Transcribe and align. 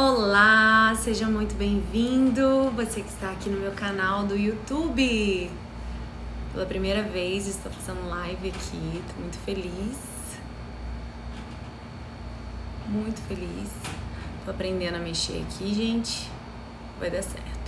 Olá, 0.00 0.94
seja 0.94 1.26
muito 1.26 1.56
bem-vindo. 1.56 2.70
Você 2.76 3.00
que 3.00 3.08
está 3.08 3.32
aqui 3.32 3.50
no 3.50 3.58
meu 3.58 3.72
canal 3.72 4.22
do 4.22 4.36
YouTube. 4.36 5.50
Pela 6.52 6.64
primeira 6.64 7.02
vez 7.02 7.48
estou 7.48 7.72
fazendo 7.72 8.08
live 8.08 8.48
aqui, 8.48 9.02
estou 9.04 9.20
muito 9.20 9.38
feliz. 9.38 9.98
Muito 12.86 13.20
feliz. 13.22 13.72
Estou 14.38 14.54
aprendendo 14.54 14.98
a 14.98 15.00
mexer 15.00 15.44
aqui, 15.44 15.74
gente. 15.74 16.30
Vai 17.00 17.10
dar 17.10 17.24
certo. 17.24 17.58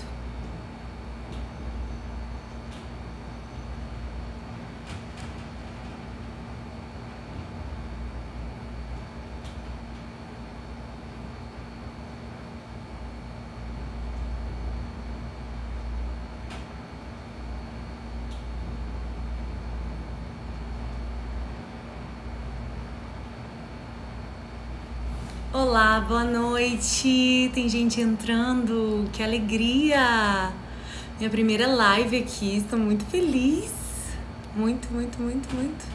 Olá, 25.53 26.00
boa 26.11 26.25
noite. 26.25 27.53
Tem 27.55 27.69
gente 27.69 28.01
entrando. 28.01 29.09
Que 29.13 29.23
alegria! 29.23 30.53
Minha 31.17 31.31
primeira 31.31 31.69
live 31.69 32.19
aqui. 32.19 32.57
Estou 32.57 32.77
muito 32.77 33.05
feliz. 33.05 33.73
Muito, 34.57 34.93
muito, 34.93 35.23
muito, 35.23 35.55
muito. 35.55 35.87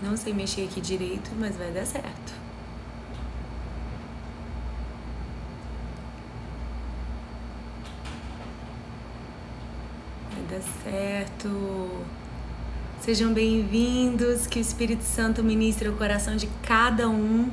Não 0.00 0.16
sei 0.16 0.32
mexer 0.32 0.62
aqui 0.62 0.80
direito, 0.80 1.28
mas 1.36 1.56
vai 1.56 1.72
dar 1.72 1.84
certo. 1.84 2.32
Vai 10.30 10.42
dar 10.48 10.62
certo. 10.84 11.95
Sejam 13.06 13.32
bem-vindos, 13.32 14.48
que 14.48 14.58
o 14.58 14.60
Espírito 14.60 15.04
Santo 15.04 15.40
ministre 15.40 15.88
o 15.88 15.92
coração 15.92 16.34
de 16.34 16.48
cada 16.64 17.08
um. 17.08 17.48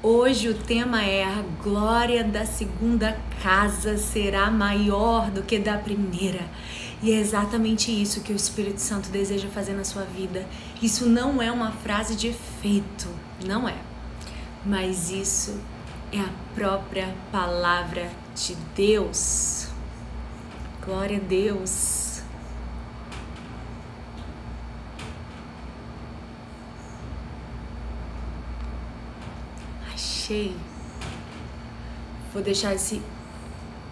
Hoje 0.00 0.48
o 0.48 0.54
tema 0.54 1.02
é 1.02 1.24
a 1.24 1.42
glória 1.60 2.22
da 2.22 2.46
segunda 2.46 3.18
casa 3.42 3.98
será 3.98 4.48
maior 4.48 5.28
do 5.28 5.42
que 5.42 5.58
da 5.58 5.76
primeira. 5.76 6.48
E 7.02 7.10
é 7.10 7.16
exatamente 7.16 7.90
isso 7.90 8.20
que 8.20 8.32
o 8.32 8.36
Espírito 8.36 8.80
Santo 8.80 9.08
deseja 9.08 9.48
fazer 9.48 9.72
na 9.72 9.82
sua 9.82 10.04
vida. 10.04 10.46
Isso 10.80 11.08
não 11.08 11.42
é 11.42 11.50
uma 11.50 11.72
frase 11.72 12.14
de 12.14 12.28
efeito, 12.28 13.08
não 13.44 13.68
é. 13.68 13.74
Mas 14.64 15.10
isso 15.10 15.58
é 16.12 16.20
a 16.20 16.30
própria 16.54 17.12
palavra 17.32 18.08
de 18.36 18.54
Deus. 18.76 19.66
Glória 20.80 21.16
a 21.16 21.20
Deus. 21.28 22.05
Vou 32.32 32.42
deixar 32.42 32.74
esse. 32.74 33.00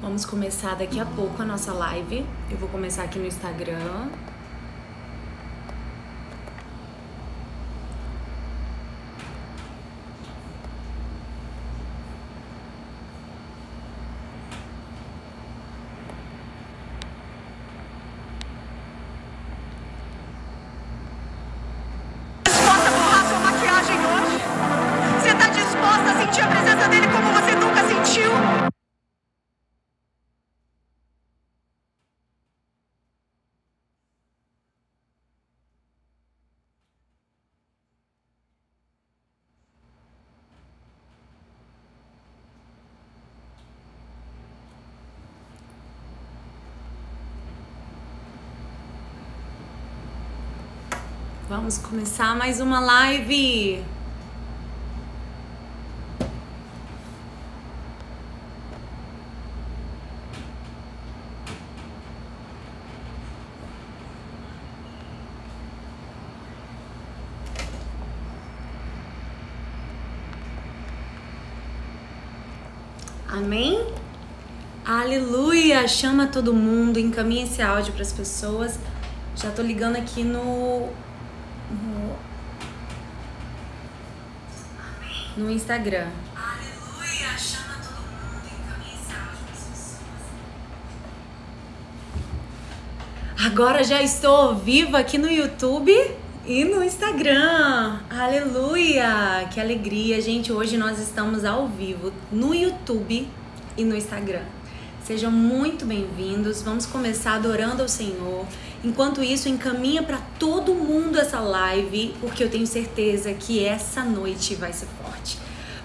Vamos 0.03 0.25
começar 0.25 0.75
daqui 0.75 0.99
a 0.99 1.07
pouco 1.07 1.41
a 1.41 1.45
nossa 1.45 1.73
live. 1.73 2.27
Eu 2.51 2.57
vou 2.57 2.69
começar 2.69 3.05
aqui 3.05 3.21
no 3.21 3.27
Instagram. 3.27 4.09
Vamos 51.57 51.79
começar 51.79 52.35
mais 52.35 52.61
uma 52.61 52.81
live. 52.81 53.85
Amém? 73.29 73.87
Aleluia! 74.85 75.87
Chama 75.87 76.27
todo 76.27 76.53
mundo, 76.53 76.99
encaminha 76.99 77.45
esse 77.45 77.63
áudio 77.63 77.93
para 77.93 78.03
as 78.03 78.13
pessoas. 78.13 78.77
Já 79.37 79.53
tô 79.53 79.63
ligando 79.63 79.95
aqui 79.95 80.25
no 80.25 80.89
no 85.37 85.51
Instagram. 85.51 86.09
Aleluia, 86.37 87.39
chama 87.39 87.75
todo 87.83 87.97
mundo 87.97 88.45
Agora 93.47 93.83
já 93.85 94.01
estou 94.03 94.35
ao 94.35 94.55
vivo 94.57 94.97
aqui 94.97 95.19
no 95.19 95.31
YouTube 95.31 95.93
e 96.47 96.65
no 96.65 96.83
Instagram. 96.83 98.01
Aleluia! 98.09 99.49
Que 99.53 99.61
alegria, 99.61 100.21
gente. 100.21 100.53
Hoje 100.53 100.77
nós 100.77 100.99
estamos 100.99 101.45
ao 101.45 101.67
vivo 101.69 102.13
no 102.31 102.55
YouTube 102.55 103.29
e 103.77 103.85
no 103.85 103.97
Instagram. 103.97 104.43
Sejam 105.03 105.31
muito 105.31 105.85
bem-vindos. 105.85 106.63
Vamos 106.63 106.87
começar 106.87 107.35
adorando 107.35 107.83
ao 107.83 107.89
Senhor. 107.89 108.47
Enquanto 108.85 109.23
isso, 109.23 109.49
encaminha 109.49 110.03
para 110.03 110.19
todo 110.39 110.75
mundo 110.75 111.19
essa 111.19 111.41
live, 111.41 112.15
porque 112.21 112.45
eu 112.45 112.51
tenho 112.51 112.67
certeza 112.67 113.33
que 113.33 113.65
essa 113.65 114.05
noite 114.05 114.55
vai 114.55 114.75
ser 114.75 114.87
forte. 115.03 115.39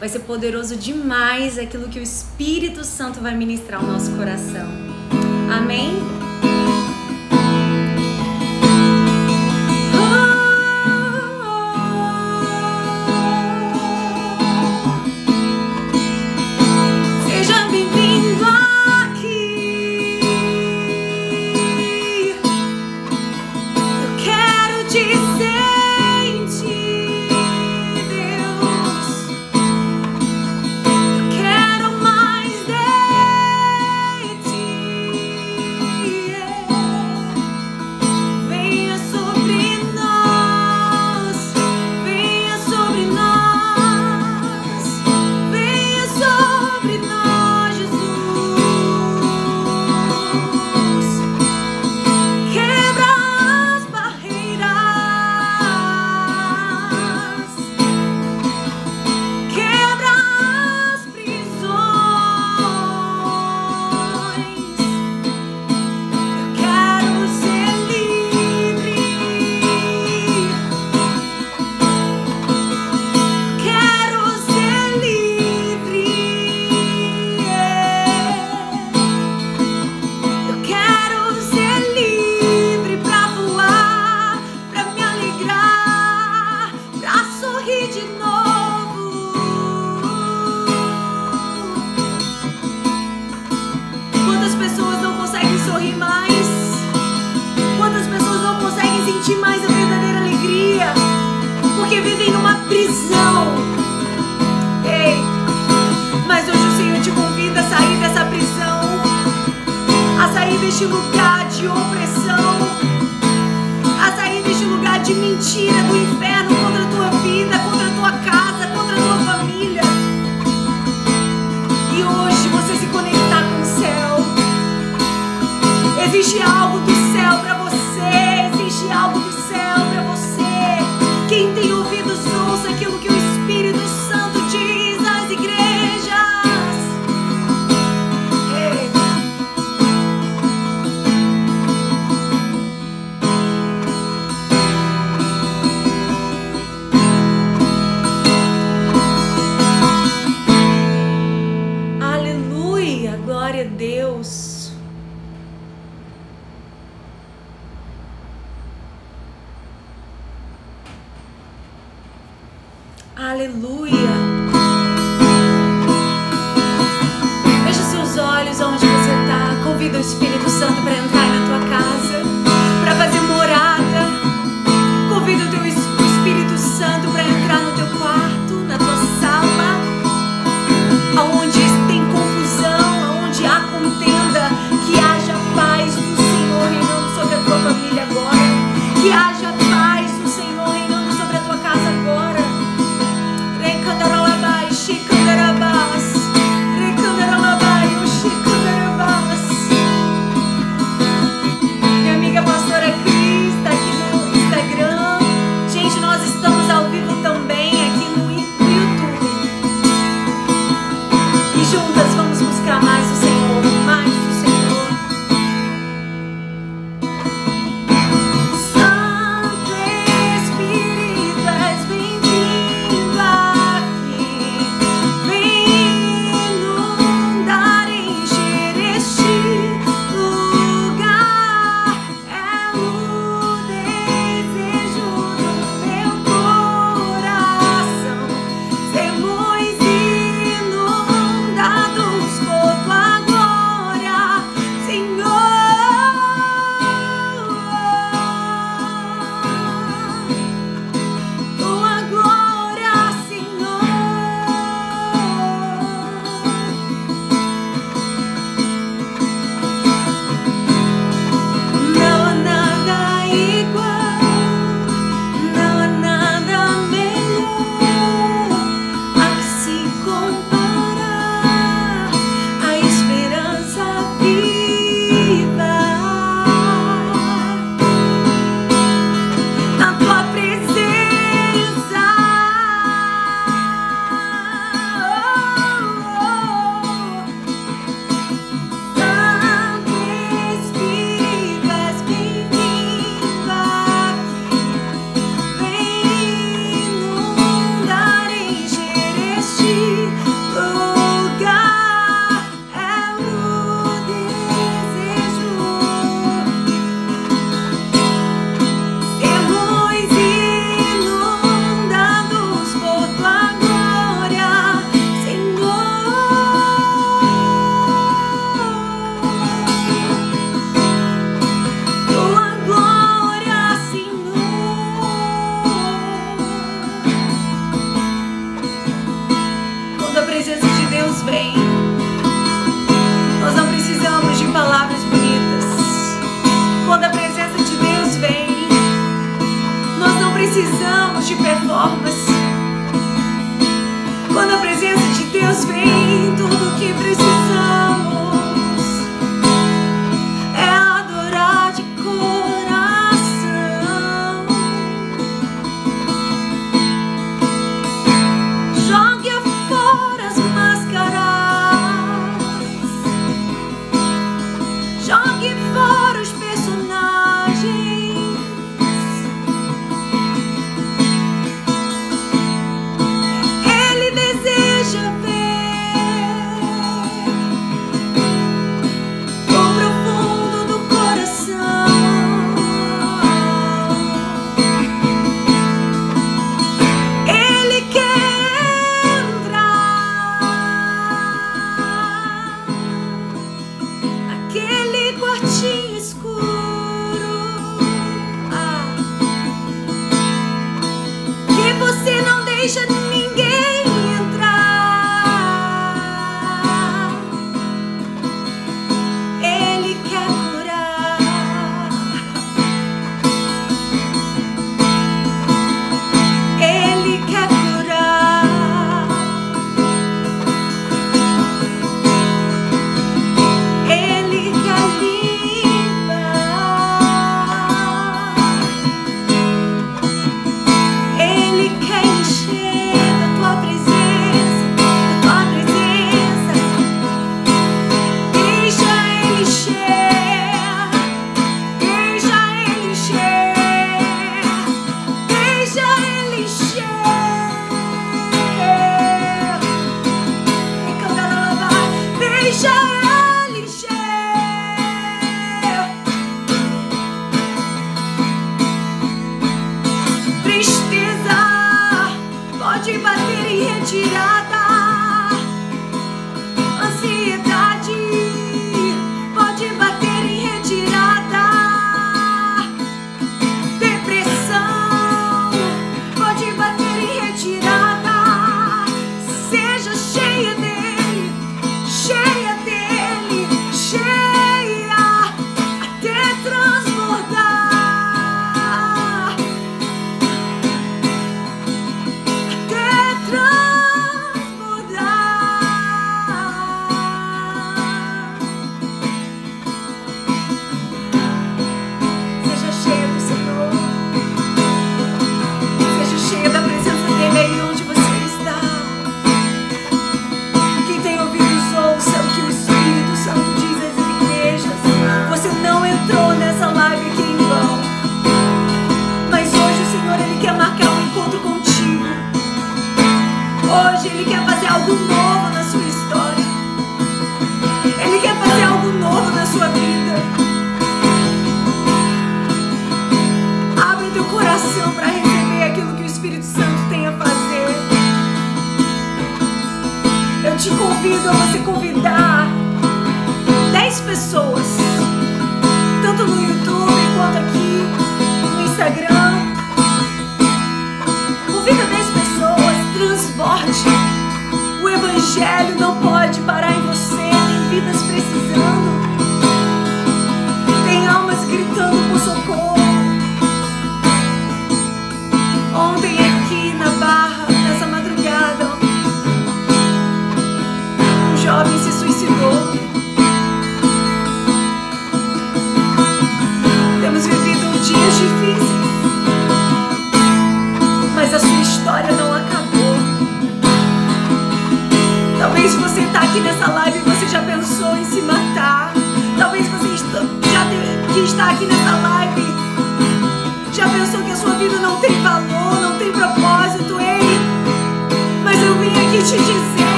Vai 0.00 0.08
ser 0.08 0.20
poderoso 0.20 0.76
demais 0.76 1.58
aquilo 1.58 1.88
que 1.88 1.98
o 1.98 2.02
Espírito 2.02 2.84
Santo 2.84 3.20
vai 3.20 3.34
ministrar 3.34 3.82
ao 3.82 3.86
nosso 3.86 4.12
coração. 4.12 4.66
Amém? 5.54 6.15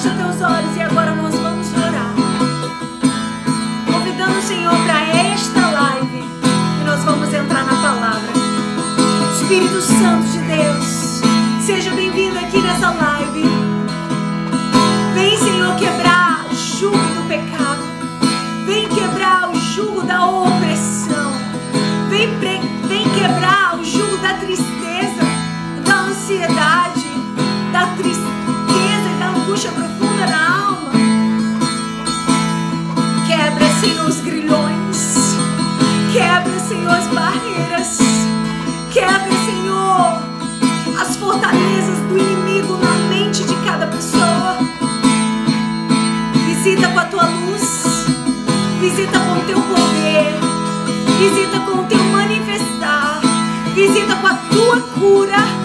diante 0.00 0.08
de 0.08 0.22
teus 0.22 0.40
olhos 0.40 0.76
e 0.76 0.80
agora 0.80 1.14
nós 1.14 1.34
vamos 1.34 1.66
orar. 1.74 2.14
Convidando 3.86 4.38
o 4.38 4.42
Senhor 4.42 4.74
para 4.84 5.00
esta 5.18 5.70
live 5.70 6.24
e 6.80 6.84
nós 6.84 7.04
vamos 7.04 7.32
entrar 7.32 7.64
na 7.64 7.74
palavra. 7.82 8.30
Espírito 9.40 9.80
Santo 9.80 10.28
de 10.28 10.39
Visita 49.00 49.18
com 49.18 49.40
teu 49.46 49.62
poder, 49.62 50.34
visita 51.18 51.60
com 51.60 51.84
teu 51.84 52.04
manifestar, 52.12 53.22
visita 53.74 54.14
com 54.16 54.26
a 54.26 54.34
tua 54.34 54.80
cura. 54.92 55.59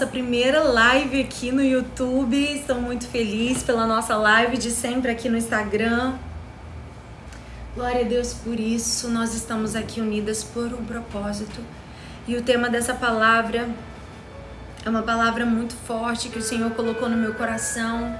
Nossa 0.00 0.06
primeira 0.06 0.62
live 0.62 1.20
aqui 1.20 1.52
no 1.52 1.62
YouTube. 1.62 2.36
Estou 2.36 2.80
muito 2.80 3.06
feliz 3.06 3.62
pela 3.62 3.86
nossa 3.86 4.16
live 4.16 4.56
de 4.56 4.70
sempre 4.70 5.10
aqui 5.10 5.28
no 5.28 5.36
Instagram. 5.36 6.14
Glória 7.74 8.02
a 8.02 8.04
Deus 8.04 8.32
por 8.32 8.58
isso. 8.58 9.08
Nós 9.08 9.34
estamos 9.34 9.76
aqui 9.76 10.00
unidas 10.00 10.42
por 10.42 10.72
um 10.72 10.84
propósito. 10.84 11.60
E 12.26 12.34
o 12.36 12.42
tema 12.42 12.70
dessa 12.70 12.94
palavra 12.94 13.68
é 14.86 14.88
uma 14.88 15.02
palavra 15.02 15.44
muito 15.44 15.74
forte 15.74 16.30
que 16.30 16.38
o 16.38 16.42
Senhor 16.42 16.70
colocou 16.70 17.08
no 17.08 17.16
meu 17.16 17.34
coração. 17.34 18.16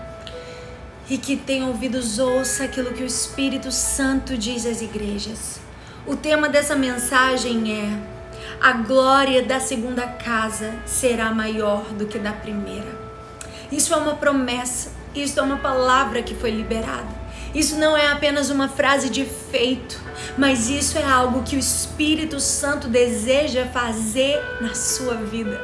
E 1.09 1.17
que 1.17 1.37
tem 1.37 1.63
ouvidos, 1.63 2.19
ouça 2.19 2.65
aquilo 2.65 2.93
que 2.93 3.03
o 3.03 3.07
Espírito 3.07 3.73
Santo 3.73 4.37
diz 4.37 4.67
às 4.67 4.83
igrejas. 4.83 5.61
O 6.07 6.17
tema 6.17 6.49
dessa 6.49 6.77
mensagem 6.77 7.73
é 7.73 8.20
a 8.61 8.73
glória 8.73 9.43
da 9.43 9.59
segunda 9.59 10.07
casa 10.07 10.75
será 10.85 11.33
maior 11.33 11.83
do 11.95 12.05
que 12.05 12.19
da 12.19 12.33
primeira. 12.33 12.95
Isso 13.73 13.95
é 13.95 13.97
uma 13.97 14.17
promessa, 14.17 14.93
isso 15.15 15.41
é 15.41 15.43
uma 15.43 15.57
palavra 15.57 16.23
que 16.23 16.35
foi 16.35 16.51
liberada. 16.51 17.09
Isso 17.55 17.77
não 17.77 17.97
é 17.97 18.09
apenas 18.09 18.51
uma 18.51 18.69
frase 18.69 19.09
de 19.09 19.23
efeito, 19.23 19.99
mas 20.37 20.69
isso 20.69 20.99
é 20.99 21.05
algo 21.05 21.43
que 21.43 21.57
o 21.57 21.59
Espírito 21.59 22.39
Santo 22.39 22.87
deseja 22.87 23.65
fazer 23.67 24.39
na 24.61 24.75
sua 24.75 25.15
vida. 25.15 25.59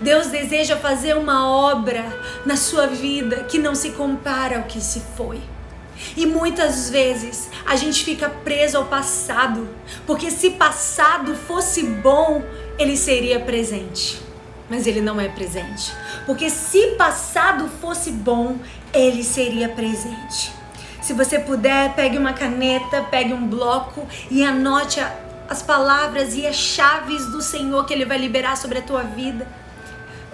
Deus 0.00 0.28
deseja 0.28 0.76
fazer 0.76 1.14
uma 1.14 1.46
obra 1.46 2.04
na 2.46 2.56
sua 2.56 2.86
vida 2.86 3.44
que 3.44 3.58
não 3.58 3.74
se 3.74 3.90
compara 3.90 4.56
ao 4.56 4.64
que 4.64 4.80
se 4.80 5.02
foi. 5.14 5.40
E 6.16 6.26
muitas 6.26 6.90
vezes 6.90 7.48
a 7.66 7.76
gente 7.76 8.04
fica 8.04 8.28
preso 8.28 8.76
ao 8.76 8.84
passado, 8.86 9.68
porque 10.06 10.30
se 10.30 10.50
passado 10.50 11.34
fosse 11.34 11.82
bom, 11.82 12.42
ele 12.78 12.96
seria 12.96 13.40
presente. 13.40 14.20
Mas 14.70 14.86
ele 14.86 15.00
não 15.00 15.20
é 15.20 15.28
presente. 15.28 15.92
Porque 16.26 16.50
se 16.50 16.88
passado 16.98 17.68
fosse 17.80 18.10
bom, 18.10 18.58
ele 18.92 19.24
seria 19.24 19.68
presente. 19.68 20.52
Se 21.00 21.14
você 21.14 21.38
puder, 21.38 21.94
pegue 21.94 22.18
uma 22.18 22.34
caneta, 22.34 23.02
pegue 23.10 23.32
um 23.32 23.46
bloco 23.46 24.06
e 24.30 24.44
anote 24.44 25.00
as 25.48 25.62
palavras 25.62 26.34
e 26.34 26.46
as 26.46 26.56
chaves 26.56 27.24
do 27.26 27.40
Senhor 27.40 27.86
que 27.86 27.94
ele 27.94 28.04
vai 28.04 28.18
liberar 28.18 28.56
sobre 28.56 28.78
a 28.78 28.82
tua 28.82 29.02
vida, 29.02 29.48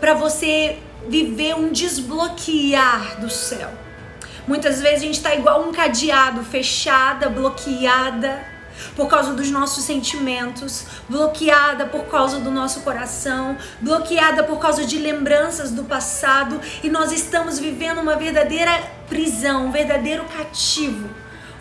para 0.00 0.14
você 0.14 0.78
viver 1.08 1.54
um 1.54 1.70
desbloquear 1.70 3.20
do 3.20 3.30
céu 3.30 3.83
Muitas 4.46 4.80
vezes 4.82 4.98
a 4.98 5.06
gente 5.06 5.16
está 5.16 5.34
igual 5.34 5.66
um 5.66 5.72
cadeado, 5.72 6.44
fechada, 6.44 7.28
bloqueada 7.30 8.54
por 8.94 9.08
causa 9.08 9.32
dos 9.32 9.50
nossos 9.50 9.84
sentimentos, 9.84 10.84
bloqueada 11.08 11.86
por 11.86 12.06
causa 12.06 12.38
do 12.40 12.50
nosso 12.50 12.80
coração, 12.80 13.56
bloqueada 13.80 14.44
por 14.44 14.58
causa 14.58 14.84
de 14.84 14.98
lembranças 14.98 15.70
do 15.70 15.84
passado 15.84 16.60
e 16.82 16.90
nós 16.90 17.12
estamos 17.12 17.58
vivendo 17.58 18.00
uma 18.00 18.16
verdadeira 18.16 18.70
prisão, 19.08 19.66
um 19.66 19.70
verdadeiro 19.70 20.24
cativo, 20.24 21.08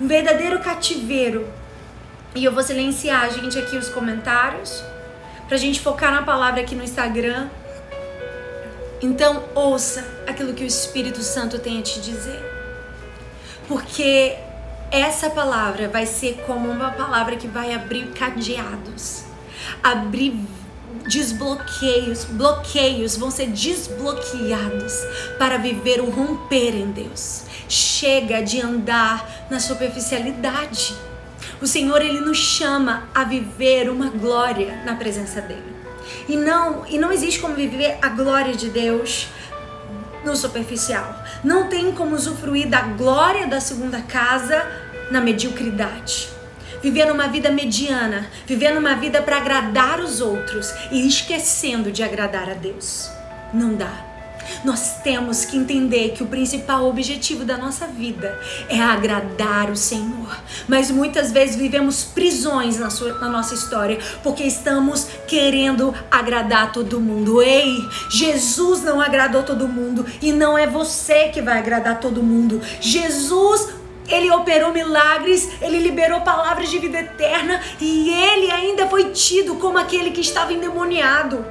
um 0.02 0.08
verdadeiro 0.08 0.60
cativeiro. 0.60 1.48
E 2.36 2.44
eu 2.44 2.52
vou 2.52 2.64
silenciar, 2.64 3.32
gente, 3.32 3.58
aqui 3.58 3.78
os 3.78 3.90
comentários 3.90 4.84
pra 5.48 5.56
gente 5.56 5.80
focar 5.80 6.12
na 6.12 6.24
palavra 6.24 6.62
aqui 6.62 6.76
no 6.76 6.84
Instagram. 6.84 7.48
Então, 9.02 9.44
ouça 9.54 10.04
aquilo 10.28 10.54
que 10.54 10.64
o 10.64 10.68
Espírito 10.68 11.22
Santo 11.22 11.60
tem 11.60 11.80
a 11.80 11.84
te 11.84 12.02
dizer 12.02 12.53
porque 13.68 14.36
essa 14.92 15.30
palavra 15.30 15.88
vai 15.88 16.06
ser 16.06 16.44
como 16.46 16.70
uma 16.70 16.92
palavra 16.92 17.36
que 17.36 17.48
vai 17.48 17.74
abrir 17.74 18.08
cadeados, 18.10 19.24
abrir 19.82 20.40
desbloqueios, 21.08 22.26
bloqueios 22.26 23.18
vão 23.18 23.32
ser 23.32 23.48
desbloqueados 23.48 24.94
para 25.38 25.58
viver 25.58 26.00
o 26.00 26.10
romper 26.10 26.76
em 26.76 26.92
Deus. 26.92 27.44
Chega 27.68 28.42
de 28.42 28.62
andar 28.62 29.48
na 29.50 29.60
superficialidade. 29.60 30.96
O 31.62 31.68
Senhor 31.68 32.02
ele 32.02 32.20
nos 32.20 32.38
chama 32.38 33.08
a 33.14 33.24
viver 33.24 33.90
uma 33.90 34.10
glória 34.10 34.82
na 34.86 34.96
presença 34.96 35.42
dele. 35.42 35.74
E 36.28 36.36
não, 36.36 36.86
e 36.88 36.98
não 36.98 37.12
existe 37.12 37.40
como 37.40 37.56
viver 37.56 37.98
a 38.02 38.10
glória 38.10 38.54
de 38.54 38.70
Deus 38.70 39.28
no 40.24 40.36
superficial. 40.36 41.23
Não 41.44 41.68
tem 41.68 41.92
como 41.92 42.16
usufruir 42.16 42.70
da 42.70 42.82
glória 42.82 43.48
da 43.48 43.60
segunda 43.60 44.02
casa 44.02 44.66
na 45.12 45.20
mediocridade. 45.20 46.30
Vivendo 46.82 47.12
uma 47.12 47.28
vida 47.28 47.52
mediana, 47.52 48.28
vivendo 48.46 48.78
uma 48.78 48.96
vida 48.96 49.22
para 49.22 49.38
agradar 49.38 50.00
os 50.00 50.22
outros 50.22 50.74
e 50.92 51.08
esquecendo 51.08 51.92
de 51.92 52.04
agradar 52.04 52.50
a 52.50 52.54
Deus. 52.54 53.10
Não 53.54 53.76
dá. 53.76 54.13
Nós 54.64 55.02
temos 55.04 55.46
que 55.46 55.58
entender 55.58 56.10
que 56.10 56.24
o 56.24 56.28
principal 56.28 56.88
objetivo 56.88 57.44
da 57.44 57.58
nossa 57.58 57.88
vida 57.88 58.40
é 58.70 58.80
agradar 58.80 59.70
o 59.70 59.76
Senhor. 59.76 60.38
Mas 60.68 60.90
muitas 60.90 61.32
vezes 61.32 61.56
vivemos 61.56 62.04
prisões 62.04 62.80
na, 62.80 62.90
sua, 62.90 63.14
na 63.20 63.30
nossa 63.30 63.54
história 63.54 64.00
porque 64.22 64.44
estamos 64.44 65.08
querendo 65.28 65.94
agradar 66.10 66.72
todo 66.72 67.00
mundo. 67.00 67.42
Ei, 67.42 67.78
Jesus 68.10 68.84
não 68.84 69.02
agradou 69.02 69.44
todo 69.44 69.68
mundo 69.68 70.06
e 70.22 70.32
não 70.32 70.58
é 70.58 70.68
você 70.68 71.30
que 71.30 71.42
vai 71.42 71.60
agradar 71.60 72.00
todo 72.00 72.24
mundo. 72.24 72.62
Jesus 72.80 73.84
ele 74.08 74.30
operou 74.32 74.72
milagres, 74.74 75.50
ele 75.62 75.80
liberou 75.80 76.22
palavras 76.22 76.70
de 76.70 76.78
vida 76.78 77.00
eterna 77.00 77.62
e 77.80 78.10
ele 78.10 78.52
ainda 78.52 78.88
foi 78.88 79.12
tido 79.12 79.56
como 79.56 79.78
aquele 79.78 80.12
que 80.12 80.22
estava 80.22 80.54
endemoniado. 80.54 81.46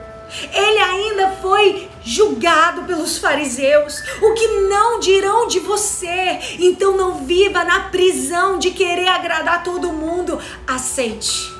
Ele 0.52 0.78
ainda 0.78 1.30
foi 1.42 1.88
julgado 2.02 2.84
pelos 2.84 3.18
fariseus. 3.18 4.00
O 4.20 4.34
que 4.34 4.46
não 4.68 4.98
dirão 4.98 5.46
de 5.46 5.60
você? 5.60 6.38
Então 6.58 6.96
não 6.96 7.24
viva 7.24 7.64
na 7.64 7.90
prisão 7.90 8.58
de 8.58 8.70
querer 8.70 9.08
agradar 9.08 9.62
todo 9.62 9.92
mundo. 9.92 10.38
Aceite. 10.66 11.52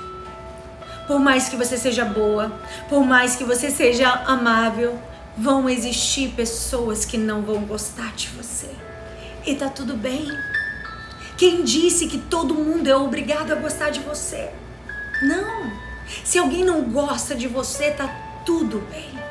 Por 1.06 1.18
mais 1.18 1.48
que 1.48 1.56
você 1.56 1.76
seja 1.76 2.04
boa, 2.04 2.52
por 2.88 3.04
mais 3.04 3.36
que 3.36 3.44
você 3.44 3.70
seja 3.70 4.08
amável, 4.26 4.98
vão 5.36 5.68
existir 5.68 6.30
pessoas 6.30 7.04
que 7.04 7.18
não 7.18 7.42
vão 7.42 7.64
gostar 7.64 8.14
de 8.14 8.28
você. 8.28 8.70
E 9.44 9.54
tá 9.54 9.68
tudo 9.68 9.94
bem. 9.94 10.26
Quem 11.36 11.64
disse 11.64 12.06
que 12.06 12.18
todo 12.18 12.54
mundo 12.54 12.88
é 12.88 12.96
obrigado 12.96 13.52
a 13.52 13.56
gostar 13.56 13.90
de 13.90 14.00
você? 14.00 14.50
Não. 15.22 15.72
Se 16.24 16.38
alguém 16.38 16.64
não 16.64 16.82
gosta 16.82 17.34
de 17.34 17.48
você, 17.48 17.90
tá 17.90 18.31
tudo 18.44 18.80
bem. 18.90 19.22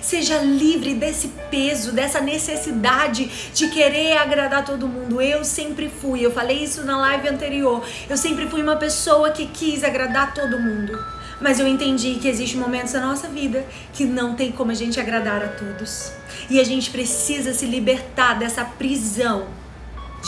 Seja 0.00 0.38
livre 0.38 0.94
desse 0.94 1.28
peso, 1.50 1.92
dessa 1.92 2.20
necessidade 2.20 3.30
de 3.52 3.68
querer 3.68 4.16
agradar 4.18 4.64
todo 4.64 4.86
mundo. 4.86 5.20
Eu 5.20 5.44
sempre 5.44 5.88
fui, 5.88 6.24
eu 6.24 6.30
falei 6.30 6.62
isso 6.62 6.84
na 6.84 6.96
live 6.98 7.28
anterior. 7.28 7.84
Eu 8.08 8.16
sempre 8.16 8.46
fui 8.46 8.62
uma 8.62 8.76
pessoa 8.76 9.30
que 9.30 9.46
quis 9.46 9.82
agradar 9.82 10.32
todo 10.32 10.60
mundo. 10.60 10.96
Mas 11.40 11.58
eu 11.58 11.66
entendi 11.66 12.16
que 12.16 12.28
existem 12.28 12.60
momentos 12.60 12.92
da 12.92 13.00
nossa 13.00 13.26
vida 13.26 13.66
que 13.92 14.04
não 14.04 14.34
tem 14.34 14.52
como 14.52 14.70
a 14.70 14.74
gente 14.74 15.00
agradar 15.00 15.42
a 15.42 15.48
todos. 15.48 16.12
E 16.48 16.60
a 16.60 16.64
gente 16.64 16.90
precisa 16.90 17.52
se 17.54 17.66
libertar 17.66 18.38
dessa 18.38 18.64
prisão 18.64 19.48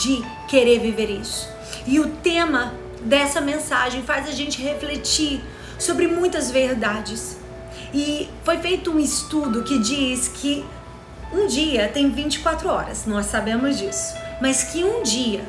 de 0.02 0.22
querer 0.48 0.80
viver 0.80 1.10
isso. 1.10 1.48
E 1.86 2.00
o 2.00 2.08
tema 2.08 2.74
dessa 3.02 3.40
mensagem 3.40 4.02
faz 4.02 4.26
a 4.26 4.32
gente 4.32 4.62
refletir 4.62 5.42
sobre 5.78 6.06
muitas 6.06 6.50
verdades 6.50 7.41
e 7.92 8.28
foi 8.44 8.58
feito 8.58 8.90
um 8.90 8.98
estudo 8.98 9.62
que 9.62 9.78
diz 9.78 10.28
que 10.28 10.64
um 11.32 11.46
dia 11.46 11.88
tem 11.88 12.10
24 12.10 12.68
horas, 12.68 13.06
nós 13.06 13.26
sabemos 13.26 13.78
disso, 13.78 14.14
mas 14.40 14.64
que 14.64 14.84
um 14.84 15.02
dia 15.02 15.44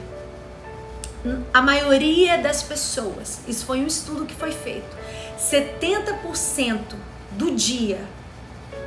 a 1.54 1.62
maioria 1.62 2.38
das 2.38 2.62
pessoas, 2.62 3.40
isso 3.48 3.66
foi 3.66 3.80
um 3.80 3.88
estudo 3.88 4.26
que 4.26 4.36
foi 4.36 4.52
feito, 4.52 4.98
70% 5.40 6.96
do 7.32 7.52
dia 7.52 8.02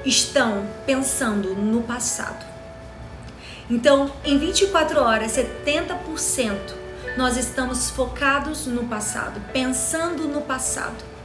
estão 0.05 0.67
pensando 0.85 1.55
no 1.55 1.83
passado. 1.83 2.45
Então, 3.69 4.13
em 4.25 4.39
24 4.39 5.01
horas, 5.01 5.33
70% 5.33 6.75
nós 7.17 7.37
estamos 7.37 7.91
focados 7.91 8.67
no 8.67 8.85
passado, 8.85 9.41
pensando 9.53 10.29
no 10.29 10.43
passado. 10.43 11.16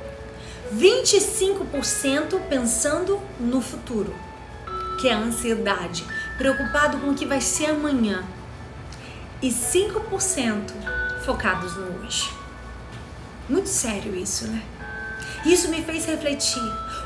25% 0.73 2.39
pensando 2.47 3.19
no 3.39 3.61
futuro, 3.61 4.15
que 4.99 5.09
é 5.09 5.13
a 5.13 5.19
ansiedade, 5.19 6.05
preocupado 6.37 6.97
com 6.99 7.09
o 7.09 7.15
que 7.15 7.25
vai 7.25 7.41
ser 7.41 7.71
amanhã, 7.71 8.23
e 9.41 9.49
5% 9.49 10.71
focados 11.25 11.75
no 11.75 12.03
hoje. 12.03 12.31
Muito 13.49 13.67
sério 13.67 14.15
isso, 14.15 14.47
né? 14.47 14.63
Isso 15.45 15.69
me 15.69 15.83
fez 15.83 16.05
refletir 16.05 16.61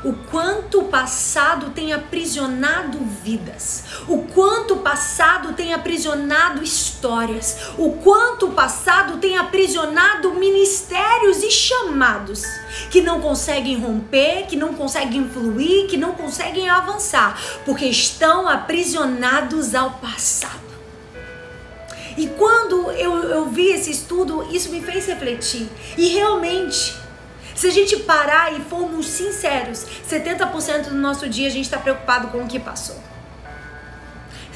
o 0.06 0.12
quanto 0.30 0.82
o 0.82 0.84
passado 0.84 1.70
tem 1.70 1.92
aprisionado 1.92 2.96
vidas, 3.24 3.82
o 4.06 4.18
quanto 4.18 4.74
o 4.74 4.78
passado 4.78 5.54
tem 5.54 5.74
aprisionado 5.74 6.62
histórias, 6.62 7.70
o 7.76 7.90
quanto 7.94 8.46
o 8.46 8.52
passado 8.52 9.18
tem 9.18 9.36
aprisionado 9.36 10.32
ministérios 10.34 11.42
e 11.42 11.50
chamados 11.50 12.44
que 12.88 13.00
não 13.00 13.20
conseguem 13.20 13.80
romper, 13.80 14.46
que 14.46 14.54
não 14.54 14.74
conseguem 14.74 15.28
fluir, 15.28 15.88
que 15.88 15.96
não 15.96 16.12
conseguem 16.12 16.68
avançar, 16.68 17.36
porque 17.64 17.86
estão 17.86 18.48
aprisionados 18.48 19.74
ao 19.74 19.90
passado. 19.94 20.66
E 22.16 22.28
quando 22.28 22.92
eu, 22.92 23.24
eu 23.24 23.46
vi 23.46 23.70
esse 23.72 23.90
estudo, 23.90 24.46
isso 24.52 24.70
me 24.70 24.80
fez 24.80 25.04
refletir. 25.06 25.68
E 25.98 26.10
realmente, 26.10 26.94
se 27.56 27.66
a 27.66 27.70
gente 27.70 27.96
parar 28.00 28.52
e 28.52 28.60
formos 28.60 29.06
sinceros, 29.06 29.86
70% 30.08 30.90
do 30.90 30.94
nosso 30.94 31.28
dia 31.28 31.48
a 31.48 31.50
gente 31.50 31.64
está 31.64 31.78
preocupado 31.78 32.28
com 32.28 32.44
o 32.44 32.46
que 32.46 32.60
passou. 32.60 33.02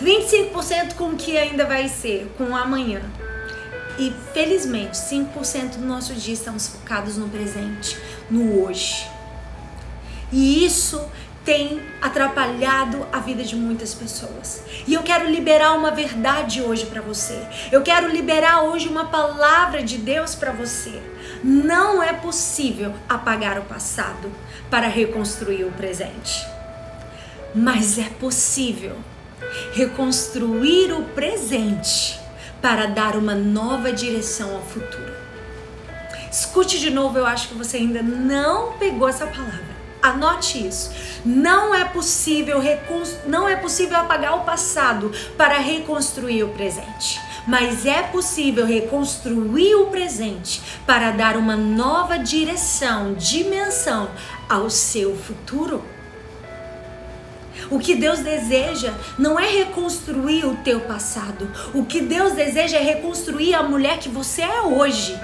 25% 0.02 0.94
com 0.94 1.10
o 1.10 1.16
que 1.16 1.36
ainda 1.36 1.64
vai 1.64 1.88
ser, 1.88 2.30
com 2.36 2.44
o 2.44 2.56
amanhã. 2.56 3.02
E 3.98 4.14
felizmente, 4.32 4.96
5% 4.96 5.76
do 5.76 5.86
nosso 5.86 6.14
dia 6.14 6.34
estamos 6.34 6.68
focados 6.68 7.16
no 7.16 7.28
presente, 7.28 7.98
no 8.30 8.62
hoje. 8.62 9.06
E 10.32 10.64
isso 10.64 11.02
tem 11.44 11.82
atrapalhado 12.00 13.06
a 13.12 13.18
vida 13.18 13.42
de 13.42 13.56
muitas 13.56 13.94
pessoas. 13.94 14.62
E 14.86 14.94
eu 14.94 15.02
quero 15.02 15.28
liberar 15.28 15.72
uma 15.72 15.90
verdade 15.90 16.62
hoje 16.62 16.86
para 16.86 17.00
você. 17.00 17.46
Eu 17.72 17.82
quero 17.82 18.08
liberar 18.08 18.62
hoje 18.62 18.88
uma 18.88 19.06
palavra 19.06 19.82
de 19.82 19.98
Deus 19.98 20.34
para 20.34 20.52
você. 20.52 21.00
Não 21.42 22.02
é 22.02 22.12
possível 22.12 22.94
apagar 23.08 23.58
o 23.58 23.62
passado 23.62 24.30
para 24.70 24.88
reconstruir 24.88 25.64
o 25.64 25.72
presente. 25.72 26.46
Mas 27.54 27.98
é 27.98 28.08
possível 28.20 28.96
reconstruir 29.72 30.92
o 30.92 31.02
presente 31.04 32.20
para 32.60 32.86
dar 32.86 33.16
uma 33.16 33.34
nova 33.34 33.92
direção 33.92 34.54
ao 34.54 34.62
futuro. 34.62 35.12
Escute 36.30 36.78
de 36.78 36.90
novo, 36.90 37.18
eu 37.18 37.26
acho 37.26 37.48
que 37.48 37.54
você 37.54 37.78
ainda 37.78 38.02
não 38.02 38.72
pegou 38.74 39.08
essa 39.08 39.26
palavra. 39.26 39.70
Anote 40.02 40.66
isso. 40.66 40.90
Não 41.24 41.74
é 41.74 41.84
possível 41.84 42.60
não 43.26 43.48
é 43.48 43.56
possível 43.56 43.98
apagar 43.98 44.36
o 44.36 44.44
passado 44.44 45.12
para 45.36 45.58
reconstruir 45.58 46.44
o 46.44 46.48
presente, 46.48 47.20
mas 47.46 47.86
é 47.86 48.02
possível 48.02 48.66
reconstruir 48.66 49.74
o 49.76 49.86
presente 49.86 50.60
para 50.86 51.10
dar 51.10 51.36
uma 51.36 51.56
nova 51.56 52.18
direção, 52.18 53.14
dimensão 53.14 54.10
ao 54.48 54.68
seu 54.70 55.16
futuro. 55.16 55.84
O 57.70 57.78
que 57.78 57.94
Deus 57.94 58.20
deseja 58.20 58.92
não 59.18 59.38
é 59.38 59.48
reconstruir 59.48 60.44
o 60.44 60.56
teu 60.56 60.80
passado. 60.80 61.50
O 61.74 61.84
que 61.84 62.00
Deus 62.00 62.32
deseja 62.32 62.78
é 62.78 62.82
reconstruir 62.82 63.54
a 63.54 63.62
mulher 63.62 63.98
que 63.98 64.08
você 64.08 64.42
é 64.42 64.62
hoje. 64.62 65.18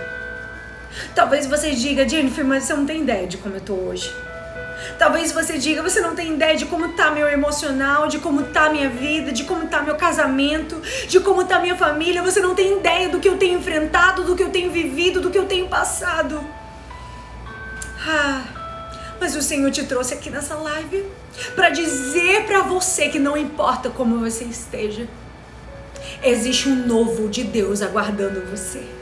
Talvez 1.15 1.47
você 1.47 1.73
diga, 1.73 2.09
Jennifer, 2.09 2.45
mas 2.45 2.65
você 2.65 2.75
não 2.75 2.87
tem 2.87 3.03
ideia 3.03 3.27
de 3.27 3.37
como 3.39 3.57
eu 3.57 3.61
tô 3.61 3.75
hoje. 3.75 4.13
Talvez 4.99 5.33
você 5.33 5.59
diga, 5.59 5.83
você 5.83 6.01
não 6.01 6.15
tem 6.15 6.35
ideia 6.35 6.57
de 6.57 6.67
como 6.67 6.93
tá 6.93 7.11
meu 7.11 7.29
emocional, 7.29 8.09
de 8.09 8.19
como 8.19 8.45
tá 8.45 8.71
minha 8.71 8.89
vida, 8.89 9.33
de 9.33 9.45
como 9.45 9.67
tá 9.67 9.83
meu 9.83 9.97
casamento, 9.97 10.81
de 11.09 11.21
como 11.21 11.45
tá 11.45 11.59
minha 11.59 11.77
família. 11.77 12.23
Você 12.23 12.41
não 12.41 12.55
tem 12.55 12.79
ideia 12.79 13.09
do 13.09 13.19
que 13.19 13.29
eu 13.29 13.37
tenho 13.37 13.59
enfrentado, 13.59 14.25
do 14.25 14.37
que 14.37 14.43
eu 14.43 14.51
tenho 14.51 14.71
vivido, 14.71 15.21
do 15.21 15.31
que 15.31 15.39
eu 15.39 15.47
tenho 15.47 15.69
passado. 15.69 16.41
Ah, 18.09 18.45
mas 19.21 19.35
o 19.35 19.43
Senhor 19.43 19.71
te 19.71 19.85
trouxe 19.85 20.15
aqui 20.15 20.31
nessa 20.31 20.55
live 20.55 21.05
para 21.55 21.71
dizer 21.71 22.45
para 22.47 22.63
você 22.63 23.09
que 23.09 23.19
não 23.19 23.37
importa 23.37 23.91
como 23.91 24.19
você 24.19 24.45
esteja, 24.45 25.09
existe 26.23 26.69
um 26.69 26.87
novo 26.87 27.29
de 27.29 27.45
Deus 27.45 27.83
aguardando 27.83 28.43
você 28.43 28.96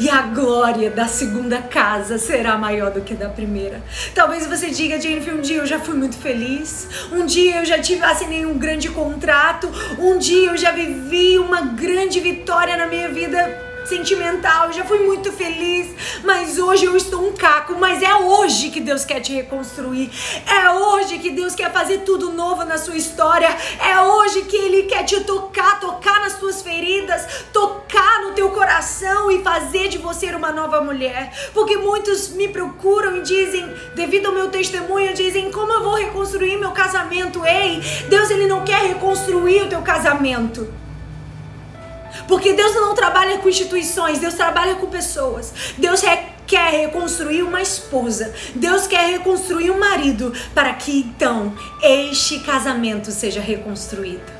e 0.00 0.08
a 0.08 0.22
glória 0.22 0.90
da 0.90 1.06
segunda 1.06 1.58
casa 1.58 2.16
será 2.16 2.56
maior 2.56 2.90
do 2.90 3.02
que 3.02 3.14
da 3.14 3.28
primeira. 3.28 3.82
Talvez 4.14 4.46
você 4.46 4.70
diga, 4.70 4.98
Jennifer, 4.98 5.34
um 5.34 5.42
dia 5.42 5.58
eu 5.58 5.66
já 5.66 5.78
fui 5.78 5.94
muito 5.94 6.16
feliz, 6.16 6.88
um 7.12 7.26
dia 7.26 7.58
eu 7.58 7.66
já 7.66 7.78
tive 7.78 8.02
assinei 8.02 8.46
um 8.46 8.56
grande 8.56 8.88
contrato, 8.88 9.70
um 9.98 10.16
dia 10.16 10.50
eu 10.50 10.56
já 10.56 10.72
vivi 10.72 11.38
uma 11.38 11.60
grande 11.60 12.18
vitória 12.18 12.78
na 12.78 12.86
minha 12.86 13.10
vida 13.10 13.69
sentimental, 13.90 14.72
já 14.72 14.84
fui 14.84 15.00
muito 15.00 15.32
feliz, 15.32 15.88
mas 16.24 16.58
hoje 16.58 16.84
eu 16.84 16.96
estou 16.96 17.28
um 17.28 17.32
caco. 17.32 17.74
Mas 17.78 18.02
é 18.02 18.14
hoje 18.14 18.70
que 18.70 18.80
Deus 18.80 19.04
quer 19.04 19.20
te 19.20 19.32
reconstruir, 19.34 20.10
é 20.46 20.70
hoje 20.70 21.18
que 21.18 21.30
Deus 21.30 21.54
quer 21.54 21.72
fazer 21.72 21.98
tudo 21.98 22.32
novo 22.32 22.64
na 22.64 22.78
sua 22.78 22.96
história, 22.96 23.48
é 23.84 24.00
hoje 24.00 24.42
que 24.42 24.56
Ele 24.56 24.84
quer 24.84 25.04
te 25.04 25.20
tocar, 25.24 25.80
tocar 25.80 26.20
nas 26.20 26.38
tuas 26.38 26.62
feridas, 26.62 27.44
tocar 27.52 28.22
no 28.22 28.32
teu 28.32 28.50
coração 28.50 29.30
e 29.30 29.42
fazer 29.42 29.88
de 29.88 29.98
você 29.98 30.30
uma 30.34 30.52
nova 30.52 30.80
mulher. 30.80 31.32
Porque 31.52 31.76
muitos 31.76 32.28
me 32.28 32.48
procuram 32.48 33.16
e 33.16 33.22
dizem, 33.22 33.66
devido 33.94 34.26
ao 34.26 34.32
meu 34.32 34.48
testemunho, 34.48 35.12
dizem 35.12 35.50
como 35.50 35.72
eu 35.72 35.82
vou 35.82 35.94
reconstruir 35.94 36.56
meu 36.56 36.70
casamento. 36.70 37.44
Ei, 37.44 37.80
Deus 38.08 38.30
ele 38.30 38.46
não 38.46 38.64
quer 38.64 38.82
reconstruir 38.86 39.62
o 39.62 39.68
teu 39.68 39.82
casamento. 39.82 40.72
Porque 42.30 42.52
Deus 42.52 42.76
não 42.76 42.94
trabalha 42.94 43.38
com 43.38 43.48
instituições, 43.48 44.20
Deus 44.20 44.34
trabalha 44.34 44.76
com 44.76 44.86
pessoas. 44.86 45.52
Deus 45.76 46.00
quer 46.46 46.70
reconstruir 46.70 47.42
uma 47.42 47.60
esposa, 47.60 48.32
Deus 48.54 48.86
quer 48.86 49.10
reconstruir 49.10 49.72
um 49.72 49.80
marido, 49.80 50.32
para 50.54 50.72
que 50.74 51.00
então 51.00 51.52
este 51.82 52.38
casamento 52.38 53.10
seja 53.10 53.40
reconstruído. 53.40 54.32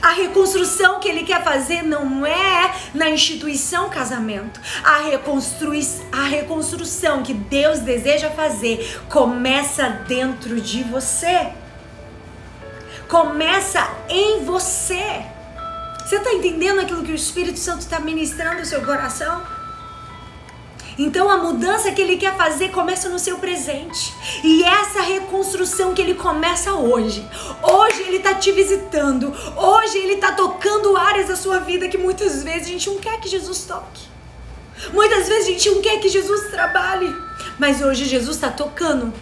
A 0.00 0.12
reconstrução 0.12 0.98
que 0.98 1.08
ele 1.10 1.22
quer 1.22 1.44
fazer 1.44 1.82
não 1.82 2.24
é 2.24 2.74
na 2.94 3.10
instituição 3.10 3.90
casamento. 3.90 4.58
A, 4.82 5.00
reconstrui 5.02 5.86
a 6.10 6.22
reconstrução 6.22 7.22
que 7.22 7.34
Deus 7.34 7.80
deseja 7.80 8.30
fazer 8.30 9.02
começa 9.10 9.86
dentro 10.08 10.62
de 10.62 10.82
você. 10.82 11.48
Começa 13.06 13.86
em 14.08 14.46
você. 14.46 15.36
Você 16.08 16.16
está 16.16 16.32
entendendo 16.32 16.80
aquilo 16.80 17.04
que 17.04 17.12
o 17.12 17.14
Espírito 17.14 17.58
Santo 17.58 17.80
está 17.80 18.00
ministrando 18.00 18.60
no 18.60 18.64
seu 18.64 18.80
coração? 18.80 19.42
Então 20.98 21.28
a 21.28 21.36
mudança 21.36 21.92
que 21.92 22.00
ele 22.00 22.16
quer 22.16 22.34
fazer 22.34 22.70
começa 22.70 23.10
no 23.10 23.18
seu 23.18 23.36
presente. 23.36 24.14
E 24.42 24.64
essa 24.64 25.02
reconstrução 25.02 25.92
que 25.92 26.00
ele 26.00 26.14
começa 26.14 26.72
hoje. 26.72 27.28
Hoje 27.62 28.00
ele 28.04 28.16
está 28.16 28.32
te 28.32 28.50
visitando. 28.52 29.30
Hoje 29.54 29.98
ele 29.98 30.14
está 30.14 30.32
tocando 30.32 30.96
áreas 30.96 31.28
da 31.28 31.36
sua 31.36 31.58
vida 31.58 31.88
que 31.88 31.98
muitas 31.98 32.42
vezes 32.42 32.68
a 32.68 32.70
gente 32.70 32.88
não 32.88 32.96
quer 32.96 33.20
que 33.20 33.28
Jesus 33.28 33.66
toque. 33.66 34.08
Muitas 34.94 35.28
vezes 35.28 35.46
a 35.46 35.50
gente 35.50 35.70
não 35.72 35.82
quer 35.82 36.00
que 36.00 36.08
Jesus 36.08 36.50
trabalhe. 36.50 37.14
Mas 37.58 37.82
hoje 37.82 38.06
Jesus 38.06 38.36
está 38.36 38.48
tocando. 38.48 39.12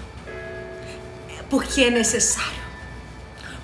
Porque 1.51 1.83
é 1.83 1.91
necessário. 1.91 2.63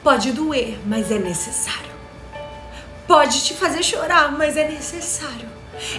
Pode 0.03 0.33
doer, 0.33 0.77
mas 0.85 1.09
é 1.13 1.21
necessário 1.21 1.92
pode 3.13 3.45
te 3.45 3.53
fazer 3.53 3.83
chorar, 3.83 4.33
mas 4.33 4.57
é 4.57 4.67
necessário. 4.67 5.47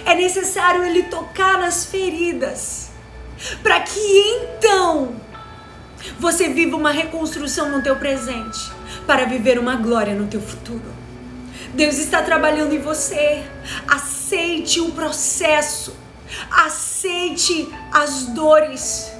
É 0.04 0.16
necessário 0.16 0.84
ele 0.84 1.04
tocar 1.04 1.58
nas 1.58 1.84
feridas 1.84 2.90
para 3.62 3.78
que 3.78 4.00
então 4.00 5.14
você 6.18 6.48
viva 6.48 6.76
uma 6.76 6.90
reconstrução 6.90 7.70
no 7.70 7.80
teu 7.80 7.94
presente 7.94 8.58
para 9.06 9.26
viver 9.26 9.60
uma 9.60 9.76
glória 9.76 10.12
no 10.12 10.26
teu 10.26 10.40
futuro. 10.40 10.92
Deus 11.72 11.98
está 11.98 12.20
trabalhando 12.20 12.74
em 12.74 12.80
você. 12.80 13.44
Aceite 13.86 14.80
o 14.80 14.90
processo. 14.90 15.96
Aceite 16.50 17.72
as 17.92 18.26
dores 18.26 19.13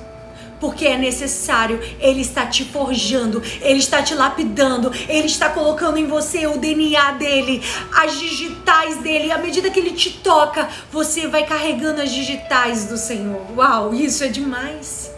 porque 0.60 0.86
é 0.86 0.96
necessário. 0.96 1.80
Ele 2.00 2.20
está 2.20 2.46
te 2.46 2.64
forjando, 2.64 3.42
ele 3.60 3.78
está 3.78 4.02
te 4.02 4.14
lapidando, 4.14 4.92
ele 5.08 5.26
está 5.26 5.48
colocando 5.50 5.98
em 5.98 6.06
você 6.06 6.46
o 6.46 6.58
DNA 6.58 7.12
dele, 7.12 7.62
as 7.92 8.18
digitais 8.18 8.98
dele. 8.98 9.30
À 9.30 9.38
medida 9.38 9.70
que 9.70 9.80
ele 9.80 9.92
te 9.92 10.10
toca, 10.10 10.68
você 10.90 11.26
vai 11.26 11.44
carregando 11.44 12.00
as 12.00 12.10
digitais 12.10 12.86
do 12.86 12.96
Senhor. 12.96 13.42
Uau, 13.56 13.94
isso 13.94 14.24
é 14.24 14.28
demais. 14.28 15.10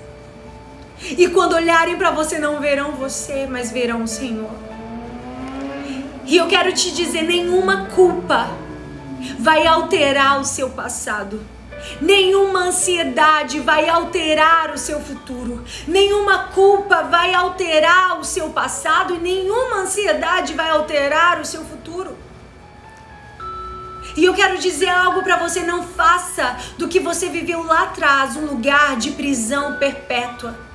E 1.17 1.29
quando 1.29 1.55
olharem 1.55 1.97
para 1.97 2.11
você, 2.11 2.39
não 2.39 2.61
verão 2.61 2.93
você, 2.93 3.47
mas 3.49 3.71
verão 3.71 4.03
o 4.03 4.09
Senhor. 4.09 4.51
E 6.27 6.37
eu 6.37 6.47
quero 6.49 6.73
te 6.73 6.91
dizer: 6.91 7.23
nenhuma 7.23 7.87
culpa 7.87 8.49
vai 9.39 9.67
alterar 9.67 10.41
o 10.41 10.45
seu 10.45 10.71
passado. 10.71 11.41
Nenhuma 12.01 12.61
ansiedade 12.67 13.61
vai 13.61 13.89
alterar 13.89 14.71
o 14.73 14.79
seu 14.79 15.01
futuro. 15.01 15.65
Nenhuma 15.87 16.49
culpa 16.49 17.03
vai 17.05 17.35
alterar 17.35 18.19
o 18.19 18.25
seu 18.25 18.51
passado 18.51 19.15
e 19.15 19.19
nenhuma 19.19 19.79
ansiedade 19.79 20.55
vai 20.55 20.71
alterar 20.71 21.41
o 21.41 21.45
seu 21.45 21.65
futuro. 21.65 22.17
E 24.17 24.25
eu 24.25 24.35
quero 24.35 24.59
dizer 24.59 24.89
algo 24.89 25.23
para 25.23 25.37
você: 25.37 25.63
não 25.63 25.83
faça 25.83 26.57
do 26.79 26.89
que 26.89 27.01
você 27.01 27.29
viveu 27.29 27.63
lá 27.63 27.83
atrás 27.85 28.37
um 28.37 28.47
lugar 28.47 28.97
de 28.97 29.13
prisão 29.13 29.77
perpétua. 29.79 30.67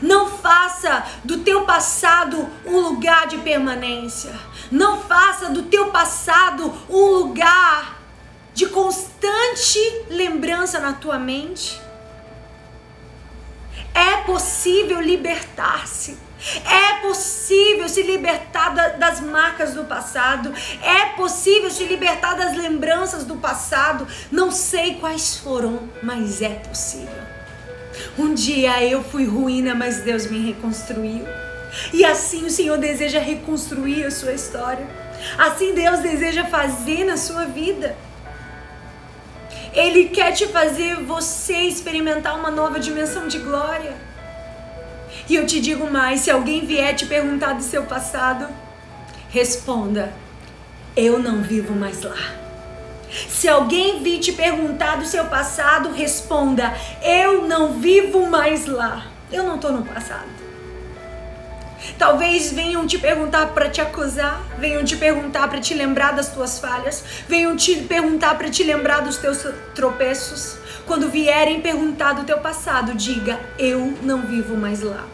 Não 0.00 0.28
faça 0.28 1.04
do 1.22 1.38
teu 1.38 1.64
passado 1.64 2.48
um 2.64 2.80
lugar 2.80 3.26
de 3.26 3.38
permanência. 3.38 4.32
Não 4.70 5.00
faça 5.00 5.50
do 5.50 5.64
teu 5.64 5.90
passado 5.90 6.72
um 6.88 7.06
lugar 7.06 8.01
de 8.54 8.66
constante 8.66 9.78
lembrança 10.10 10.78
na 10.78 10.92
tua 10.92 11.18
mente. 11.18 11.80
É 13.94 14.18
possível 14.18 15.00
libertar-se. 15.00 16.16
É 16.64 17.00
possível 17.06 17.88
se 17.88 18.02
libertar 18.02 18.74
da, 18.74 18.88
das 18.88 19.20
marcas 19.20 19.74
do 19.74 19.84
passado. 19.84 20.52
É 20.82 21.06
possível 21.16 21.70
se 21.70 21.84
libertar 21.84 22.34
das 22.34 22.56
lembranças 22.56 23.24
do 23.24 23.36
passado. 23.36 24.06
Não 24.30 24.50
sei 24.50 24.96
quais 24.96 25.36
foram, 25.36 25.88
mas 26.02 26.42
é 26.42 26.50
possível. 26.50 27.22
Um 28.18 28.34
dia 28.34 28.82
eu 28.84 29.04
fui 29.04 29.24
ruína, 29.24 29.74
mas 29.74 30.00
Deus 30.00 30.26
me 30.26 30.38
reconstruiu. 30.52 31.24
E 31.92 32.04
assim 32.04 32.44
o 32.44 32.50
Senhor 32.50 32.76
deseja 32.76 33.20
reconstruir 33.20 34.04
a 34.04 34.10
sua 34.10 34.32
história. 34.32 34.86
Assim 35.38 35.74
Deus 35.74 36.00
deseja 36.00 36.44
fazer 36.44 37.04
na 37.04 37.16
sua 37.16 37.44
vida. 37.44 37.96
Ele 39.72 40.08
quer 40.08 40.32
te 40.32 40.46
fazer 40.46 40.96
você 40.96 41.54
experimentar 41.62 42.38
uma 42.38 42.50
nova 42.50 42.78
dimensão 42.78 43.26
de 43.26 43.38
glória. 43.38 43.94
E 45.28 45.34
eu 45.34 45.46
te 45.46 45.60
digo 45.60 45.90
mais: 45.90 46.20
se 46.20 46.30
alguém 46.30 46.66
vier 46.66 46.94
te 46.94 47.06
perguntar 47.06 47.54
do 47.54 47.62
seu 47.62 47.84
passado, 47.84 48.48
responda: 49.30 50.12
Eu 50.94 51.18
não 51.18 51.42
vivo 51.42 51.74
mais 51.74 52.02
lá. 52.02 52.42
Se 53.28 53.48
alguém 53.48 54.02
vir 54.02 54.20
te 54.20 54.32
perguntar 54.32 54.96
do 54.96 55.06
seu 55.06 55.24
passado, 55.26 55.92
responda: 55.92 56.74
Eu 57.02 57.46
não 57.46 57.74
vivo 57.74 58.26
mais 58.26 58.66
lá. 58.66 59.06
Eu 59.30 59.44
não 59.44 59.56
estou 59.56 59.72
no 59.72 59.84
passado. 59.84 60.41
Talvez 61.98 62.52
venham 62.52 62.86
te 62.86 62.98
perguntar 62.98 63.48
para 63.48 63.68
te 63.68 63.80
acusar, 63.80 64.40
venham 64.58 64.84
te 64.84 64.96
perguntar 64.96 65.48
para 65.48 65.60
te 65.60 65.74
lembrar 65.74 66.12
das 66.12 66.28
tuas 66.28 66.58
falhas, 66.58 67.02
venham 67.28 67.56
te 67.56 67.76
perguntar 67.76 68.36
para 68.36 68.50
te 68.50 68.62
lembrar 68.62 69.02
dos 69.02 69.16
teus 69.16 69.44
tropeços. 69.74 70.56
Quando 70.86 71.10
vierem 71.10 71.60
perguntar 71.60 72.14
do 72.14 72.24
teu 72.24 72.38
passado, 72.38 72.94
diga: 72.94 73.38
Eu 73.58 73.94
não 74.02 74.22
vivo 74.22 74.56
mais 74.56 74.80
lá. 74.80 75.04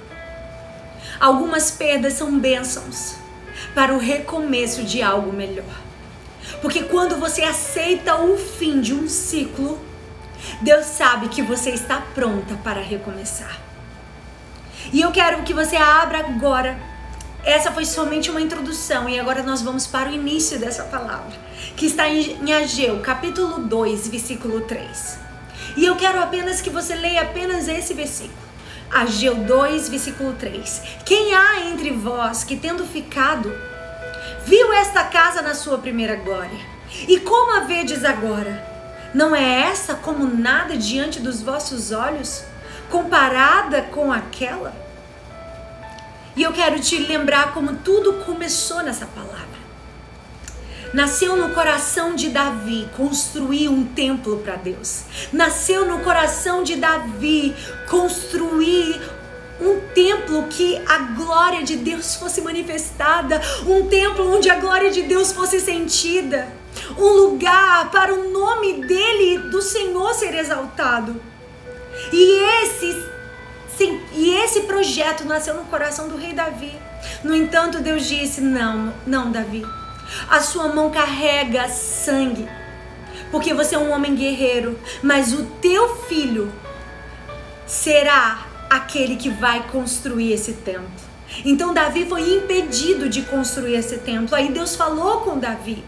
Algumas 1.20 1.70
perdas 1.70 2.14
são 2.14 2.38
bênçãos 2.38 3.16
para 3.74 3.92
o 3.92 3.98
recomeço 3.98 4.84
de 4.84 5.02
algo 5.02 5.32
melhor. 5.32 5.64
Porque 6.62 6.84
quando 6.84 7.16
você 7.16 7.42
aceita 7.42 8.16
o 8.16 8.36
fim 8.36 8.80
de 8.80 8.94
um 8.94 9.08
ciclo, 9.08 9.78
Deus 10.60 10.86
sabe 10.86 11.28
que 11.28 11.42
você 11.42 11.70
está 11.70 12.00
pronta 12.14 12.54
para 12.62 12.80
recomeçar. 12.80 13.67
E 14.92 15.00
eu 15.00 15.10
quero 15.12 15.42
que 15.42 15.52
você 15.52 15.76
abra 15.76 16.20
agora. 16.20 16.78
Essa 17.44 17.70
foi 17.70 17.84
somente 17.84 18.30
uma 18.30 18.40
introdução 18.40 19.08
e 19.08 19.18
agora 19.18 19.42
nós 19.42 19.62
vamos 19.62 19.86
para 19.86 20.08
o 20.08 20.12
início 20.12 20.58
dessa 20.58 20.84
palavra, 20.84 21.32
que 21.76 21.86
está 21.86 22.08
em 22.08 22.52
Ageu, 22.52 23.00
capítulo 23.00 23.60
2, 23.60 24.08
versículo 24.08 24.62
3. 24.62 25.18
E 25.76 25.84
eu 25.84 25.96
quero 25.96 26.20
apenas 26.20 26.60
que 26.60 26.70
você 26.70 26.94
leia 26.94 27.22
apenas 27.22 27.68
esse 27.68 27.94
versículo. 27.94 28.48
Ageu 28.90 29.34
2, 29.34 29.88
versículo 29.88 30.32
3. 30.32 30.82
Quem 31.04 31.34
há 31.34 31.66
entre 31.66 31.90
vós 31.90 32.42
que 32.42 32.56
tendo 32.56 32.84
ficado, 32.84 33.54
viu 34.44 34.72
esta 34.72 35.04
casa 35.04 35.42
na 35.42 35.54
sua 35.54 35.78
primeira 35.78 36.16
glória? 36.16 36.58
E 37.06 37.20
como 37.20 37.56
a 37.56 37.60
vedes 37.60 38.04
agora? 38.04 38.66
Não 39.14 39.36
é 39.36 39.62
essa 39.70 39.94
como 39.94 40.24
nada 40.24 40.76
diante 40.76 41.20
dos 41.20 41.42
vossos 41.42 41.92
olhos? 41.92 42.42
Comparada 42.90 43.82
com 43.82 44.12
aquela? 44.12 44.74
E 46.36 46.42
eu 46.42 46.52
quero 46.52 46.78
te 46.78 46.98
lembrar 46.98 47.52
como 47.52 47.76
tudo 47.78 48.24
começou 48.24 48.82
nessa 48.82 49.06
palavra. 49.06 49.58
Nasceu 50.94 51.36
no 51.36 51.50
coração 51.50 52.14
de 52.14 52.30
Davi 52.30 52.88
construir 52.96 53.68
um 53.68 53.84
templo 53.84 54.38
para 54.38 54.56
Deus. 54.56 55.02
Nasceu 55.32 55.84
no 55.84 55.98
coração 56.00 56.62
de 56.62 56.76
Davi 56.76 57.54
construir 57.90 59.00
um 59.60 59.80
templo 59.92 60.44
que 60.44 60.80
a 60.86 60.98
glória 60.98 61.62
de 61.62 61.76
Deus 61.76 62.14
fosse 62.14 62.40
manifestada, 62.40 63.40
um 63.66 63.86
templo 63.88 64.34
onde 64.34 64.48
a 64.48 64.54
glória 64.54 64.90
de 64.90 65.02
Deus 65.02 65.32
fosse 65.32 65.60
sentida, 65.60 66.48
um 66.96 67.08
lugar 67.08 67.90
para 67.90 68.14
o 68.14 68.30
nome 68.30 68.84
dele, 68.84 69.38
do 69.50 69.60
Senhor, 69.60 70.14
ser 70.14 70.34
exaltado. 70.34 71.20
E 72.12 72.62
esse, 72.62 73.04
sim, 73.76 74.00
e 74.12 74.34
esse 74.34 74.62
projeto 74.62 75.24
nasceu 75.24 75.54
no 75.54 75.64
coração 75.64 76.08
do 76.08 76.16
rei 76.16 76.32
Davi. 76.32 76.72
No 77.22 77.34
entanto, 77.34 77.80
Deus 77.80 78.06
disse: 78.06 78.40
Não, 78.40 78.92
não, 79.06 79.30
Davi. 79.30 79.64
A 80.28 80.40
sua 80.40 80.68
mão 80.68 80.90
carrega 80.90 81.68
sangue, 81.68 82.48
porque 83.30 83.52
você 83.52 83.74
é 83.74 83.78
um 83.78 83.90
homem 83.90 84.14
guerreiro, 84.14 84.78
mas 85.02 85.32
o 85.32 85.44
teu 85.60 85.96
filho 86.04 86.50
será 87.66 88.46
aquele 88.70 89.16
que 89.16 89.28
vai 89.28 89.62
construir 89.68 90.32
esse 90.32 90.54
templo. 90.54 90.88
Então 91.44 91.74
Davi 91.74 92.06
foi 92.06 92.22
impedido 92.36 93.08
de 93.08 93.22
construir 93.22 93.74
esse 93.74 93.98
templo. 93.98 94.34
Aí 94.34 94.50
Deus 94.50 94.74
falou 94.74 95.20
com 95.20 95.38
Davi 95.38 95.84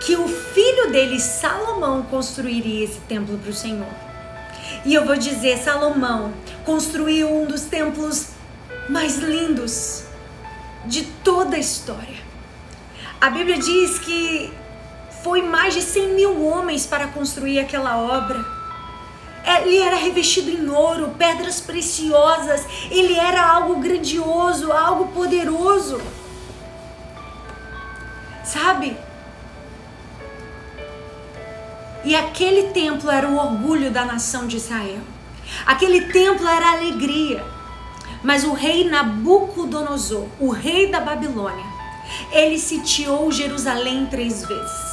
que 0.00 0.16
o 0.16 0.26
filho 0.26 0.90
dele, 0.90 1.20
Salomão, 1.20 2.02
construiria 2.02 2.84
esse 2.84 2.98
templo 3.00 3.38
para 3.38 3.50
o 3.50 3.54
Senhor. 3.54 4.11
E 4.84 4.94
eu 4.94 5.06
vou 5.06 5.16
dizer, 5.16 5.58
Salomão 5.58 6.32
construiu 6.64 7.32
um 7.32 7.46
dos 7.46 7.62
templos 7.62 8.28
mais 8.88 9.16
lindos 9.18 10.04
de 10.84 11.04
toda 11.04 11.56
a 11.56 11.58
história. 11.58 12.20
A 13.20 13.30
Bíblia 13.30 13.58
diz 13.58 14.00
que 14.00 14.52
foi 15.22 15.40
mais 15.40 15.74
de 15.74 15.82
100 15.82 16.14
mil 16.14 16.44
homens 16.44 16.84
para 16.84 17.06
construir 17.06 17.60
aquela 17.60 17.96
obra. 17.96 18.44
Ele 19.44 19.78
era 19.78 19.96
revestido 19.96 20.50
em 20.50 20.68
ouro, 20.68 21.14
pedras 21.16 21.60
preciosas. 21.60 22.64
Ele 22.90 23.14
era 23.14 23.40
algo 23.40 23.76
grandioso, 23.76 24.72
algo 24.72 25.08
poderoso. 25.12 26.00
Sabe? 28.44 28.96
E 32.04 32.16
aquele 32.16 32.64
templo 32.70 33.10
era 33.10 33.28
o 33.28 33.36
orgulho 33.36 33.90
da 33.90 34.04
nação 34.04 34.46
de 34.46 34.56
Israel. 34.56 35.00
Aquele 35.64 36.12
templo 36.12 36.46
era 36.46 36.66
a 36.66 36.72
alegria. 36.72 37.44
Mas 38.22 38.44
o 38.44 38.52
rei 38.52 38.88
Nabucodonosor, 38.88 40.26
o 40.38 40.50
rei 40.50 40.90
da 40.90 41.00
Babilônia, 41.00 41.64
ele 42.30 42.58
sitiou 42.58 43.30
Jerusalém 43.30 44.06
três 44.06 44.44
vezes. 44.44 44.92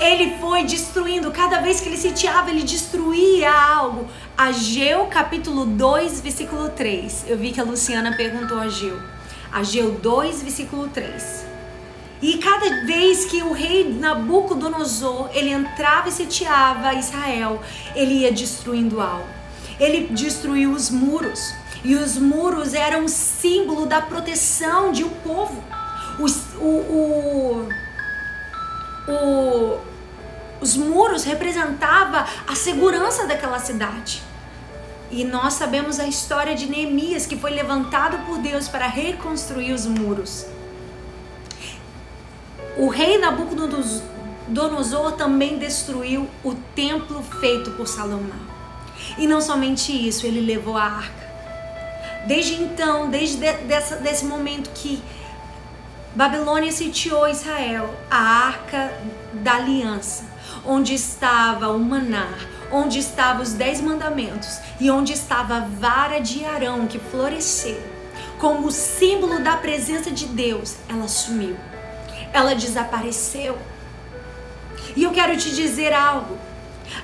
Ele 0.00 0.36
foi 0.38 0.64
destruindo, 0.64 1.30
cada 1.32 1.60
vez 1.60 1.80
que 1.80 1.88
ele 1.88 1.96
sitiava, 1.96 2.50
ele 2.50 2.62
destruía 2.62 3.52
algo. 3.52 4.06
Ageu 4.36 5.06
capítulo 5.06 5.66
2, 5.66 6.20
versículo 6.20 6.68
3. 6.68 7.24
Eu 7.26 7.36
vi 7.36 7.50
que 7.50 7.60
a 7.60 7.64
Luciana 7.64 8.16
perguntou 8.16 8.58
a 8.58 8.62
Ageu. 8.62 9.00
Ageu 9.50 9.92
2, 9.92 10.42
versículo 10.42 10.88
3. 10.88 11.47
E 12.20 12.38
cada 12.38 12.84
vez 12.84 13.26
que 13.26 13.42
o 13.42 13.52
rei 13.52 13.92
Nabucodonosor 13.92 15.30
ele 15.32 15.50
entrava 15.50 16.08
e 16.08 16.12
sitiava 16.12 16.94
Israel, 16.94 17.62
ele 17.94 18.14
ia 18.14 18.32
destruindo 18.32 19.00
algo. 19.00 19.28
Ele 19.78 20.08
destruiu 20.08 20.72
os 20.72 20.90
muros. 20.90 21.54
E 21.84 21.94
os 21.94 22.16
muros 22.16 22.74
eram 22.74 23.06
símbolo 23.06 23.86
da 23.86 24.00
proteção 24.00 24.90
de 24.90 25.04
um 25.04 25.10
povo. 25.10 25.62
Os, 26.18 26.36
o, 26.56 26.66
o, 26.66 27.68
o, 29.06 29.80
os 30.60 30.76
muros 30.76 31.22
representavam 31.22 32.24
a 32.48 32.54
segurança 32.56 33.26
daquela 33.26 33.60
cidade. 33.60 34.22
E 35.10 35.24
nós 35.24 35.54
sabemos 35.54 36.00
a 36.00 36.06
história 36.08 36.54
de 36.56 36.66
Neemias, 36.66 37.24
que 37.26 37.36
foi 37.36 37.52
levantado 37.52 38.26
por 38.26 38.38
Deus 38.38 38.68
para 38.68 38.88
reconstruir 38.88 39.72
os 39.72 39.86
muros. 39.86 40.44
O 42.78 42.86
rei 42.86 43.18
Nabucodonosor 43.18 45.12
também 45.16 45.58
destruiu 45.58 46.28
o 46.44 46.54
templo 46.54 47.24
feito 47.40 47.72
por 47.72 47.88
Salomão. 47.88 48.38
E 49.18 49.26
não 49.26 49.40
somente 49.40 49.90
isso, 49.90 50.24
ele 50.24 50.40
levou 50.40 50.76
a 50.76 50.84
arca. 50.84 51.28
Desde 52.28 52.54
então, 52.54 53.10
desde 53.10 53.36
dessa, 53.36 53.96
desse 53.96 54.24
momento 54.26 54.70
que 54.74 55.02
Babilônia 56.14 56.70
sitiou 56.70 57.26
Israel, 57.26 57.92
a 58.08 58.16
arca 58.46 58.92
da 59.32 59.56
aliança, 59.56 60.24
onde 60.64 60.94
estava 60.94 61.70
o 61.70 61.80
maná, 61.80 62.28
onde 62.70 63.00
estavam 63.00 63.42
os 63.42 63.54
dez 63.54 63.80
mandamentos 63.80 64.60
e 64.78 64.88
onde 64.88 65.12
estava 65.12 65.56
a 65.56 65.60
vara 65.60 66.20
de 66.20 66.44
Arão 66.44 66.86
que 66.86 67.00
floresceu, 67.00 67.82
como 68.38 68.70
símbolo 68.70 69.40
da 69.40 69.56
presença 69.56 70.12
de 70.12 70.26
Deus, 70.26 70.76
ela 70.88 71.08
sumiu 71.08 71.56
ela 72.32 72.54
desapareceu. 72.54 73.58
E 74.96 75.04
eu 75.04 75.10
quero 75.12 75.36
te 75.36 75.54
dizer 75.54 75.92
algo. 75.92 76.38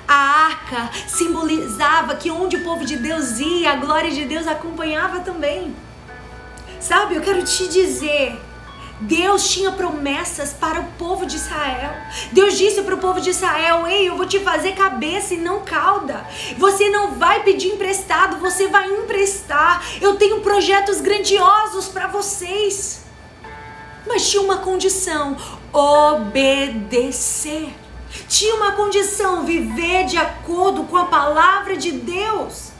A 0.07 0.15
arca 0.15 0.89
simbolizava 1.07 2.15
que 2.15 2.31
onde 2.31 2.57
o 2.57 2.63
povo 2.63 2.85
de 2.85 2.97
Deus 2.97 3.39
ia, 3.39 3.73
a 3.73 3.75
glória 3.75 4.11
de 4.11 4.25
Deus 4.25 4.47
acompanhava 4.47 5.19
também. 5.19 5.75
Sabe, 6.79 7.15
eu 7.15 7.21
quero 7.21 7.43
te 7.43 7.67
dizer, 7.67 8.39
Deus 8.99 9.49
tinha 9.49 9.71
promessas 9.71 10.53
para 10.53 10.79
o 10.79 10.85
povo 10.97 11.25
de 11.25 11.35
Israel. 11.35 11.93
Deus 12.31 12.57
disse 12.57 12.81
para 12.81 12.95
o 12.95 12.97
povo 12.97 13.19
de 13.19 13.29
Israel: 13.29 13.85
Ei, 13.85 14.07
eu 14.07 14.15
vou 14.15 14.25
te 14.25 14.39
fazer 14.39 14.73
cabeça 14.73 15.33
e 15.33 15.37
não 15.37 15.61
cauda. 15.61 16.25
Você 16.57 16.89
não 16.89 17.13
vai 17.13 17.43
pedir 17.43 17.69
emprestado, 17.69 18.37
você 18.37 18.67
vai 18.67 18.89
emprestar. 18.89 19.83
Eu 20.01 20.15
tenho 20.15 20.41
projetos 20.41 21.01
grandiosos 21.01 21.87
para 21.87 22.07
vocês. 22.07 23.04
Mas 24.07 24.29
tinha 24.29 24.41
uma 24.41 24.57
condição: 24.57 25.35
obedecer. 25.73 27.73
Tinha 28.27 28.55
uma 28.55 28.73
condição: 28.73 29.45
viver 29.45 30.05
de 30.05 30.17
acordo 30.17 30.83
com 30.83 30.97
a 30.97 31.05
palavra 31.05 31.75
de 31.75 31.91
Deus. 31.91 32.75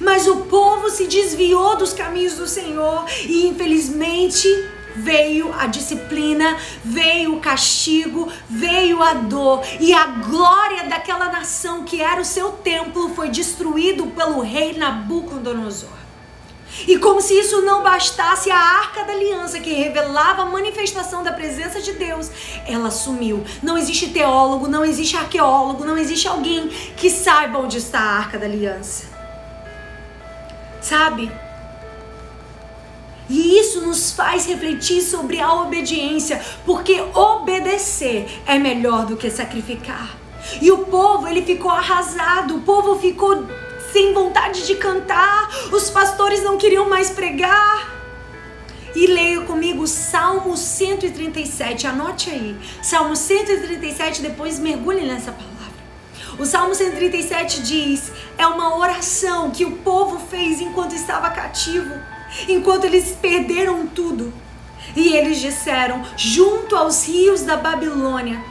Mas 0.00 0.26
o 0.26 0.42
povo 0.42 0.90
se 0.90 1.06
desviou 1.06 1.76
dos 1.76 1.92
caminhos 1.92 2.34
do 2.34 2.46
Senhor 2.46 3.04
e 3.24 3.48
infelizmente 3.48 4.48
veio 4.94 5.52
a 5.54 5.66
disciplina, 5.66 6.56
veio 6.84 7.34
o 7.34 7.40
castigo, 7.40 8.30
veio 8.48 9.02
a 9.02 9.14
dor 9.14 9.62
e 9.80 9.92
a 9.92 10.06
glória 10.06 10.84
daquela 10.84 11.30
nação 11.30 11.84
que 11.84 12.00
era 12.00 12.20
o 12.20 12.24
seu 12.24 12.52
templo 12.52 13.14
foi 13.14 13.28
destruído 13.28 14.06
pelo 14.08 14.40
rei 14.40 14.74
Nabucodonosor. 14.74 16.01
E 16.86 16.98
como 16.98 17.20
se 17.20 17.38
isso 17.38 17.60
não 17.62 17.82
bastasse, 17.82 18.50
a 18.50 18.56
arca 18.56 19.04
da 19.04 19.12
aliança 19.12 19.60
que 19.60 19.72
revelava 19.72 20.42
a 20.42 20.46
manifestação 20.46 21.22
da 21.22 21.32
presença 21.32 21.80
de 21.80 21.92
Deus, 21.92 22.30
ela 22.66 22.90
sumiu. 22.90 23.44
Não 23.62 23.76
existe 23.76 24.08
teólogo, 24.08 24.66
não 24.68 24.84
existe 24.84 25.16
arqueólogo, 25.16 25.84
não 25.84 25.96
existe 25.96 26.26
alguém 26.26 26.68
que 26.96 27.10
saiba 27.10 27.58
onde 27.58 27.78
está 27.78 28.00
a 28.00 28.16
arca 28.18 28.38
da 28.38 28.46
aliança. 28.46 29.04
Sabe? 30.80 31.30
E 33.28 33.58
isso 33.58 33.80
nos 33.80 34.10
faz 34.10 34.46
refletir 34.46 35.00
sobre 35.00 35.40
a 35.40 35.54
obediência, 35.54 36.40
porque 36.66 37.00
obedecer 37.14 38.42
é 38.46 38.58
melhor 38.58 39.06
do 39.06 39.16
que 39.16 39.30
sacrificar. 39.30 40.16
E 40.60 40.70
o 40.70 40.78
povo, 40.78 41.28
ele 41.28 41.42
ficou 41.42 41.70
arrasado, 41.70 42.56
o 42.56 42.60
povo 42.60 42.98
ficou 42.98 43.46
sem 43.92 44.14
vontade 44.14 44.66
de 44.66 44.74
cantar, 44.76 45.50
os 45.70 45.90
pastores 45.90 46.42
não 46.42 46.56
queriam 46.56 46.88
mais 46.88 47.10
pregar. 47.10 48.00
E 48.94 49.06
leia 49.06 49.42
comigo 49.42 49.86
Salmo 49.86 50.56
137, 50.56 51.86
anote 51.86 52.30
aí. 52.30 52.56
Salmo 52.82 53.14
137, 53.14 54.22
depois 54.22 54.58
mergulhe 54.58 55.06
nessa 55.06 55.32
palavra. 55.32 55.52
O 56.38 56.44
Salmo 56.44 56.74
137 56.74 57.62
diz: 57.62 58.12
é 58.36 58.46
uma 58.46 58.76
oração 58.76 59.50
que 59.50 59.64
o 59.64 59.78
povo 59.78 60.18
fez 60.18 60.60
enquanto 60.60 60.94
estava 60.94 61.30
cativo, 61.30 61.94
enquanto 62.48 62.84
eles 62.84 63.16
perderam 63.20 63.86
tudo. 63.86 64.32
E 64.96 65.14
eles 65.14 65.38
disseram: 65.38 66.02
junto 66.16 66.76
aos 66.76 67.06
rios 67.06 67.42
da 67.42 67.56
Babilônia, 67.56 68.42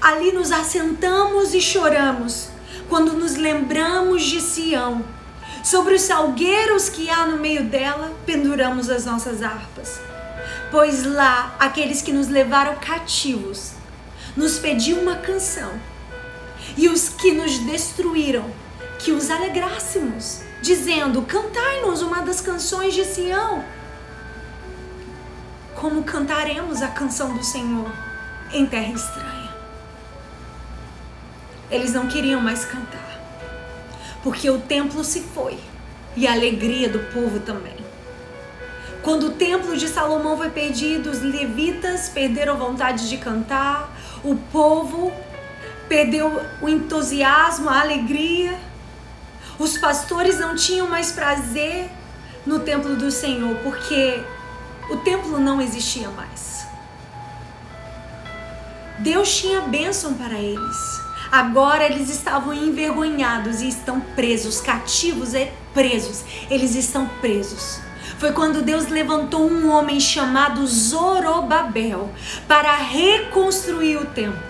ali 0.00 0.32
nos 0.32 0.50
assentamos 0.50 1.54
e 1.54 1.60
choramos 1.60 2.49
quando 2.90 3.12
nos 3.12 3.36
lembramos 3.36 4.24
de 4.24 4.40
Sião. 4.40 5.02
Sobre 5.62 5.94
os 5.94 6.02
salgueiros 6.02 6.88
que 6.88 7.08
há 7.08 7.26
no 7.26 7.38
meio 7.38 7.64
dela, 7.64 8.12
penduramos 8.26 8.90
as 8.90 9.06
nossas 9.06 9.42
harpas. 9.42 10.00
Pois 10.70 11.04
lá, 11.04 11.54
aqueles 11.58 12.02
que 12.02 12.12
nos 12.12 12.28
levaram 12.28 12.74
cativos 12.76 13.72
nos 14.36 14.58
pediam 14.58 15.00
uma 15.00 15.16
canção, 15.16 15.70
e 16.76 16.88
os 16.88 17.08
que 17.08 17.32
nos 17.32 17.58
destruíram, 17.58 18.48
que 18.98 19.12
os 19.12 19.30
alegrássemos, 19.30 20.40
dizendo: 20.62 21.22
Cantai-nos 21.22 22.02
uma 22.02 22.22
das 22.22 22.40
canções 22.40 22.94
de 22.94 23.04
Sião. 23.04 23.64
Como 25.74 26.04
cantaremos 26.04 26.82
a 26.82 26.88
canção 26.88 27.34
do 27.34 27.42
Senhor 27.42 27.90
em 28.52 28.66
terra 28.66 28.92
estranha? 28.92 29.29
Eles 31.70 31.92
não 31.92 32.06
queriam 32.06 32.40
mais 32.40 32.64
cantar. 32.64 33.20
Porque 34.22 34.50
o 34.50 34.58
templo 34.58 35.02
se 35.04 35.20
foi 35.20 35.58
e 36.16 36.26
a 36.26 36.32
alegria 36.32 36.88
do 36.88 36.98
povo 37.12 37.40
também. 37.40 37.76
Quando 39.02 39.28
o 39.28 39.30
templo 39.30 39.76
de 39.76 39.88
Salomão 39.88 40.36
foi 40.36 40.50
perdido, 40.50 41.10
os 41.10 41.22
levitas 41.22 42.08
perderam 42.08 42.58
vontade 42.58 43.08
de 43.08 43.16
cantar, 43.16 43.96
o 44.22 44.36
povo 44.36 45.10
perdeu 45.88 46.40
o 46.60 46.68
entusiasmo, 46.68 47.70
a 47.70 47.80
alegria. 47.80 48.58
Os 49.58 49.78
pastores 49.78 50.38
não 50.38 50.54
tinham 50.54 50.86
mais 50.86 51.12
prazer 51.12 51.90
no 52.44 52.60
templo 52.60 52.94
do 52.96 53.10
Senhor, 53.10 53.56
porque 53.56 54.22
o 54.90 54.98
templo 54.98 55.38
não 55.38 55.60
existia 55.62 56.08
mais. 56.10 56.66
Deus 58.98 59.34
tinha 59.34 59.62
bênção 59.62 60.12
para 60.12 60.38
eles. 60.38 61.00
Agora 61.30 61.84
eles 61.84 62.10
estavam 62.10 62.52
envergonhados 62.52 63.60
e 63.60 63.68
estão 63.68 64.00
presos, 64.00 64.60
cativos 64.60 65.32
e 65.34 65.48
presos. 65.72 66.24
Eles 66.50 66.74
estão 66.74 67.06
presos. 67.20 67.80
Foi 68.18 68.32
quando 68.32 68.62
Deus 68.62 68.88
levantou 68.88 69.48
um 69.48 69.70
homem 69.70 70.00
chamado 70.00 70.66
Zorobabel 70.66 72.10
para 72.48 72.74
reconstruir 72.76 73.96
o 73.96 74.06
templo. 74.06 74.42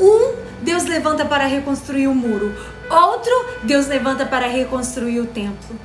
Um, 0.00 0.34
Deus 0.62 0.84
levanta 0.84 1.24
para 1.24 1.46
reconstruir 1.46 2.06
o 2.06 2.14
muro. 2.14 2.54
Outro, 2.90 3.32
Deus 3.62 3.86
levanta 3.86 4.24
para 4.24 4.46
reconstruir 4.46 5.20
o 5.20 5.26
templo. 5.26 5.78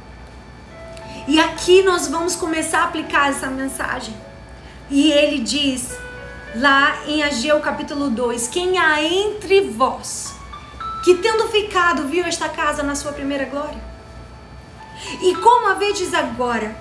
E 1.28 1.40
aqui 1.40 1.84
nós 1.84 2.08
vamos 2.08 2.36
começar 2.36 2.82
a 2.82 2.84
aplicar 2.86 3.30
essa 3.30 3.48
mensagem. 3.48 4.16
E 4.90 5.12
ele 5.12 5.40
diz: 5.40 5.96
lá 6.56 7.04
em 7.08 7.24
Ageu 7.24 7.60
capítulo 7.60 8.10
2: 8.10 8.48
Quem 8.48 8.78
há 8.78 9.04
entre 9.04 9.62
vós 9.62 10.36
que 11.04 11.16
tendo 11.16 11.48
ficado 11.48 12.08
viu 12.08 12.26
esta 12.26 12.50
casa 12.50 12.84
na 12.84 12.96
sua 12.96 13.12
primeira 13.12 13.46
glória? 13.46 13.82
E 15.22 15.36
como 15.36 15.68
a 15.68 15.74
vedes 15.74 16.14
agora, 16.14 16.76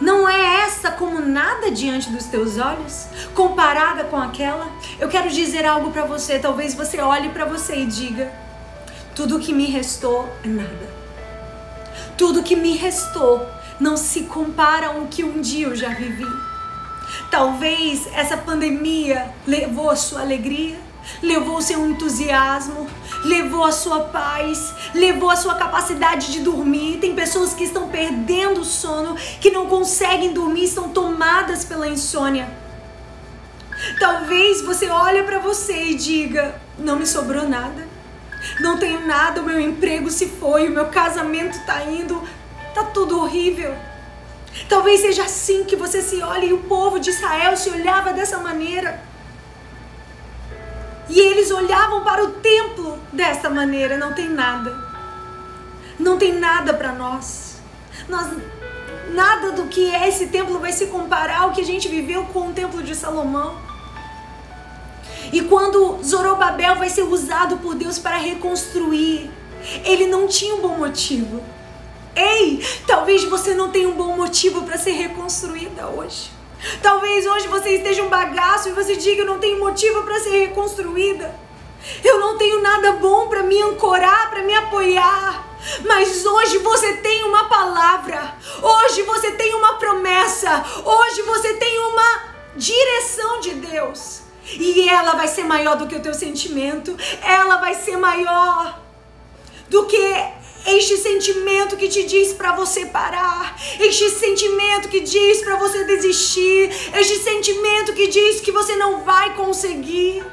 não 0.00 0.28
é 0.28 0.62
essa 0.62 0.90
como 0.90 1.20
nada 1.20 1.70
diante 1.70 2.10
dos 2.10 2.24
teus 2.24 2.58
olhos, 2.58 3.06
comparada 3.34 4.04
com 4.04 4.16
aquela? 4.16 4.68
Eu 4.98 5.08
quero 5.08 5.30
dizer 5.30 5.64
algo 5.64 5.92
para 5.92 6.04
você, 6.04 6.38
talvez 6.38 6.74
você 6.74 7.00
olhe 7.00 7.28
para 7.28 7.44
você 7.44 7.76
e 7.76 7.86
diga: 7.86 8.32
tudo 9.14 9.38
que 9.38 9.52
me 9.52 9.66
restou 9.66 10.28
é 10.44 10.48
nada. 10.48 11.02
Tudo 12.16 12.42
que 12.42 12.56
me 12.56 12.76
restou 12.76 13.46
não 13.78 13.96
se 13.96 14.22
compara 14.22 14.88
ao 14.88 15.06
que 15.06 15.24
um 15.24 15.40
dia 15.40 15.66
eu 15.66 15.76
já 15.76 15.88
vivi. 15.88 16.51
Talvez 17.30 18.06
essa 18.14 18.36
pandemia 18.36 19.32
levou 19.46 19.90
a 19.90 19.96
sua 19.96 20.20
alegria, 20.20 20.78
levou 21.22 21.56
o 21.56 21.62
seu 21.62 21.86
entusiasmo, 21.86 22.86
levou 23.24 23.64
a 23.64 23.72
sua 23.72 24.00
paz, 24.00 24.74
levou 24.94 25.30
a 25.30 25.36
sua 25.36 25.54
capacidade 25.54 26.30
de 26.32 26.40
dormir. 26.40 26.98
Tem 27.00 27.14
pessoas 27.14 27.54
que 27.54 27.64
estão 27.64 27.88
perdendo 27.88 28.60
o 28.60 28.64
sono, 28.64 29.16
que 29.40 29.50
não 29.50 29.66
conseguem 29.66 30.32
dormir, 30.32 30.64
estão 30.64 30.88
tomadas 30.88 31.64
pela 31.64 31.88
insônia. 31.88 32.48
Talvez 33.98 34.62
você 34.62 34.88
olhe 34.88 35.22
para 35.22 35.38
você 35.38 35.84
e 35.86 35.94
diga: 35.94 36.60
não 36.78 36.96
me 36.96 37.06
sobrou 37.06 37.48
nada. 37.48 37.88
Não 38.60 38.76
tenho 38.76 39.06
nada, 39.06 39.40
o 39.40 39.44
meu 39.44 39.60
emprego 39.60 40.10
se 40.10 40.26
foi, 40.26 40.66
o 40.66 40.72
meu 40.72 40.86
casamento 40.86 41.64
tá 41.64 41.84
indo, 41.84 42.20
tá 42.74 42.84
tudo 42.84 43.20
horrível. 43.20 43.74
Talvez 44.68 45.00
seja 45.00 45.24
assim 45.24 45.64
que 45.64 45.76
você 45.76 46.02
se 46.02 46.22
olhe 46.22 46.48
e 46.48 46.52
o 46.52 46.58
povo 46.64 46.98
de 46.98 47.10
Israel 47.10 47.56
se 47.56 47.70
olhava 47.70 48.12
dessa 48.12 48.38
maneira. 48.38 49.02
E 51.08 51.18
eles 51.18 51.50
olhavam 51.50 52.04
para 52.04 52.24
o 52.24 52.30
templo 52.32 52.98
dessa 53.12 53.50
maneira, 53.50 53.96
não 53.96 54.14
tem 54.14 54.28
nada. 54.28 54.76
Não 55.98 56.18
tem 56.18 56.32
nada 56.32 56.74
para 56.74 56.92
nós. 56.92 57.60
Nós 58.08 58.28
nada 59.12 59.52
do 59.52 59.66
que 59.66 59.94
é 59.94 60.08
esse 60.08 60.28
templo 60.28 60.58
vai 60.58 60.72
se 60.72 60.86
comparar 60.86 61.42
ao 61.42 61.52
que 61.52 61.60
a 61.60 61.64
gente 61.64 61.88
viveu 61.88 62.24
com 62.26 62.48
o 62.48 62.52
templo 62.52 62.82
de 62.82 62.94
Salomão. 62.94 63.56
E 65.32 65.42
quando 65.42 66.02
Zorobabel 66.02 66.76
vai 66.76 66.88
ser 66.88 67.02
usado 67.02 67.58
por 67.58 67.74
Deus 67.74 67.98
para 67.98 68.16
reconstruir, 68.16 69.30
ele 69.84 70.06
não 70.06 70.26
tinha 70.26 70.54
um 70.54 70.60
bom 70.60 70.76
motivo. 70.76 71.42
Ei, 72.14 72.64
talvez 72.86 73.24
você 73.24 73.54
não 73.54 73.70
tenha 73.70 73.88
um 73.88 73.94
bom 73.94 74.16
motivo 74.16 74.62
para 74.62 74.76
ser 74.76 74.92
reconstruída 74.92 75.86
hoje. 75.86 76.30
Talvez 76.82 77.26
hoje 77.26 77.48
você 77.48 77.76
esteja 77.76 78.02
um 78.02 78.08
bagaço 78.08 78.68
e 78.68 78.72
você 78.72 78.96
diga: 78.96 79.22
Eu 79.22 79.26
não 79.26 79.38
tenho 79.38 79.58
motivo 79.58 80.02
para 80.02 80.20
ser 80.20 80.46
reconstruída. 80.46 81.34
Eu 82.04 82.20
não 82.20 82.38
tenho 82.38 82.60
nada 82.60 82.92
bom 82.92 83.28
para 83.28 83.42
me 83.42 83.60
ancorar, 83.60 84.30
para 84.30 84.42
me 84.42 84.54
apoiar. 84.54 85.48
Mas 85.84 86.24
hoje 86.24 86.58
você 86.58 86.94
tem 86.96 87.24
uma 87.24 87.48
palavra. 87.48 88.36
Hoje 88.62 89.02
você 89.02 89.32
tem 89.32 89.54
uma 89.54 89.74
promessa. 89.74 90.64
Hoje 90.84 91.22
você 91.22 91.54
tem 91.54 91.78
uma 91.78 92.22
direção 92.56 93.40
de 93.40 93.54
Deus. 93.54 94.22
E 94.44 94.88
ela 94.88 95.14
vai 95.14 95.28
ser 95.28 95.44
maior 95.44 95.76
do 95.76 95.86
que 95.86 95.96
o 95.96 96.02
teu 96.02 96.14
sentimento. 96.14 96.96
Ela 97.22 97.56
vai 97.56 97.74
ser 97.74 97.96
maior 97.96 98.80
do 99.68 99.86
que 99.86 100.14
este 100.66 100.96
sentimento 100.96 101.76
que 101.76 101.88
te 101.88 102.04
diz 102.04 102.32
para 102.32 102.54
você 102.54 102.86
parar, 102.86 103.56
este 103.80 104.10
sentimento 104.10 104.88
que 104.88 105.00
diz 105.00 105.42
para 105.42 105.56
você 105.56 105.84
desistir, 105.84 106.70
este 106.94 107.18
sentimento 107.18 107.92
que 107.92 108.08
diz 108.08 108.40
que 108.40 108.52
você 108.52 108.76
não 108.76 109.02
vai 109.04 109.34
conseguir. 109.34 110.24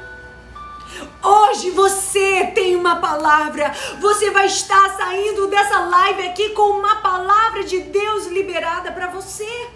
Hoje 1.22 1.70
você 1.70 2.46
tem 2.54 2.76
uma 2.76 2.96
palavra. 2.96 3.72
Você 4.00 4.30
vai 4.30 4.46
estar 4.46 4.96
saindo 4.96 5.46
dessa 5.48 5.78
live 5.80 6.28
aqui 6.28 6.50
com 6.50 6.78
uma 6.78 6.96
palavra 6.96 7.64
de 7.64 7.80
Deus 7.80 8.26
liberada 8.26 8.92
para 8.92 9.08
você. 9.08 9.68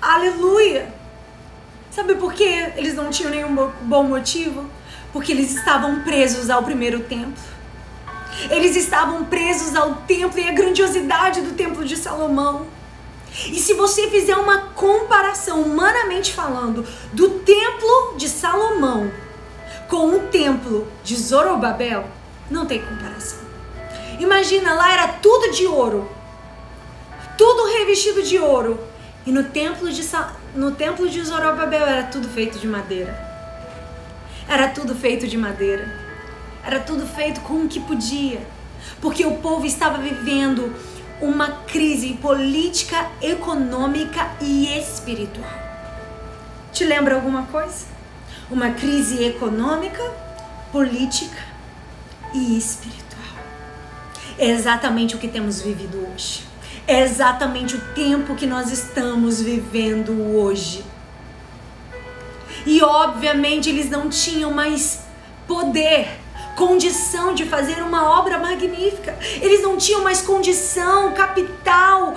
Aleluia. 0.00 0.92
Sabe 1.90 2.14
por 2.14 2.34
que 2.34 2.44
eles 2.44 2.94
não 2.94 3.10
tinham 3.10 3.30
nenhum 3.30 3.72
bom 3.82 4.02
motivo? 4.02 4.68
Porque 5.16 5.32
eles 5.32 5.54
estavam 5.54 6.00
presos 6.00 6.50
ao 6.50 6.62
primeiro 6.62 7.00
templo. 7.00 7.42
Eles 8.50 8.76
estavam 8.76 9.24
presos 9.24 9.74
ao 9.74 9.94
templo 9.94 10.38
e 10.38 10.46
à 10.46 10.52
grandiosidade 10.52 11.40
do 11.40 11.54
templo 11.54 11.86
de 11.86 11.96
Salomão. 11.96 12.66
E 13.46 13.58
se 13.58 13.72
você 13.72 14.08
fizer 14.08 14.36
uma 14.36 14.58
comparação, 14.74 15.62
humanamente 15.62 16.34
falando, 16.34 16.86
do 17.14 17.30
templo 17.30 18.14
de 18.18 18.28
Salomão 18.28 19.10
com 19.88 20.08
o 20.08 20.18
templo 20.28 20.86
de 21.02 21.16
Zorobabel, 21.16 22.04
não 22.50 22.66
tem 22.66 22.82
comparação. 22.82 23.38
Imagina, 24.20 24.74
lá 24.74 24.92
era 24.92 25.08
tudo 25.08 25.50
de 25.50 25.66
ouro, 25.66 26.06
tudo 27.38 27.72
revestido 27.78 28.22
de 28.22 28.38
ouro. 28.38 28.78
E 29.24 29.32
no 29.32 29.44
templo 29.44 29.90
de, 29.90 30.06
no 30.54 30.72
templo 30.72 31.08
de 31.08 31.24
Zorobabel 31.24 31.86
era 31.86 32.02
tudo 32.02 32.28
feito 32.28 32.58
de 32.58 32.68
madeira. 32.68 33.35
Era 34.48 34.68
tudo 34.68 34.94
feito 34.94 35.26
de 35.26 35.36
madeira. 35.36 35.88
Era 36.64 36.80
tudo 36.80 37.06
feito 37.06 37.40
com 37.40 37.64
o 37.64 37.68
que 37.68 37.80
podia. 37.80 38.40
Porque 39.00 39.24
o 39.24 39.38
povo 39.38 39.66
estava 39.66 39.98
vivendo 39.98 40.72
uma 41.20 41.48
crise 41.66 42.14
política, 42.14 43.08
econômica 43.20 44.30
e 44.40 44.78
espiritual. 44.78 45.50
Te 46.72 46.84
lembra 46.84 47.14
alguma 47.14 47.44
coisa? 47.44 47.86
Uma 48.50 48.70
crise 48.70 49.24
econômica, 49.24 50.02
política 50.70 51.42
e 52.34 52.56
espiritual. 52.56 53.06
É 54.38 54.50
exatamente 54.50 55.16
o 55.16 55.18
que 55.18 55.26
temos 55.26 55.60
vivido 55.62 56.06
hoje. 56.12 56.44
É 56.86 57.00
exatamente 57.00 57.74
o 57.74 57.80
tempo 57.94 58.36
que 58.36 58.46
nós 58.46 58.70
estamos 58.70 59.40
vivendo 59.40 60.36
hoje. 60.36 60.84
E 62.66 62.82
obviamente 62.82 63.70
eles 63.70 63.88
não 63.88 64.10
tinham 64.10 64.50
mais 64.50 65.00
poder 65.46 66.08
condição 66.56 67.32
de 67.32 67.44
fazer 67.44 67.82
uma 67.82 68.18
obra 68.18 68.38
magnífica. 68.38 69.16
Eles 69.40 69.62
não 69.62 69.76
tinham 69.76 70.02
mais 70.02 70.20
condição, 70.20 71.12
capital, 71.12 72.14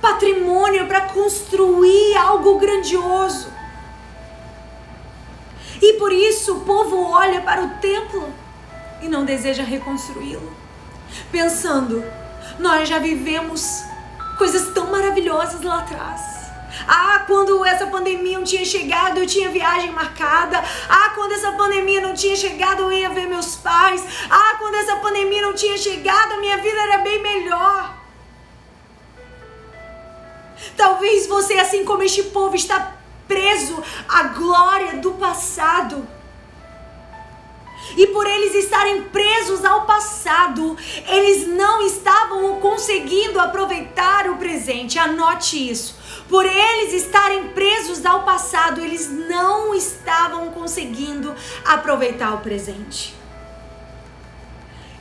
patrimônio 0.00 0.86
para 0.86 1.02
construir 1.02 2.16
algo 2.16 2.58
grandioso. 2.58 3.48
E 5.80 5.94
por 5.94 6.12
isso 6.12 6.56
o 6.56 6.60
povo 6.60 7.02
olha 7.02 7.40
para 7.40 7.62
o 7.62 7.68
templo 7.80 8.28
e 9.00 9.08
não 9.08 9.24
deseja 9.24 9.62
reconstruí-lo, 9.62 10.52
pensando: 11.30 12.04
nós 12.58 12.88
já 12.88 12.98
vivemos 12.98 13.82
coisas 14.38 14.72
tão 14.72 14.90
maravilhosas 14.90 15.62
lá 15.62 15.80
atrás. 15.80 16.35
Ah, 16.86 17.24
quando 17.26 17.64
essa 17.64 17.86
pandemia 17.86 18.38
não 18.38 18.44
tinha 18.44 18.64
chegado, 18.64 19.18
eu 19.18 19.26
tinha 19.26 19.50
viagem 19.50 19.90
marcada. 19.90 20.62
Ah, 20.88 21.10
quando 21.14 21.32
essa 21.32 21.52
pandemia 21.52 22.00
não 22.00 22.14
tinha 22.14 22.36
chegado, 22.36 22.82
eu 22.82 22.92
ia 22.92 23.10
ver 23.10 23.26
meus 23.26 23.56
pais. 23.56 24.04
Ah, 24.30 24.56
quando 24.58 24.74
essa 24.76 24.96
pandemia 24.96 25.42
não 25.42 25.54
tinha 25.54 25.76
chegado, 25.76 26.40
minha 26.40 26.58
vida 26.58 26.80
era 26.80 26.98
bem 26.98 27.20
melhor. 27.20 27.94
Talvez 30.76 31.26
você, 31.26 31.54
assim 31.54 31.84
como 31.84 32.02
este 32.02 32.22
povo, 32.24 32.54
está 32.54 32.96
preso 33.26 33.82
à 34.08 34.24
glória 34.24 34.94
do 34.98 35.12
passado. 35.12 36.06
E 37.96 38.06
por 38.08 38.26
eles 38.26 38.54
estarem 38.54 39.02
presos 39.04 39.64
ao 39.64 39.86
passado, 39.86 40.76
eles 41.06 41.46
não 41.46 41.80
estavam 41.86 42.60
conseguindo 42.60 43.38
aproveitar 43.40 44.28
o 44.28 44.36
presente. 44.36 44.98
Anote 44.98 45.70
isso. 45.70 45.94
Por 46.28 46.44
eles 46.44 46.92
estarem 46.92 47.48
presos 47.48 48.04
ao 48.04 48.24
passado, 48.24 48.80
eles 48.80 49.08
não 49.08 49.74
estavam 49.74 50.50
conseguindo 50.50 51.34
aproveitar 51.64 52.34
o 52.34 52.38
presente. 52.38 53.14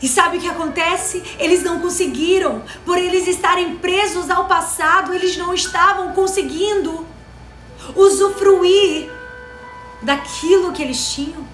E 0.02 0.08
sabe 0.08 0.38
o 0.38 0.42
que 0.42 0.48
acontece? 0.48 1.24
Eles 1.40 1.64
não 1.64 1.80
conseguiram. 1.80 2.62
Por 2.86 2.98
eles 2.98 3.28
estarem 3.28 3.78
presos 3.78 4.30
ao 4.30 4.46
passado, 4.46 5.14
eles 5.14 5.36
não 5.36 5.54
estavam 5.54 6.12
conseguindo 6.12 7.06
usufruir 7.96 9.10
daquilo 10.02 10.72
que 10.74 10.84
eles 10.84 11.10
tinham. 11.12 11.48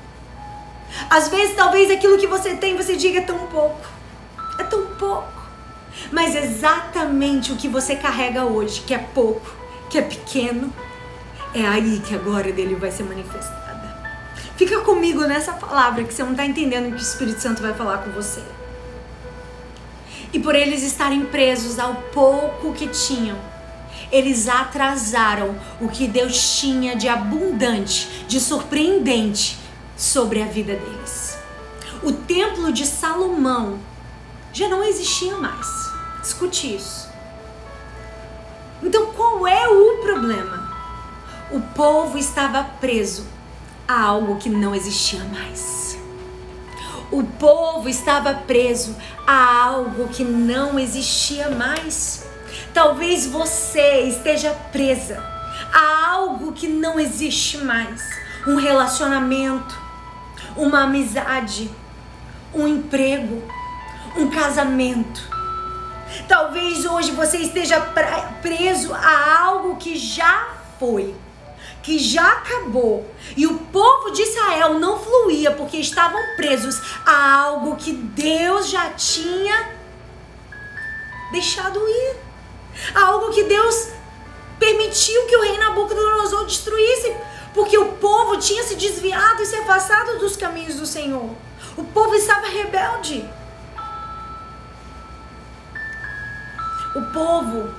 Às 1.10 1.30
vezes, 1.30 1.56
talvez 1.56 1.90
aquilo 1.90 2.18
que 2.18 2.28
você 2.28 2.56
tem, 2.56 2.76
você 2.76 2.96
diga 2.96 3.20
é 3.20 3.24
tão 3.24 3.40
pouco. 3.48 3.88
É 4.60 4.64
tão 4.64 4.86
pouco. 4.98 5.42
Mas 6.12 6.36
exatamente 6.36 7.52
o 7.52 7.56
que 7.56 7.68
você 7.68 7.96
carrega 7.96 8.44
hoje, 8.44 8.82
que 8.82 8.94
é 8.94 8.98
pouco, 8.98 9.61
que 9.92 9.98
é 9.98 10.02
pequeno, 10.02 10.74
é 11.54 11.68
aí 11.68 12.00
que 12.00 12.16
a 12.16 12.18
glória 12.18 12.54
dele 12.54 12.76
vai 12.76 12.90
ser 12.90 13.04
manifestada. 13.04 13.62
Fica 14.56 14.80
comigo 14.82 15.26
nessa 15.26 15.52
palavra 15.52 16.06
que 16.06 16.14
você 16.14 16.24
não 16.24 16.32
está 16.32 16.46
entendendo 16.46 16.88
o 16.88 16.96
que 16.96 17.02
o 17.02 17.02
Espírito 17.02 17.42
Santo 17.42 17.62
vai 17.62 17.74
falar 17.74 17.98
com 17.98 18.12
você. 18.12 18.42
E 20.32 20.40
por 20.40 20.56
eles 20.56 20.82
estarem 20.82 21.26
presos 21.26 21.78
ao 21.78 21.96
pouco 22.14 22.74
que 22.74 22.88
tinham, 22.88 23.38
eles 24.10 24.48
atrasaram 24.48 25.60
o 25.82 25.90
que 25.90 26.08
Deus 26.08 26.60
tinha 26.60 26.96
de 26.96 27.10
abundante, 27.10 28.26
de 28.30 28.40
surpreendente 28.40 29.58
sobre 29.98 30.42
a 30.42 30.46
vida 30.46 30.74
deles. 30.76 31.38
O 32.02 32.14
templo 32.14 32.72
de 32.72 32.86
Salomão 32.86 33.78
já 34.54 34.70
não 34.70 34.84
existia 34.84 35.36
mais. 35.36 35.68
Escute 36.24 36.76
isso. 36.76 37.01
Então, 38.84 39.08
qual 39.14 39.48
é 39.48 39.68
o 39.68 39.98
problema? 40.02 40.72
O 41.52 41.60
povo 41.60 42.18
estava 42.18 42.64
preso 42.64 43.28
a 43.88 44.02
algo 44.02 44.38
que 44.38 44.50
não 44.50 44.74
existia 44.74 45.24
mais. 45.26 45.98
O 47.12 47.24
povo 47.24 47.90
estava 47.90 48.34
preso 48.34 48.96
a 49.28 49.64
algo 49.66 50.08
que 50.08 50.24
não 50.24 50.80
existia 50.80 51.50
mais. 51.50 52.26
Talvez 52.74 53.28
você 53.28 54.04
esteja 54.04 54.52
presa 54.72 55.22
a 55.74 56.12
algo 56.12 56.54
que 56.54 56.68
não 56.68 57.00
existe 57.00 57.58
mais. 57.58 58.10
Um 58.48 58.56
relacionamento, 58.56 59.78
uma 60.56 60.84
amizade, 60.84 61.70
um 62.54 62.68
emprego, 62.68 63.44
um 64.18 64.30
casamento 64.30 65.31
Talvez 66.28 66.86
hoje 66.86 67.12
você 67.12 67.38
esteja 67.38 67.80
preso 68.42 68.94
a 68.94 69.42
algo 69.42 69.76
que 69.78 69.98
já 69.98 70.48
foi, 70.80 71.16
que 71.84 72.00
já 72.00 72.32
acabou. 72.34 73.10
E 73.36 73.46
o 73.48 73.58
povo 73.58 74.12
de 74.12 74.22
Israel 74.22 74.76
não 74.76 75.00
fluía 75.00 75.52
porque 75.52 75.78
estavam 75.78 76.20
presos 76.36 76.82
a 77.06 77.36
algo 77.36 77.76
que 77.76 77.92
Deus 77.94 78.70
já 78.70 78.90
tinha 78.92 79.72
deixado 81.32 81.80
ir. 81.88 82.16
A 82.96 83.06
algo 83.06 83.32
que 83.32 83.44
Deus 83.44 83.90
permitiu 84.60 85.26
que 85.26 85.36
o 85.36 85.42
rei 85.42 85.58
Nabucodonosor 85.58 86.46
destruísse, 86.46 87.16
porque 87.54 87.78
o 87.78 87.94
povo 87.94 88.38
tinha 88.38 88.64
se 88.64 88.76
desviado 88.76 89.42
e 89.42 89.46
se 89.46 89.56
afastado 89.56 90.20
dos 90.20 90.38
caminhos 90.38 90.76
do 90.76 90.86
Senhor. 90.86 91.30
O 91.76 91.84
povo 91.84 92.16
estava 92.16 92.48
rebelde. 92.48 93.28
O 96.94 97.02
povo 97.04 97.70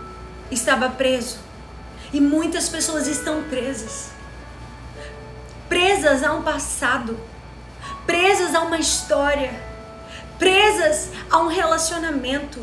estava 0.50 0.88
preso 0.88 1.38
e 2.12 2.20
muitas 2.20 2.68
pessoas 2.68 3.06
estão 3.06 3.42
presas. 3.44 4.10
Presas 5.68 6.22
a 6.22 6.32
um 6.32 6.42
passado, 6.42 7.18
presas 8.06 8.54
a 8.54 8.60
uma 8.60 8.78
história, 8.78 9.52
presas 10.38 11.10
a 11.30 11.38
um 11.38 11.48
relacionamento. 11.48 12.58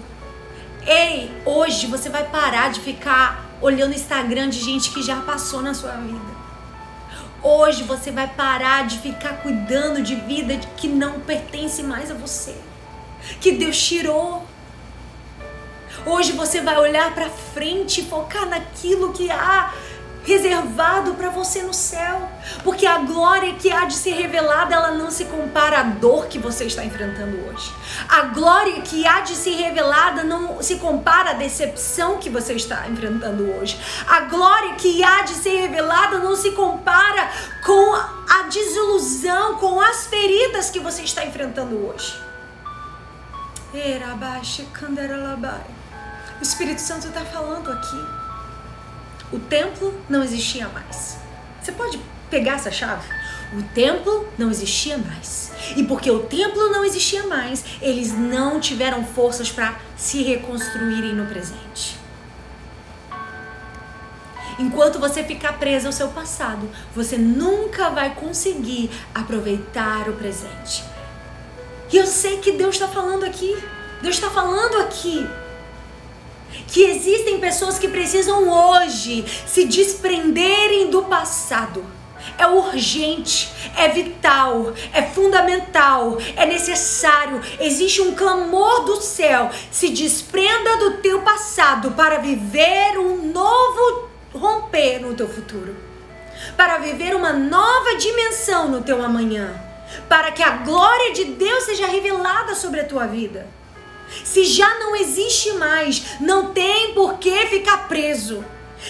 Ei, 0.88 1.32
hoje 1.46 1.86
você 1.86 2.10
vai 2.10 2.24
parar 2.24 2.72
de 2.72 2.80
ficar 2.80 3.46
olhando 3.62 3.94
Instagram 3.94 4.50
de 4.50 4.60
gente 4.60 4.90
que 4.90 5.04
já 5.04 5.18
passou 5.22 5.62
na 5.62 5.76
sua 5.76 5.92
vida. 5.92 6.40
Hoje 7.44 7.84
você 7.84 8.10
vai 8.10 8.28
parar 8.28 8.88
de 8.88 8.98
ficar 8.98 9.42
cuidando 9.44 10.02
de 10.02 10.16
vida 10.16 10.58
que 10.76 10.88
não 10.88 11.20
pertence 11.20 11.84
mais 11.84 12.10
a 12.10 12.16
você, 12.16 12.56
que 13.40 13.52
Deus 13.52 13.82
tirou 13.82 14.49
Hoje 16.06 16.32
você 16.32 16.62
vai 16.62 16.78
olhar 16.78 17.14
para 17.14 17.30
frente 17.30 18.02
e 18.02 18.06
focar 18.06 18.48
naquilo 18.48 19.14
que 19.14 19.30
há 19.30 19.74
reservado 20.24 21.14
para 21.16 21.30
você 21.30 21.64
no 21.64 21.74
céu, 21.74 22.30
porque 22.64 22.86
a 22.86 23.00
glória 23.00 23.56
que 23.56 23.72
há 23.72 23.86
de 23.86 23.96
ser 23.96 24.14
revelada, 24.14 24.76
ela 24.76 24.92
não 24.92 25.10
se 25.10 25.26
compara 25.26 25.80
à 25.80 25.84
dor 25.84 26.28
que 26.28 26.38
você 26.38 26.66
está 26.66 26.84
enfrentando 26.84 27.38
hoje. 27.48 27.74
A 28.08 28.22
glória 28.24 28.82
que 28.82 29.08
há 29.08 29.22
de 29.22 29.36
ser 29.36 29.56
revelada 29.56 30.24
não 30.24 30.62
se 30.62 30.76
compara 30.76 31.32
à 31.32 31.34
decepção 31.34 32.18
que 32.18 32.30
você 32.30 32.54
está 32.54 32.88
enfrentando 32.88 33.50
hoje. 33.54 33.80
A 34.08 34.22
glória 34.22 34.76
que 34.76 35.04
há 35.04 35.24
de 35.24 35.34
ser 35.34 35.62
revelada 35.62 36.20
não 36.20 36.36
se 36.36 36.52
compara 36.52 37.32
com 37.66 37.96
a 37.96 38.44
desilusão, 38.44 39.56
com 39.56 39.82
as 39.82 40.06
feridas 40.08 40.70
que 40.70 40.80
você 40.80 41.02
está 41.02 41.26
enfrentando 41.26 41.76
hoje. 41.88 42.22
Era 43.74 44.16
baixa, 44.16 44.64
o 46.40 46.44
Espírito 46.44 46.80
Santo 46.80 47.08
está 47.08 47.22
falando 47.26 47.72
aqui. 47.72 48.06
O 49.32 49.40
templo 49.40 49.94
não 50.10 50.24
existia 50.24 50.68
mais. 50.70 51.18
Você 51.62 51.72
pode 51.72 52.00
pegar 52.30 52.54
essa 52.54 52.72
chave? 52.72 53.08
O 53.54 53.62
templo 53.74 54.28
não 54.38 54.50
existia 54.50 54.98
mais. 54.98 55.52
E 55.76 55.84
porque 55.84 56.10
o 56.10 56.20
templo 56.20 56.70
não 56.70 56.86
existia 56.86 57.28
mais, 57.28 57.64
eles 57.82 58.14
não 58.14 58.60
tiveram 58.60 59.04
forças 59.04 59.52
para 59.52 59.78
se 59.98 60.24
reconstruírem 60.24 61.14
no 61.14 61.26
presente. 61.26 62.00
Enquanto 64.58 65.00
você 65.00 65.24
ficar 65.24 65.54
preso 65.54 65.88
ao 65.88 65.94
seu 65.94 66.10
passado, 66.10 66.70
você 66.96 67.18
nunca 67.18 67.90
vai 67.90 68.14
conseguir 68.14 68.90
aproveitar 69.14 70.08
o 70.10 70.14
presente. 70.14 70.84
E 71.92 71.98
eu 71.98 72.06
sei 72.06 72.38
que 72.38 72.52
Deus 72.52 72.76
está 72.76 72.88
falando 72.88 73.26
aqui. 73.26 73.58
Deus 74.02 74.16
está 74.16 74.30
falando 74.30 74.82
aqui 74.82 75.28
que 76.68 76.84
existem 76.84 77.40
pessoas 77.40 77.80
que 77.80 77.88
precisam 77.88 78.48
hoje 78.50 79.26
se 79.48 79.66
desprenderem 79.66 80.90
do 80.90 81.04
passado. 81.04 81.84
É 82.38 82.46
urgente, 82.48 83.52
é 83.76 83.90
vital, 83.90 84.74
é 84.94 85.02
fundamental, 85.04 86.18
é 86.36 86.46
necessário. 86.46 87.42
Existe 87.60 88.02
um 88.02 88.14
clamor 88.14 88.86
do 88.86 89.02
céu. 89.02 89.50
Se 89.72 89.90
desprenda 89.90 90.78
do 90.78 90.98
teu 90.98 91.22
passado 91.22 91.92
para 91.92 92.20
viver 92.20 92.98
um 92.98 93.32
novo 93.32 94.10
romper 94.34 95.00
no 95.00 95.14
teu 95.16 95.28
futuro. 95.28 95.76
Para 96.56 96.78
viver 96.78 97.16
uma 97.16 97.34
nova 97.34 97.96
dimensão 97.96 98.70
no 98.70 98.82
teu 98.82 99.04
amanhã. 99.04 99.54
Para 100.08 100.32
que 100.32 100.44
a 100.44 100.58
glória 100.58 101.14
de 101.14 101.26
Deus 101.26 101.64
seja 101.64 101.88
revelada 101.88 102.54
sobre 102.54 102.82
a 102.82 102.86
tua 102.86 103.08
vida. 103.08 103.48
Se 104.24 104.44
já 104.44 104.80
não 104.80 104.96
existe 104.96 105.54
mais, 105.54 106.20
não 106.20 106.54
tem 106.54 106.94
por 106.94 107.18
que 107.20 107.46
ficar 107.48 107.88
preso. 107.88 108.44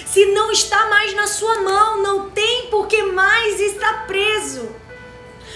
Se 0.06 0.26
não 0.28 0.52
está 0.52 0.90
mais 0.90 1.14
na 1.16 1.28
sua 1.28 1.62
mão, 1.62 2.02
não 2.02 2.30
tem 2.30 2.68
por 2.68 2.88
que 2.88 3.04
mais 3.04 3.60
estar 3.60 4.06
preso. 4.06 4.70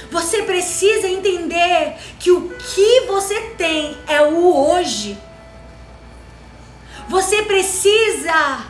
Você 0.10 0.44
precisa 0.44 1.08
entender 1.08 1.96
que 2.20 2.32
o 2.32 2.50
que 2.50 3.02
você 3.02 3.40
tem 3.58 3.98
é 4.08 4.22
o 4.22 4.70
hoje. 4.70 5.18
Você 7.08 7.44
precisa 7.44 8.66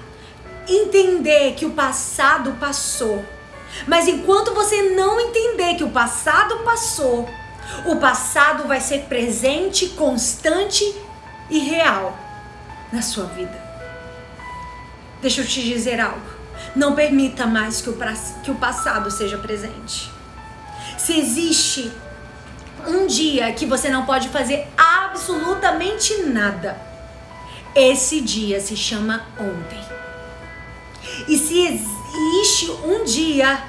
entender 0.68 1.54
que 1.54 1.66
o 1.66 1.72
passado 1.72 2.58
passou. 2.60 3.24
Mas 3.88 4.08
enquanto 4.08 4.54
você 4.54 4.82
não 4.92 5.20
entender 5.20 5.76
que 5.76 5.84
o 5.84 5.90
passado 5.90 6.60
passou, 6.60 7.28
o 7.86 7.96
passado 7.98 8.68
vai 8.68 8.80
ser 8.80 9.04
presente, 9.04 9.90
constante 9.90 10.84
e 11.50 11.60
real 11.60 12.18
na 12.92 13.02
sua 13.02 13.26
vida. 13.26 13.62
Deixa 15.22 15.42
eu 15.42 15.48
te 15.48 15.62
dizer 15.62 16.00
algo. 16.00 16.34
Não 16.76 16.96
permita 16.96 17.46
mais 17.46 17.82
que 17.82 17.90
o, 17.90 17.98
que 18.44 18.52
o 18.52 18.56
passado 18.56 19.10
seja 19.10 19.38
presente. 19.38 20.12
Se 20.98 21.18
existe 21.18 21.92
um 22.86 23.08
dia 23.08 23.52
que 23.54 23.66
você 23.66 23.90
não 23.90 24.06
pode 24.06 24.30
fazer 24.30 24.68
absolutamente 24.78 26.24
nada, 26.24 26.80
esse 27.76 28.22
dia 28.22 28.60
se 28.60 28.76
chama 28.76 29.26
ontem. 29.40 29.80
E 31.28 31.38
se 31.38 31.60
existe 31.66 32.72
um 32.86 33.04
dia 33.04 33.64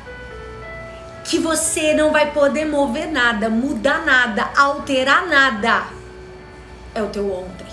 que 1.24 1.38
você 1.38 1.94
não 1.94 2.12
vai 2.12 2.32
poder 2.32 2.66
mover 2.66 3.10
nada, 3.10 3.48
mudar 3.48 4.04
nada, 4.04 4.50
alterar 4.56 5.26
nada, 5.26 5.84
é 6.94 7.02
o 7.02 7.08
teu 7.08 7.32
ontem. 7.32 7.66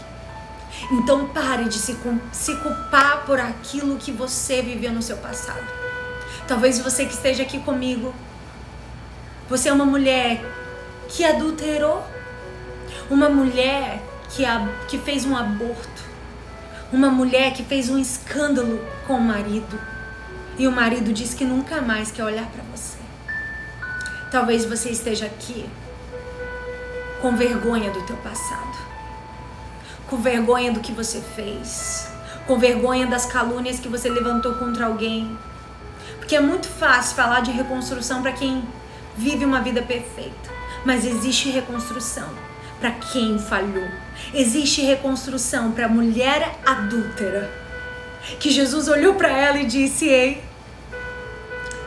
Então 0.91 1.27
pare 1.27 1.65
de 1.65 1.77
se, 1.77 1.97
se 2.31 2.55
culpar 2.55 3.25
por 3.25 3.39
aquilo 3.39 3.97
que 3.97 4.11
você 4.11 4.61
viveu 4.61 4.91
no 4.91 5.01
seu 5.01 5.17
passado. 5.17 5.65
Talvez 6.47 6.79
você 6.79 7.05
que 7.05 7.13
esteja 7.13 7.43
aqui 7.43 7.59
comigo, 7.59 8.13
você 9.49 9.69
é 9.69 9.73
uma 9.73 9.85
mulher 9.85 10.41
que 11.09 11.25
adulterou, 11.25 12.03
uma 13.09 13.29
mulher 13.29 14.01
que, 14.29 14.45
a, 14.45 14.67
que 14.87 14.97
fez 14.97 15.25
um 15.25 15.35
aborto, 15.35 16.01
uma 16.91 17.09
mulher 17.09 17.53
que 17.53 17.63
fez 17.63 17.89
um 17.89 17.99
escândalo 17.99 18.81
com 19.05 19.15
o 19.15 19.21
marido 19.21 19.79
e 20.57 20.67
o 20.67 20.71
marido 20.71 21.13
diz 21.13 21.33
que 21.33 21.45
nunca 21.45 21.81
mais 21.81 22.11
quer 22.11 22.23
olhar 22.23 22.47
para 22.47 22.63
você. 22.75 22.90
Talvez 24.31 24.63
você 24.63 24.89
esteja 24.89 25.25
aqui 25.25 25.69
com 27.21 27.35
vergonha 27.35 27.91
do 27.91 28.01
teu 28.03 28.15
passado, 28.15 28.77
com 30.07 30.15
vergonha 30.21 30.71
do 30.71 30.79
que 30.79 30.93
você 30.93 31.19
fez, 31.35 32.09
com 32.47 32.57
vergonha 32.57 33.05
das 33.05 33.25
calúnias 33.25 33.77
que 33.77 33.89
você 33.89 34.09
levantou 34.09 34.55
contra 34.55 34.85
alguém. 34.85 35.37
Porque 36.17 36.37
é 36.37 36.39
muito 36.39 36.67
fácil 36.67 37.13
falar 37.13 37.41
de 37.41 37.51
reconstrução 37.51 38.21
para 38.21 38.31
quem 38.31 38.63
vive 39.17 39.43
uma 39.43 39.59
vida 39.59 39.81
perfeita, 39.81 40.49
mas 40.85 41.05
existe 41.05 41.49
reconstrução 41.49 42.29
para 42.79 42.91
quem 42.91 43.37
falhou. 43.37 43.89
Existe 44.33 44.81
reconstrução 44.81 45.73
para 45.73 45.89
mulher 45.89 46.57
adúltera. 46.65 47.51
Que 48.39 48.49
Jesus 48.49 48.87
olhou 48.87 49.15
para 49.15 49.29
ela 49.29 49.57
e 49.57 49.65
disse: 49.65 50.07
"Ei, 50.07 50.41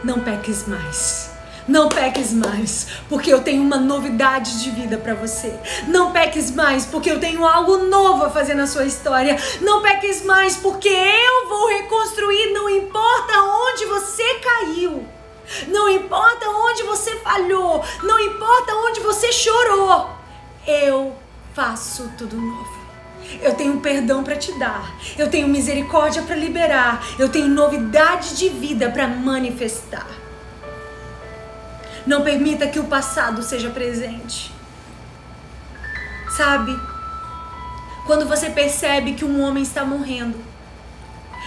não 0.04 0.20
peques 0.20 0.68
mais." 0.68 1.33
Não 1.66 1.88
peques 1.88 2.30
mais, 2.32 2.88
porque 3.08 3.32
eu 3.32 3.40
tenho 3.40 3.62
uma 3.62 3.78
novidade 3.78 4.62
de 4.62 4.70
vida 4.70 4.98
para 4.98 5.14
você. 5.14 5.58
Não 5.88 6.12
peques 6.12 6.50
mais, 6.50 6.84
porque 6.84 7.10
eu 7.10 7.18
tenho 7.18 7.46
algo 7.46 7.78
novo 7.78 8.24
a 8.24 8.30
fazer 8.30 8.54
na 8.54 8.66
sua 8.66 8.84
história. 8.84 9.38
Não 9.62 9.80
peques 9.80 10.22
mais, 10.24 10.56
porque 10.56 10.88
eu 10.88 11.48
vou 11.48 11.68
reconstruir, 11.68 12.52
não 12.52 12.68
importa 12.68 13.32
onde 13.42 13.86
você 13.86 14.34
caiu. 14.40 15.06
Não 15.68 15.88
importa 15.88 16.48
onde 16.48 16.82
você 16.82 17.16
falhou, 17.16 17.82
não 18.02 18.20
importa 18.20 18.74
onde 18.74 19.00
você 19.00 19.32
chorou. 19.32 20.10
Eu 20.66 21.16
faço 21.54 22.10
tudo 22.18 22.36
novo. 22.36 22.84
Eu 23.40 23.54
tenho 23.54 23.80
perdão 23.80 24.22
para 24.22 24.36
te 24.36 24.52
dar. 24.58 24.94
Eu 25.16 25.30
tenho 25.30 25.48
misericórdia 25.48 26.22
para 26.22 26.36
liberar. 26.36 27.02
Eu 27.18 27.30
tenho 27.30 27.48
novidade 27.48 28.36
de 28.36 28.50
vida 28.50 28.90
para 28.90 29.08
manifestar. 29.08 30.06
Não 32.06 32.22
permita 32.22 32.66
que 32.66 32.78
o 32.78 32.84
passado 32.84 33.42
seja 33.42 33.70
presente. 33.70 34.52
Sabe? 36.36 36.78
Quando 38.06 38.26
você 38.26 38.50
percebe 38.50 39.14
que 39.14 39.24
um 39.24 39.40
homem 39.40 39.62
está 39.62 39.84
morrendo, 39.84 40.38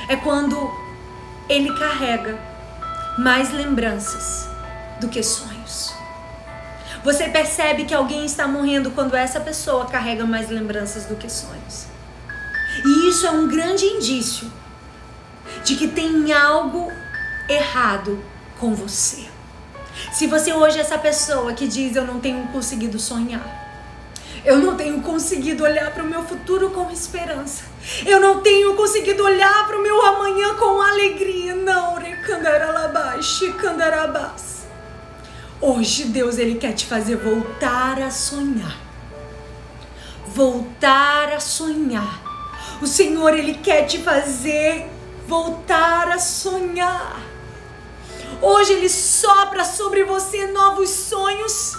é 0.08 0.16
quando 0.16 0.72
ele 1.48 1.72
carrega 1.78 2.38
mais 3.18 3.52
lembranças 3.52 4.48
do 5.00 5.08
que 5.08 5.22
sonhos. 5.22 5.94
Você 7.04 7.30
percebe 7.30 7.86
que 7.86 7.94
alguém 7.94 8.26
está 8.26 8.48
morrendo 8.48 8.92
quando 8.92 9.16
essa 9.16 9.40
pessoa 9.40 9.86
carrega 9.86 10.26
mais 10.26 10.50
lembranças 10.50 11.06
do 11.06 11.16
que 11.16 11.30
sonhos. 11.30 11.86
E 12.84 13.10
isso 13.10 13.26
é 13.26 13.32
um 13.32 13.48
grande 13.48 13.86
indício 13.86 14.52
de 15.64 15.76
que 15.76 15.88
tem 15.88 16.34
algo 16.34 16.92
errado 17.48 18.24
com 18.60 18.76
você. 18.76 19.37
Se 20.18 20.26
você 20.26 20.52
hoje 20.52 20.80
é 20.80 20.82
essa 20.82 20.98
pessoa 20.98 21.54
que 21.54 21.68
diz 21.68 21.96
eu 21.96 22.04
não 22.04 22.20
tenho 22.20 22.48
conseguido 22.48 22.98
sonhar, 22.98 23.46
eu 24.44 24.58
não 24.58 24.76
tenho 24.76 25.00
conseguido 25.02 25.64
olhar 25.64 25.94
para 25.94 26.02
o 26.02 26.08
meu 26.08 26.24
futuro 26.24 26.72
com 26.72 26.90
esperança. 26.90 27.66
Eu 28.04 28.20
não 28.20 28.42
tenho 28.42 28.74
conseguido 28.74 29.24
olhar 29.24 29.68
para 29.68 29.78
o 29.78 29.84
meu 29.84 30.02
amanhã 30.02 30.56
com 30.56 30.82
alegria. 30.82 31.54
Não, 31.54 32.00
recandaralabaixi, 32.00 33.54
candarabás. 33.54 34.66
Hoje 35.62 36.06
Deus 36.06 36.40
ele 36.40 36.56
quer 36.56 36.74
te 36.74 36.88
fazer 36.88 37.18
voltar 37.18 38.02
a 38.02 38.10
sonhar. 38.10 38.76
Voltar 40.26 41.32
a 41.34 41.40
sonhar. 41.40 42.24
O 42.82 42.88
Senhor 42.88 43.36
ele 43.36 43.54
quer 43.54 43.86
te 43.86 44.00
fazer 44.00 44.88
voltar 45.28 46.10
a 46.10 46.18
sonhar. 46.18 47.27
Hoje 48.42 48.74
Ele 48.74 48.90
sopra 48.90 49.64
sobre 49.64 50.04
você 50.04 50.48
novos 50.48 50.90
sonhos. 50.90 51.74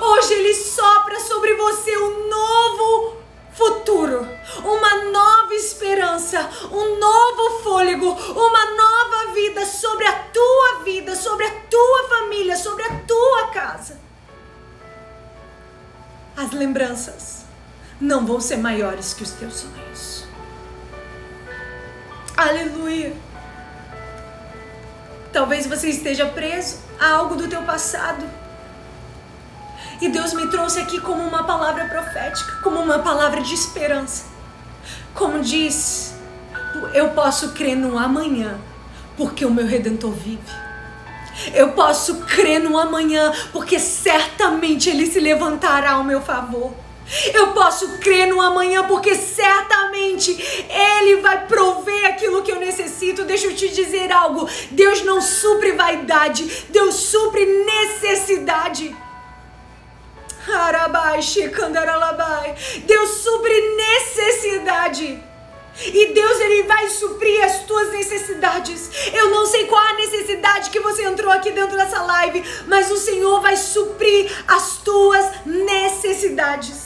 Hoje 0.00 0.34
Ele 0.34 0.54
sopra 0.54 1.18
sobre 1.20 1.54
você 1.54 1.96
um 1.96 2.28
novo 2.28 3.16
futuro, 3.52 4.26
uma 4.64 5.04
nova 5.10 5.54
esperança, 5.54 6.48
um 6.70 6.98
novo 6.98 7.62
fôlego, 7.62 8.06
uma 8.06 8.70
nova 8.70 9.32
vida 9.32 9.64
sobre 9.66 10.06
a 10.06 10.18
tua 10.24 10.82
vida, 10.84 11.14
sobre 11.16 11.46
a 11.46 11.50
tua 11.70 12.08
família, 12.08 12.56
sobre 12.56 12.84
a 12.84 13.00
tua 13.00 13.48
casa. 13.48 14.00
As 16.36 16.50
lembranças 16.52 17.44
não 18.00 18.26
vão 18.26 18.40
ser 18.40 18.56
maiores 18.56 19.14
que 19.14 19.22
os 19.22 19.30
teus 19.32 19.54
sonhos. 19.54 20.24
Aleluia. 22.36 23.14
Talvez 25.34 25.66
você 25.66 25.88
esteja 25.88 26.26
preso 26.26 26.78
a 27.00 27.10
algo 27.10 27.34
do 27.34 27.48
teu 27.48 27.60
passado. 27.62 28.24
E 30.00 30.08
Deus 30.08 30.32
me 30.32 30.46
trouxe 30.46 30.78
aqui 30.78 31.00
como 31.00 31.24
uma 31.24 31.42
palavra 31.42 31.86
profética, 31.86 32.60
como 32.62 32.78
uma 32.78 33.00
palavra 33.00 33.40
de 33.40 33.52
esperança. 33.52 34.26
Como 35.12 35.40
diz, 35.40 36.14
eu 36.92 37.08
posso 37.10 37.50
crer 37.50 37.76
no 37.76 37.98
amanhã, 37.98 38.60
porque 39.16 39.44
o 39.44 39.50
meu 39.50 39.66
redentor 39.66 40.12
vive. 40.12 40.64
Eu 41.52 41.72
posso 41.72 42.20
crer 42.26 42.60
no 42.60 42.78
amanhã, 42.78 43.32
porque 43.52 43.80
certamente 43.80 44.88
ele 44.88 45.04
se 45.04 45.18
levantará 45.18 45.94
ao 45.94 46.04
meu 46.04 46.20
favor. 46.22 46.72
Eu 47.34 47.48
posso 47.48 47.98
crer 47.98 48.26
no 48.26 48.40
amanhã 48.40 48.84
porque 48.84 49.14
certamente 49.14 50.32
Ele 50.70 51.16
vai 51.16 51.46
prover 51.46 52.06
aquilo 52.06 52.42
que 52.42 52.50
eu 52.50 52.58
necessito. 52.58 53.24
Deixa 53.24 53.46
eu 53.46 53.54
te 53.54 53.68
dizer 53.68 54.10
algo: 54.10 54.48
Deus 54.70 55.02
não 55.02 55.20
supre 55.20 55.72
vaidade, 55.72 56.66
Deus 56.70 56.94
supre 56.94 57.44
necessidade. 57.44 58.96
Deus 62.86 63.10
supre 63.22 63.76
necessidade. 63.76 65.22
E 65.76 66.12
Deus 66.12 66.40
ele 66.40 66.62
vai 66.64 66.88
suprir 66.88 67.42
as 67.42 67.64
tuas 67.64 67.90
necessidades. 67.90 68.90
Eu 69.12 69.30
não 69.30 69.44
sei 69.44 69.66
qual 69.66 69.82
a 69.82 69.94
necessidade 69.94 70.70
que 70.70 70.78
você 70.78 71.04
entrou 71.04 71.32
aqui 71.32 71.50
dentro 71.50 71.76
dessa 71.76 72.00
live, 72.02 72.44
mas 72.66 72.90
o 72.90 72.96
Senhor 72.96 73.40
vai 73.40 73.56
suprir 73.56 74.30
as 74.46 74.76
tuas 74.78 75.44
necessidades. 75.44 76.83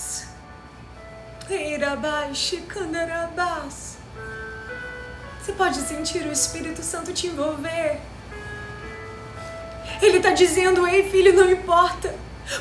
Você 5.41 5.53
pode 5.53 5.77
sentir 5.77 6.27
o 6.27 6.31
Espírito 6.31 6.83
Santo 6.83 7.11
te 7.11 7.27
envolver. 7.27 8.03
Ele 10.03 10.19
está 10.19 10.33
dizendo: 10.33 10.87
Ei, 10.87 11.09
filho, 11.11 11.33
não 11.33 11.51
importa. 11.51 12.15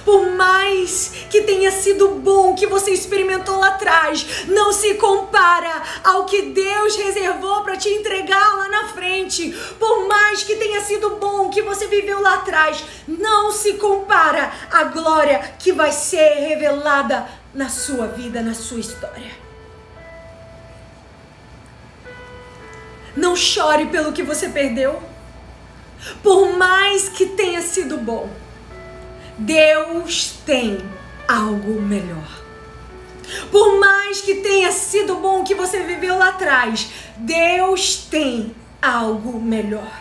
Por 0.05 0.31
mais 0.31 1.11
que 1.29 1.41
tenha 1.41 1.71
sido 1.71 2.15
bom 2.15 2.55
que 2.55 2.65
você 2.67 2.91
experimentou 2.91 3.59
lá 3.59 3.69
atrás, 3.69 4.45
não 4.47 4.71
se 4.71 4.93
compara 4.95 5.81
ao 6.03 6.25
que 6.25 6.43
Deus 6.43 6.95
reservou 6.95 7.63
para 7.63 7.77
te 7.77 7.89
entregar 7.89 8.55
lá 8.55 8.69
na 8.69 8.87
frente. 8.89 9.49
Por 9.79 10.07
mais 10.07 10.43
que 10.43 10.55
tenha 10.55 10.81
sido 10.81 11.11
bom 11.17 11.49
que 11.49 11.61
você 11.61 11.87
viveu 11.87 12.21
lá 12.21 12.35
atrás, 12.35 12.83
não 13.07 13.51
se 13.51 13.73
compara 13.73 14.51
à 14.71 14.85
glória 14.85 15.55
que 15.59 15.71
vai 15.71 15.91
ser 15.91 16.35
revelada 16.35 17.27
na 17.57 17.69
sua 17.69 18.07
vida, 18.07 18.43
na 18.43 18.53
sua 18.53 18.79
história. 18.79 19.31
Não 23.15 23.35
chore 23.35 23.87
pelo 23.87 24.13
que 24.13 24.21
você 24.21 24.47
perdeu. 24.47 25.01
Por 26.21 26.55
mais 26.55 27.09
que 27.09 27.25
tenha 27.25 27.63
sido 27.63 27.97
bom, 27.97 28.29
Deus 29.39 30.35
tem 30.45 30.77
algo 31.27 31.81
melhor. 31.81 32.43
Por 33.51 33.79
mais 33.79 34.21
que 34.21 34.35
tenha 34.35 34.71
sido 34.71 35.15
bom 35.15 35.43
que 35.43 35.55
você 35.55 35.79
viveu 35.79 36.15
lá 36.15 36.29
atrás, 36.29 36.91
Deus 37.17 38.05
tem 38.07 38.55
algo 38.79 39.41
melhor. 39.41 39.91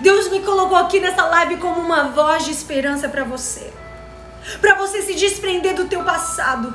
Deus 0.00 0.30
me 0.30 0.38
colocou 0.38 0.78
aqui 0.78 1.00
nessa 1.00 1.26
live 1.26 1.56
como 1.56 1.80
uma 1.80 2.10
voz 2.10 2.44
de 2.44 2.52
esperança 2.52 3.08
para 3.08 3.24
você 3.24 3.73
para 4.60 4.74
você 4.74 5.02
se 5.02 5.14
desprender 5.14 5.74
do 5.74 5.86
teu 5.86 6.02
passado. 6.02 6.74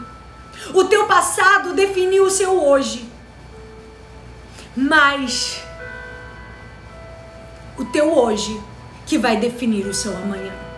O 0.74 0.84
teu 0.86 1.06
passado 1.06 1.74
definiu 1.74 2.26
o 2.26 2.32
seu 2.32 2.62
hoje. 2.64 3.10
Mas 4.76 5.62
o 7.78 7.86
teu 7.86 8.14
hoje 8.14 8.60
que 9.06 9.18
vai 9.18 9.38
definir 9.38 9.86
o 9.86 9.94
seu 9.94 10.16
amanhã. 10.16 10.69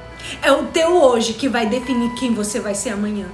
É 0.42 0.52
o 0.52 0.68
teu 0.68 0.96
hoje 0.96 1.34
que 1.34 1.50
vai 1.50 1.66
definir 1.66 2.14
quem 2.16 2.34
você 2.34 2.60
vai 2.60 2.76
ser 2.76 2.90
amanhã. 2.90 3.28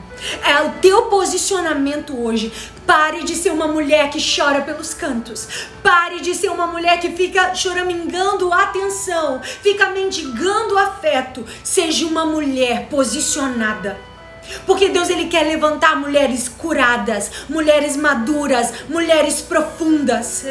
É 0.45 0.61
o 0.61 0.71
teu 0.81 1.03
posicionamento 1.03 2.19
hoje. 2.19 2.51
Pare 2.85 3.23
de 3.23 3.35
ser 3.35 3.51
uma 3.51 3.67
mulher 3.67 4.09
que 4.09 4.19
chora 4.19 4.61
pelos 4.61 4.93
cantos. 4.93 5.47
Pare 5.83 6.21
de 6.21 6.33
ser 6.33 6.49
uma 6.49 6.67
mulher 6.67 6.99
que 6.99 7.11
fica 7.11 7.53
choramingando 7.53 8.53
atenção, 8.53 9.41
fica 9.43 9.89
mendigando 9.89 10.77
afeto. 10.77 11.45
Seja 11.63 12.05
uma 12.05 12.25
mulher 12.25 12.87
posicionada 12.89 13.97
porque 14.65 14.89
Deus 14.89 15.09
ele 15.09 15.25
quer 15.25 15.43
levantar 15.43 15.95
mulheres 15.95 16.47
curadas, 16.47 17.29
mulheres 17.49 17.97
maduras, 17.97 18.73
mulheres 18.87 19.41
profundas. 19.41 20.45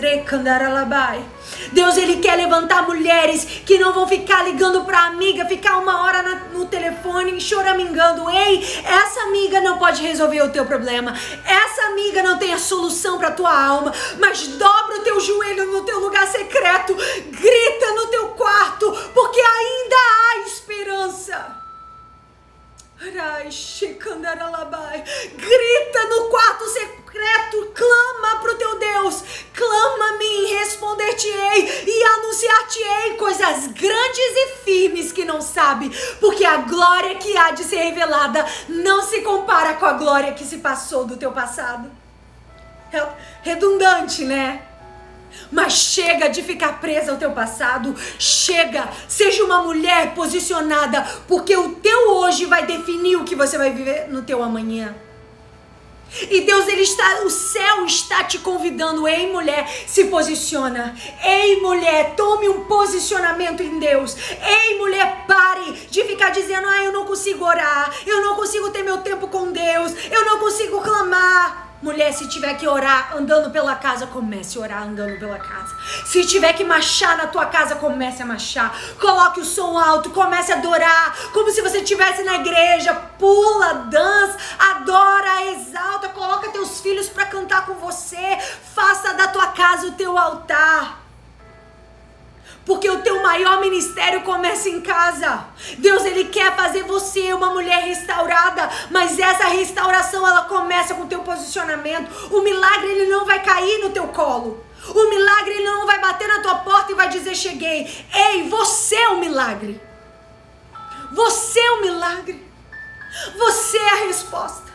Deus 1.73 1.97
ele 1.97 2.17
quer 2.17 2.37
levantar 2.37 2.87
mulheres 2.87 3.45
que 3.45 3.79
não 3.79 3.93
vão 3.93 4.07
ficar 4.07 4.45
ligando 4.45 4.85
para 4.85 5.07
amiga, 5.07 5.45
ficar 5.47 5.79
uma 5.79 6.05
hora 6.05 6.23
na, 6.23 6.35
no 6.53 6.67
telefone 6.67 7.41
choramingando. 7.41 8.29
Ei, 8.31 8.63
essa 8.85 9.23
amiga 9.23 9.61
não 9.61 9.79
pode 9.79 10.03
resolver 10.03 10.43
o 10.43 10.51
teu 10.51 10.65
problema. 10.65 11.15
Essa 11.45 11.83
amiga 11.89 12.23
não 12.23 12.39
tem 12.39 12.53
a 12.53 12.59
solução 12.59 13.19
para 13.19 13.31
tua 13.31 13.53
alma, 13.53 13.93
mas 14.19 14.47
dobra 14.49 14.99
o 14.99 15.03
teu 15.03 15.21
joelho 15.21 15.73
no 15.73 15.83
teu 15.83 16.01
lugar 16.01 16.27
secreto, 16.27 16.95
grita 16.95 17.93
no 17.95 18.07
teu 18.09 18.29
quarto, 18.29 18.91
porque 19.15 19.41
ainda 19.41 19.97
há 19.97 20.39
esperança. 20.47 21.66
Grita 25.37 26.09
no 26.09 26.29
quarto 26.31 26.65
secreto, 26.67 27.73
clama 27.75 28.41
pro 28.41 28.57
teu 28.57 28.79
Deus, 28.79 29.23
clama 29.53 30.09
a 30.09 30.13
mim, 30.17 30.47
responder-te-ei 30.47 31.85
e 31.87 32.05
anunciar-te-ei 32.05 33.17
coisas 33.17 33.67
grandes 33.67 34.19
e 34.19 34.57
firmes 34.65 35.13
que 35.13 35.27
não 35.27 35.43
sabe, 35.43 35.91
porque 36.21 36.45
a 36.45 36.57
glória 36.57 37.17
que 37.17 37.37
há 37.37 37.51
de 37.51 37.65
ser 37.65 37.83
revelada 37.83 38.47
não 38.67 39.03
se 39.03 39.21
compara 39.21 39.75
com 39.75 39.85
a 39.85 39.93
glória 39.93 40.33
que 40.33 40.45
se 40.45 40.59
passou 40.59 41.05
do 41.05 41.19
teu 41.19 41.33
passado. 41.33 41.91
É 42.93 43.07
redundante, 43.43 44.25
né? 44.25 44.63
Mas 45.51 45.73
chega 45.75 46.29
de 46.29 46.43
ficar 46.43 46.81
presa 46.81 47.13
ao 47.13 47.19
teu 47.19 47.31
passado. 47.33 47.95
Chega, 48.19 48.89
seja 49.09 49.45
uma 49.45 49.63
mulher 49.63 50.15
posicionada, 50.15 51.03
porque 51.29 51.57
o 51.57 51.77
teu 51.77 52.11
hoje 52.11 52.47
vai 52.47 52.67
definir 52.67 53.17
o 53.17 53.25
que 53.25 53.35
você 53.35 53.57
vai 53.57 53.71
viver 53.71 54.09
no 54.09 54.23
teu 54.23 54.43
amanhã. 54.43 54.95
E 56.31 56.43
Deus, 56.43 56.69
ele 56.69 56.83
está, 56.83 57.23
o 57.25 57.31
céu 57.31 57.85
está 57.85 58.25
te 58.25 58.39
convidando, 58.39 59.07
ei 59.09 59.31
mulher, 59.31 59.69
se 59.87 60.05
posiciona. 60.05 60.95
Ei 61.23 61.61
mulher, 61.61 62.15
tome 62.17 62.49
um 62.49 62.65
posicionamento 62.65 63.63
em 63.63 63.79
Deus. 63.79 64.17
Ei 64.41 64.79
mulher, 64.79 65.25
pare 65.27 65.73
de 65.91 66.05
ficar 66.05 66.31
dizendo: 66.31 66.67
"Ah, 66.69 66.85
eu 66.85 66.93
não 66.93 67.05
consigo 67.05 67.45
orar, 67.45 67.93
eu 68.07 68.23
não 68.23 68.37
consigo 68.37 68.71
ter 68.71 68.83
meu 68.83 68.99
tempo 68.99 69.29
com 69.29 69.51
Deus, 69.51 69.93
eu 70.11 70.25
não 70.25 70.39
consigo 70.39 70.81
clamar". 70.81 71.66
Mulher, 71.83 72.13
se 72.13 72.27
tiver 72.27 72.55
que 72.55 72.67
orar 72.67 73.15
andando 73.17 73.51
pela 73.51 73.75
casa, 73.75 74.07
comece 74.07 74.57
a 74.57 74.61
orar 74.63 74.83
andando 74.83 75.19
pela 75.19 75.39
casa. 75.39 75.77
Se 76.07 76.25
tiver 76.25 76.53
que 76.55 76.65
marchar 76.65 77.17
na 77.19 77.27
tua 77.27 77.47
casa, 77.47 77.77
comece 77.77 78.23
a 78.23 78.27
marchar. 78.27 78.75
Coloque 78.99 79.41
o 79.41 79.45
som 79.45 79.77
alto, 79.79 80.11
comece 80.11 80.53
a 80.53 80.57
adorar, 80.57 81.15
como 81.33 81.51
se 81.51 81.61
você 81.61 81.79
estivesse 81.79 82.23
na 82.23 82.37
igreja. 82.37 82.95
Pula, 83.19 83.75
dança, 83.91 84.37
adora, 84.59 85.51
exalta, 85.53 86.09
coloca 86.09 86.49
teus 86.49 86.81
filhos 86.81 87.09
para 87.09 87.27
cantar 87.27 87.67
com 87.67 87.75
você. 87.75 88.39
Faça 88.75 89.13
da 89.13 89.29
tua 89.29 89.49
casa 89.49 89.87
o 89.87 89.93
teu 89.93 90.17
altar. 90.17 91.06
Porque 92.67 92.91
o 92.91 93.01
teu 93.01 93.23
maior 93.23 93.61
ministério 93.61 94.23
começa 94.23 94.69
em 94.69 94.81
casa. 94.81 95.47
Deus 95.79 96.05
ele 96.05 96.25
quer 96.25 96.55
fazer 96.57 96.83
você 96.83 97.33
uma 97.33 97.51
mulher 97.51 97.85
restaurada, 97.85 98.69
mas 98.91 99.17
essa 99.19 99.47
restauração 99.47 100.27
ela 100.27 100.43
começa 100.43 100.93
com 100.95 101.03
o 101.03 101.07
teu 101.07 101.21
posicionamento. 101.21 102.11
O 102.35 102.43
milagre 102.43 102.89
ele 102.89 103.09
não 103.09 103.25
vai 103.25 103.41
cair 103.41 103.79
no 103.79 103.91
teu 103.91 104.09
colo. 104.09 104.67
O 104.89 105.09
milagre 105.09 105.55
ele 105.55 105.65
não 105.65 105.87
vai 105.87 106.01
bater 106.01 106.27
na 106.27 106.41
tua 106.41 106.57
porta 106.57 106.91
e 106.91 106.97
vai 106.97 107.09
dizer 107.09 107.37
cheguei. 107.37 107.89
Ei, 108.13 108.49
você 108.49 108.97
é 108.97 109.09
o 109.11 109.21
milagre. 109.21 109.81
Você 111.13 111.61
é 111.61 111.71
o 111.71 111.83
milagre. 111.83 112.45
Você 113.39 113.79
é 113.79 113.91
a 113.91 114.07
resposta. 114.07 114.73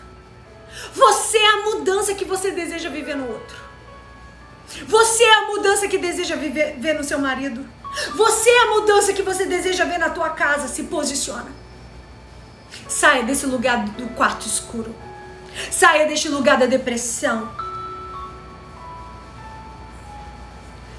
Você 0.93 1.37
é 1.37 1.47
a 1.47 1.57
mudança 1.63 2.13
que 2.13 2.23
você 2.23 2.51
deseja 2.51 2.89
viver 2.89 3.15
no 3.15 3.29
outro. 3.29 3.57
Você 4.87 5.23
é 5.23 5.33
a 5.33 5.47
mudança 5.47 5.89
que 5.89 5.97
deseja 5.97 6.37
viver, 6.37 6.77
ver 6.79 6.93
no 6.93 7.03
seu 7.03 7.19
marido. 7.19 7.80
Você 8.15 8.49
é 8.49 8.63
a 8.63 8.69
mudança 8.71 9.13
que 9.13 9.21
você 9.21 9.45
deseja 9.45 9.85
ver 9.85 9.97
na 9.97 10.09
tua 10.09 10.29
casa. 10.29 10.67
Se 10.67 10.83
posiciona. 10.83 11.51
Saia 12.87 13.23
desse 13.23 13.45
lugar 13.45 13.85
do 13.85 14.07
quarto 14.09 14.45
escuro. 14.45 14.95
Saia 15.69 16.07
deste 16.07 16.29
lugar 16.29 16.57
da 16.57 16.65
depressão. 16.65 17.51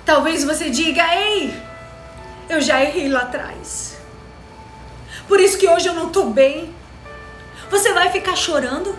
Talvez 0.05 0.45
você 0.45 0.69
diga: 0.69 1.03
Ei, 1.15 1.55
eu 2.49 2.61
já 2.61 2.83
errei 2.83 3.09
lá 3.09 3.21
atrás. 3.21 3.97
Por 5.27 5.41
isso 5.41 5.57
que 5.57 5.69
hoje 5.69 5.89
eu 5.89 5.95
não 5.95 6.09
estou 6.09 6.31
bem. 6.31 6.75
Você 7.71 7.93
vai 7.93 8.11
ficar 8.11 8.37
chorando? 8.37 8.95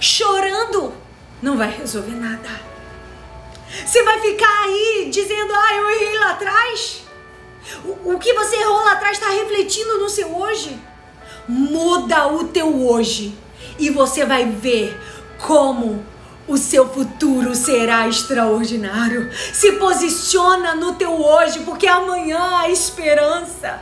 Chorando 0.00 0.94
não 1.42 1.56
vai 1.58 1.70
resolver 1.70 2.14
nada. 2.14 2.71
Você 3.84 4.02
vai 4.02 4.20
ficar 4.20 4.62
aí 4.64 5.08
dizendo: 5.10 5.52
Ah, 5.54 5.74
eu 5.74 5.90
errei 5.90 6.18
lá 6.18 6.30
atrás. 6.30 7.02
O, 7.84 8.14
o 8.14 8.18
que 8.18 8.32
você 8.34 8.56
errou 8.56 8.84
lá 8.84 8.92
atrás 8.92 9.18
está 9.18 9.30
refletindo 9.30 9.98
no 9.98 10.08
seu 10.08 10.36
hoje. 10.36 10.78
Muda 11.48 12.28
o 12.28 12.48
teu 12.48 12.88
hoje 12.88 13.36
e 13.78 13.90
você 13.90 14.24
vai 14.24 14.44
ver 14.44 14.96
como 15.38 16.04
o 16.46 16.56
seu 16.56 16.88
futuro 16.88 17.54
será 17.54 18.08
extraordinário. 18.08 19.30
Se 19.32 19.72
posiciona 19.72 20.74
no 20.74 20.94
teu 20.94 21.20
hoje, 21.20 21.60
porque 21.60 21.86
amanhã 21.86 22.58
há 22.58 22.68
esperança. 22.68 23.80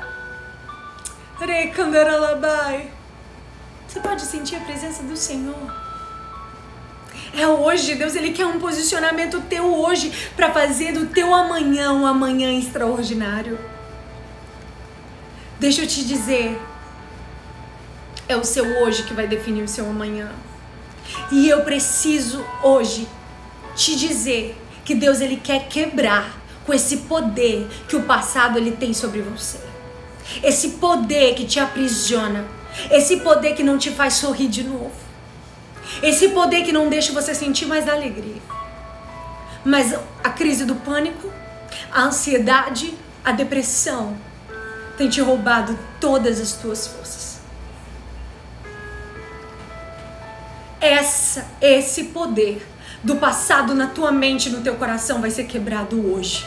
Você 3.89 3.99
pode 4.01 4.23
sentir 4.23 4.57
a 4.57 4.61
presença 4.61 5.03
do 5.03 5.17
Senhor. 5.17 5.90
É 7.37 7.47
hoje, 7.47 7.95
Deus 7.95 8.15
ele 8.15 8.33
quer 8.33 8.47
um 8.47 8.59
posicionamento 8.59 9.41
teu 9.43 9.65
hoje 9.65 10.13
para 10.35 10.51
fazer 10.51 10.93
do 10.93 11.07
teu 11.07 11.33
amanhã 11.35 11.93
um 11.93 12.07
amanhã 12.07 12.53
extraordinário. 12.59 13.59
Deixa 15.59 15.83
eu 15.83 15.87
te 15.87 16.05
dizer, 16.05 16.61
é 18.29 18.37
o 18.37 18.45
seu 18.45 18.65
hoje 18.83 19.03
que 19.05 19.15
vai 19.15 19.27
definir 19.27 19.63
o 19.63 19.69
seu 19.69 19.89
amanhã. 19.89 20.31
E 21.31 21.49
eu 21.49 21.63
preciso 21.63 22.45
hoje 22.63 23.07
te 23.77 23.95
dizer 23.97 24.57
que 24.85 24.95
Deus 24.95 25.21
ele 25.21 25.37
quer 25.37 25.69
quebrar 25.69 26.41
com 26.65 26.73
esse 26.73 26.99
poder 26.99 27.69
que 27.89 27.97
o 27.97 28.03
passado 28.03 28.59
ele 28.59 28.73
tem 28.73 28.93
sobre 28.95 29.21
você. 29.21 29.59
Esse 30.43 30.71
poder 30.71 31.35
que 31.35 31.45
te 31.45 31.59
aprisiona, 31.59 32.47
esse 32.91 33.19
poder 33.19 33.55
que 33.55 33.63
não 33.63 33.79
te 33.79 33.91
faz 33.91 34.15
sorrir 34.15 34.49
de 34.49 34.63
novo. 34.65 35.10
Esse 36.03 36.29
poder 36.31 36.63
que 36.63 36.73
não 36.73 36.89
deixa 36.89 37.13
você 37.13 37.35
sentir 37.35 37.67
mais 37.67 37.89
alegria. 37.89 38.41
Mas 39.65 39.95
a 40.25 40.31
crise 40.31 40.65
do 40.65 40.75
pânico, 40.75 41.31
a 41.93 42.03
ansiedade, 42.03 42.95
a 43.25 43.33
depressão 43.33 44.17
tem 44.97 45.09
te 45.09 45.21
roubado 45.21 45.79
todas 46.01 46.41
as 46.41 46.53
tuas 46.53 46.87
forças. 46.87 47.41
Essa, 50.81 51.47
esse 51.61 52.05
poder 52.05 52.67
do 53.03 53.17
passado 53.17 53.75
na 53.75 53.87
tua 53.87 54.13
mente, 54.13 54.49
no 54.49 54.63
teu 54.63 54.77
coração 54.77 55.21
vai 55.21 55.31
ser 55.31 55.45
quebrado 55.45 56.13
hoje. 56.13 56.47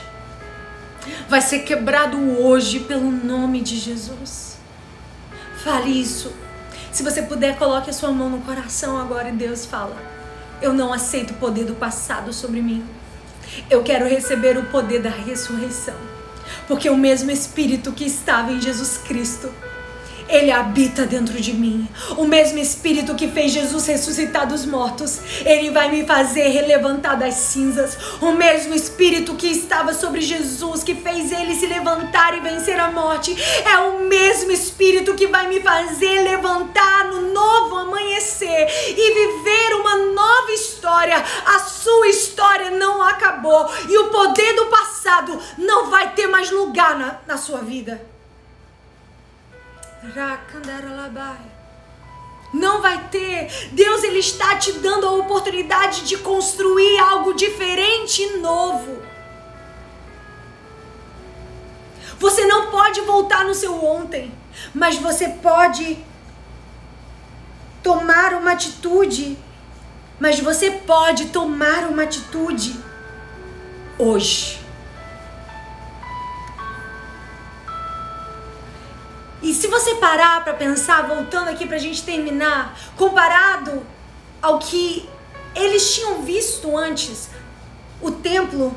Vai 1.28 1.42
ser 1.42 1.60
quebrado 1.60 2.18
hoje 2.40 2.80
pelo 2.80 3.12
nome 3.12 3.62
de 3.62 3.78
Jesus. 3.78 4.58
Fale 5.64 5.90
isso. 5.90 6.34
Se 6.94 7.02
você 7.02 7.24
puder, 7.24 7.58
coloque 7.58 7.90
a 7.90 7.94
sua 7.94 8.12
mão 8.12 8.30
no 8.30 8.42
coração 8.42 9.00
agora 9.00 9.30
e 9.30 9.32
Deus 9.32 9.66
fala: 9.66 9.98
Eu 10.62 10.72
não 10.72 10.94
aceito 10.94 11.32
o 11.32 11.38
poder 11.38 11.66
do 11.66 11.74
passado 11.74 12.32
sobre 12.32 12.62
mim. 12.62 12.86
Eu 13.68 13.82
quero 13.82 14.08
receber 14.08 14.60
o 14.60 14.66
poder 14.68 15.02
da 15.02 15.10
ressurreição. 15.10 15.96
Porque 16.68 16.92
o 16.92 16.96
mesmo 16.96 17.32
Espírito 17.32 17.92
que 17.92 18.06
estava 18.06 18.52
em 18.52 18.62
Jesus 18.62 19.00
Cristo 19.00 19.52
ele 20.36 20.52
habita 20.52 21.06
dentro 21.06 21.40
de 21.40 21.54
mim. 21.54 21.88
O 22.18 22.26
mesmo 22.26 22.58
Espírito 22.58 23.16
que 23.16 23.28
fez 23.28 23.52
Jesus 23.52 23.86
ressuscitar 23.86 24.48
dos 24.48 24.66
mortos, 24.66 25.20
ele 25.46 25.70
vai 25.70 25.90
me 25.92 26.06
fazer 26.06 26.48
relevantar 26.50 27.18
das 27.18 27.36
cinzas. 27.36 27.98
O 28.22 28.32
mesmo 28.32 28.74
Espírito 28.74 29.36
que 29.36 29.48
estava 29.48 29.94
sobre 29.94 30.22
Jesus, 30.22 30.84
que 30.84 30.96
fez 30.96 31.32
ele 31.32 31.56
se 31.56 31.68
levantar 31.68 32.36
e 32.36 32.42
vencer 32.42 32.80
a 32.80 32.92
morte, 32.92 33.36
é 33.64 33.78
o 33.78 34.02
mesmo 34.02 34.52
Espírito 34.52 35.14
que 35.14 35.28
vai 35.28 35.48
me 35.48 35.60
fazer 35.60 36.22
levantar 36.22 37.06
no 37.06 37.34
novo 37.34 37.78
amanhecer 37.78 38.68
e 38.90 39.14
viver 39.14 39.76
uma 39.76 39.98
nova 39.98 40.52
história. 40.52 41.24
A 41.46 41.60
sua 41.60 42.08
história 42.08 42.72
não 42.72 43.02
acabou 43.02 43.70
e 43.88 43.98
o 43.98 44.10
poder 44.10 44.54
do 44.56 44.66
passado 44.66 45.40
não 45.58 45.90
vai 45.90 46.14
ter 46.14 46.28
mais 46.28 46.50
lugar 46.50 46.98
na, 46.98 47.20
na 47.28 47.38
sua 47.38 47.60
vida. 47.60 48.13
Não 52.54 52.82
vai 52.82 53.08
ter. 53.10 53.70
Deus 53.72 54.04
ele 54.04 54.20
está 54.20 54.56
te 54.58 54.74
dando 54.74 55.08
a 55.08 55.12
oportunidade 55.14 56.06
de 56.06 56.18
construir 56.18 57.00
algo 57.00 57.34
diferente 57.34 58.22
e 58.22 58.38
novo. 58.38 59.02
Você 62.20 62.46
não 62.46 62.70
pode 62.70 63.02
voltar 63.02 63.44
no 63.44 63.56
seu 63.56 63.84
ontem, 63.84 64.34
mas 64.74 64.98
você 64.98 65.30
pode 65.30 65.98
tomar 67.82 68.34
uma 68.34 68.52
atitude. 68.52 69.38
Mas 70.20 70.40
você 70.40 70.72
pode 70.72 71.26
tomar 71.30 71.90
uma 71.90 72.04
atitude 72.04 72.80
hoje. 73.98 74.63
E 79.44 79.54
se 79.54 79.68
você 79.68 79.96
parar 79.96 80.42
para 80.42 80.54
pensar, 80.54 81.06
voltando 81.06 81.50
aqui 81.50 81.68
para 81.68 81.76
a 81.76 81.80
gente 81.80 82.02
terminar, 82.02 82.80
comparado 82.96 83.86
ao 84.42 84.58
que 84.58 85.08
eles 85.54 85.94
tinham 85.94 86.22
visto 86.22 86.78
antes, 86.78 87.30
o 88.02 88.10
templo. 88.10 88.74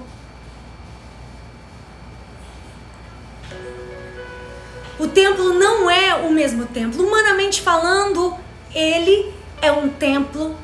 O 4.99 5.07
templo 5.07 5.53
não 5.55 5.89
é 5.89 6.17
o 6.17 6.33
mesmo 6.33 6.67
templo. 6.67 7.07
Humanamente 7.07 7.63
falando, 7.63 8.37
ele 8.75 9.33
é 9.63 9.71
um 9.71 9.89
templo 9.89 10.57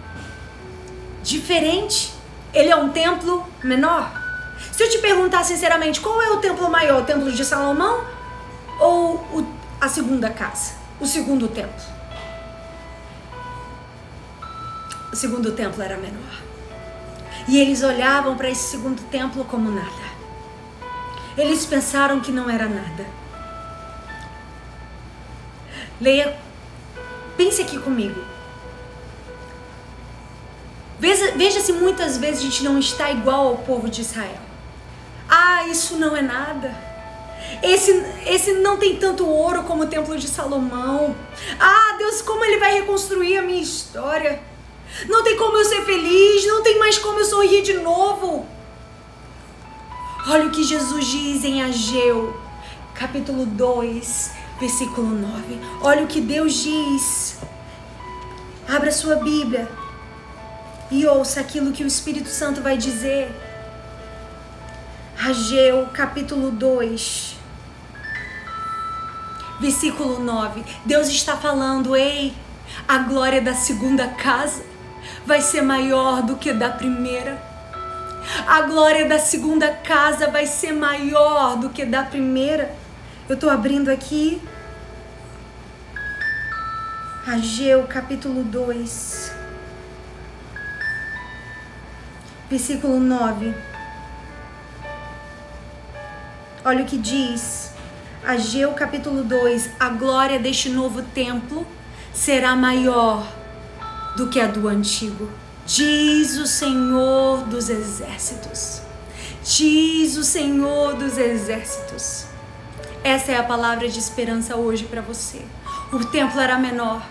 diferente. 1.23 2.13
Ele 2.53 2.71
é 2.71 2.77
um 2.77 2.89
templo 2.89 3.47
menor. 3.63 4.11
Se 4.73 4.83
eu 4.83 4.91
te 4.91 4.99
perguntar 4.99 5.45
sinceramente, 5.45 6.01
qual 6.01 6.21
é 6.21 6.31
o 6.31 6.39
templo 6.39 6.69
maior? 6.69 7.03
O 7.03 7.05
templo 7.05 7.31
de 7.31 7.45
Salomão 7.45 8.05
ou 8.81 9.12
a 9.83 9.89
segunda 9.89 10.31
casa, 10.31 10.75
o 11.01 11.07
segundo 11.07 11.49
templo. 11.49 11.85
O 15.13 15.17
segundo 15.17 15.51
templo 15.51 15.83
era 15.83 15.97
menor. 15.97 16.41
E 17.49 17.59
eles 17.59 17.83
olhavam 17.83 18.37
para 18.37 18.49
esse 18.49 18.71
segundo 18.71 19.03
templo 19.11 19.45
como 19.45 19.73
nada. 19.73 20.13
Eles 21.37 21.67
pensaram 21.67 22.21
que 22.21 22.31
não 22.31 22.49
era 22.49 22.69
nada. 22.69 23.05
Leia, 26.01 26.39
pense 27.37 27.61
aqui 27.61 27.77
comigo. 27.81 28.23
Veja, 31.01 31.33
veja 31.33 31.61
se 31.61 31.73
muitas 31.73 32.19
vezes 32.19 32.39
a 32.39 32.45
gente 32.45 32.63
não 32.63 32.79
está 32.79 33.11
igual 33.11 33.49
ao 33.49 33.59
povo 33.59 33.91
de 33.91 34.03
Israel. 34.03 34.43
Ah, 35.29 35.67
isso 35.67 35.97
não 35.97 36.17
é 36.17 36.23
nada. 36.23 36.92
Esse, 37.63 38.05
esse 38.27 38.53
não 38.55 38.77
tem 38.77 38.97
tanto 38.97 39.27
ouro 39.27 39.65
como 39.65 39.83
o 39.83 39.87
Templo 39.87 40.17
de 40.17 40.29
Salomão. 40.29 41.15
Ah, 41.59 41.97
Deus, 41.99 42.23
como 42.23 42.45
ele 42.45 42.59
vai 42.59 42.75
reconstruir 42.75 43.39
a 43.39 43.43
minha 43.43 43.61
história? 43.61 44.41
Não 45.09 45.23
tem 45.25 45.37
como 45.37 45.57
eu 45.57 45.65
ser 45.65 45.85
feliz, 45.85 46.47
não 46.47 46.63
tem 46.63 46.79
mais 46.79 46.99
como 46.99 47.19
eu 47.19 47.25
sorrir 47.25 47.63
de 47.63 47.75
novo. 47.75 48.47
Olha 50.29 50.47
o 50.47 50.51
que 50.51 50.63
Jesus 50.63 51.07
diz 51.07 51.45
em 51.45 51.63
Ageu, 51.63 52.37
capítulo 52.95 53.45
2, 53.45 54.31
versículo 54.61 55.09
9. 55.09 55.59
Olha 55.83 56.05
o 56.05 56.07
que 56.07 56.21
Deus 56.21 56.55
diz. 56.63 57.39
Abra 58.69 58.93
sua 58.93 59.17
Bíblia 59.17 59.69
e 60.91 61.07
ouça 61.07 61.41
aquilo 61.41 61.73
que 61.73 61.83
o 61.83 61.87
Espírito 61.87 62.29
Santo 62.29 62.63
vai 62.63 62.77
dizer. 62.77 63.31
Ageu, 65.19 65.89
capítulo 65.93 66.51
2, 66.51 67.37
versículo 69.63 70.19
9. 70.19 70.65
Deus 70.85 71.09
está 71.09 71.37
falando: 71.37 71.97
ei, 71.97 72.35
a 72.87 72.99
glória 72.99 73.41
da 73.41 73.55
segunda 73.55 74.09
casa 74.09 74.65
vai 75.25 75.41
ser 75.41 75.63
maior 75.63 76.23
do 76.23 76.37
que 76.37 76.53
da 76.53 76.69
primeira. 76.69 77.41
A 78.47 78.63
glória 78.63 79.09
da 79.09 79.19
segunda 79.19 79.69
casa 79.73 80.29
vai 80.29 80.47
ser 80.47 80.73
maior 80.73 81.57
do 81.57 81.71
que 81.71 81.85
da 81.85 82.03
primeira. 82.03 82.75
Eu 83.29 83.35
estou 83.35 83.49
abrindo 83.49 83.89
aqui. 83.89 84.43
Ageu 87.25 87.87
capítulo 87.87 88.43
2, 88.43 89.33
versículo 92.51 92.99
9. 92.99 93.55
Olha 96.65 96.83
o 96.83 96.87
que 96.87 96.99
diz. 96.99 97.62
Ageu 98.25 98.73
capítulo 98.73 99.25
2: 99.25 99.71
A 99.81 99.89
glória 99.89 100.39
deste 100.39 100.69
novo 100.69 101.03
templo 101.03 101.67
será 102.15 102.55
maior 102.55 103.27
do 104.17 104.29
que 104.29 104.41
a 104.41 104.47
do 104.47 104.69
antigo. 104.69 105.29
Diz 105.67 106.37
o 106.39 106.47
Senhor 106.47 107.43
dos 107.45 107.69
exércitos. 107.69 108.81
Diz 109.43 110.17
o 110.17 110.23
Senhor 110.23 110.95
dos 110.95 111.19
exércitos. 111.19 112.27
Essa 113.03 113.33
é 113.33 113.37
a 113.37 113.43
palavra 113.43 113.89
de 113.89 113.99
esperança 113.99 114.55
hoje 114.55 114.85
para 114.85 115.03
você. 115.03 115.43
O 115.93 116.05
templo 116.05 116.41
era 116.41 116.57
menor. 116.57 117.03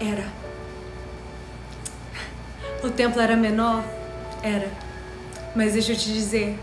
Era. 0.00 0.26
O 2.82 2.90
templo 2.90 3.20
era 3.20 3.36
menor? 3.36 3.84
Era. 4.42 4.68
Mas 5.54 5.74
deixa 5.74 5.92
eu 5.92 5.96
te 5.96 6.12
dizer: 6.12 6.58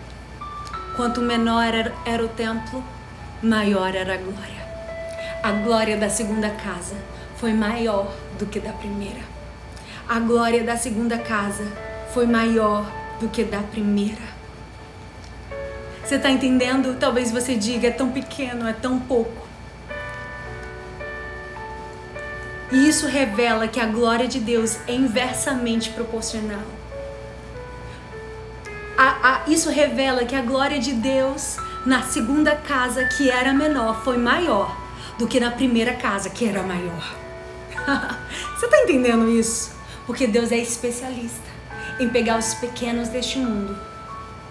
quanto 0.97 1.21
menor 1.21 1.61
era, 1.61 1.93
era 2.05 2.23
o 2.23 2.27
templo, 2.27 2.83
maior 3.41 3.95
era 3.95 4.13
a 4.13 4.17
glória. 4.17 4.65
A 5.43 5.51
glória 5.51 5.97
da 5.97 6.09
segunda 6.09 6.49
casa 6.49 6.95
foi 7.37 7.53
maior 7.53 8.11
do 8.39 8.45
que 8.45 8.59
da 8.59 8.71
primeira. 8.71 9.21
A 10.07 10.19
glória 10.19 10.63
da 10.63 10.77
segunda 10.77 11.17
casa 11.17 11.65
foi 12.13 12.25
maior 12.25 12.85
do 13.19 13.29
que 13.29 13.43
da 13.43 13.59
primeira. 13.59 14.35
Você 16.03 16.15
está 16.15 16.29
entendendo? 16.29 16.97
Talvez 16.99 17.31
você 17.31 17.55
diga: 17.55 17.87
é 17.87 17.91
tão 17.91 18.11
pequeno, 18.11 18.67
é 18.67 18.73
tão 18.73 18.99
pouco. 18.99 19.45
E 22.71 22.87
isso 22.87 23.07
revela 23.07 23.67
que 23.67 23.79
a 23.79 23.85
glória 23.85 24.27
de 24.27 24.39
Deus 24.39 24.77
é 24.87 24.93
inversamente 24.93 25.89
proporcional. 25.91 26.65
A, 28.97 29.29
a, 29.29 29.49
isso 29.49 29.69
revela 29.69 30.25
que 30.25 30.35
a 30.35 30.41
glória 30.41 30.79
de 30.79 30.93
Deus 30.93 31.57
na 31.85 32.01
segunda 32.01 32.55
casa, 32.55 33.05
que 33.05 33.29
era 33.29 33.53
menor, 33.53 34.03
foi 34.03 34.17
maior 34.17 34.75
do 35.17 35.27
que 35.27 35.39
na 35.39 35.51
primeira 35.51 35.93
casa, 35.93 36.29
que 36.29 36.45
era 36.45 36.63
maior. 36.63 37.15
Você 38.55 38.65
está 38.65 38.81
entendendo 38.81 39.29
isso? 39.29 39.71
Porque 40.05 40.25
Deus 40.25 40.51
é 40.51 40.57
especialista 40.57 41.45
em 41.99 42.09
pegar 42.09 42.39
os 42.39 42.55
pequenos 42.55 43.09
deste 43.09 43.37
mundo 43.37 43.77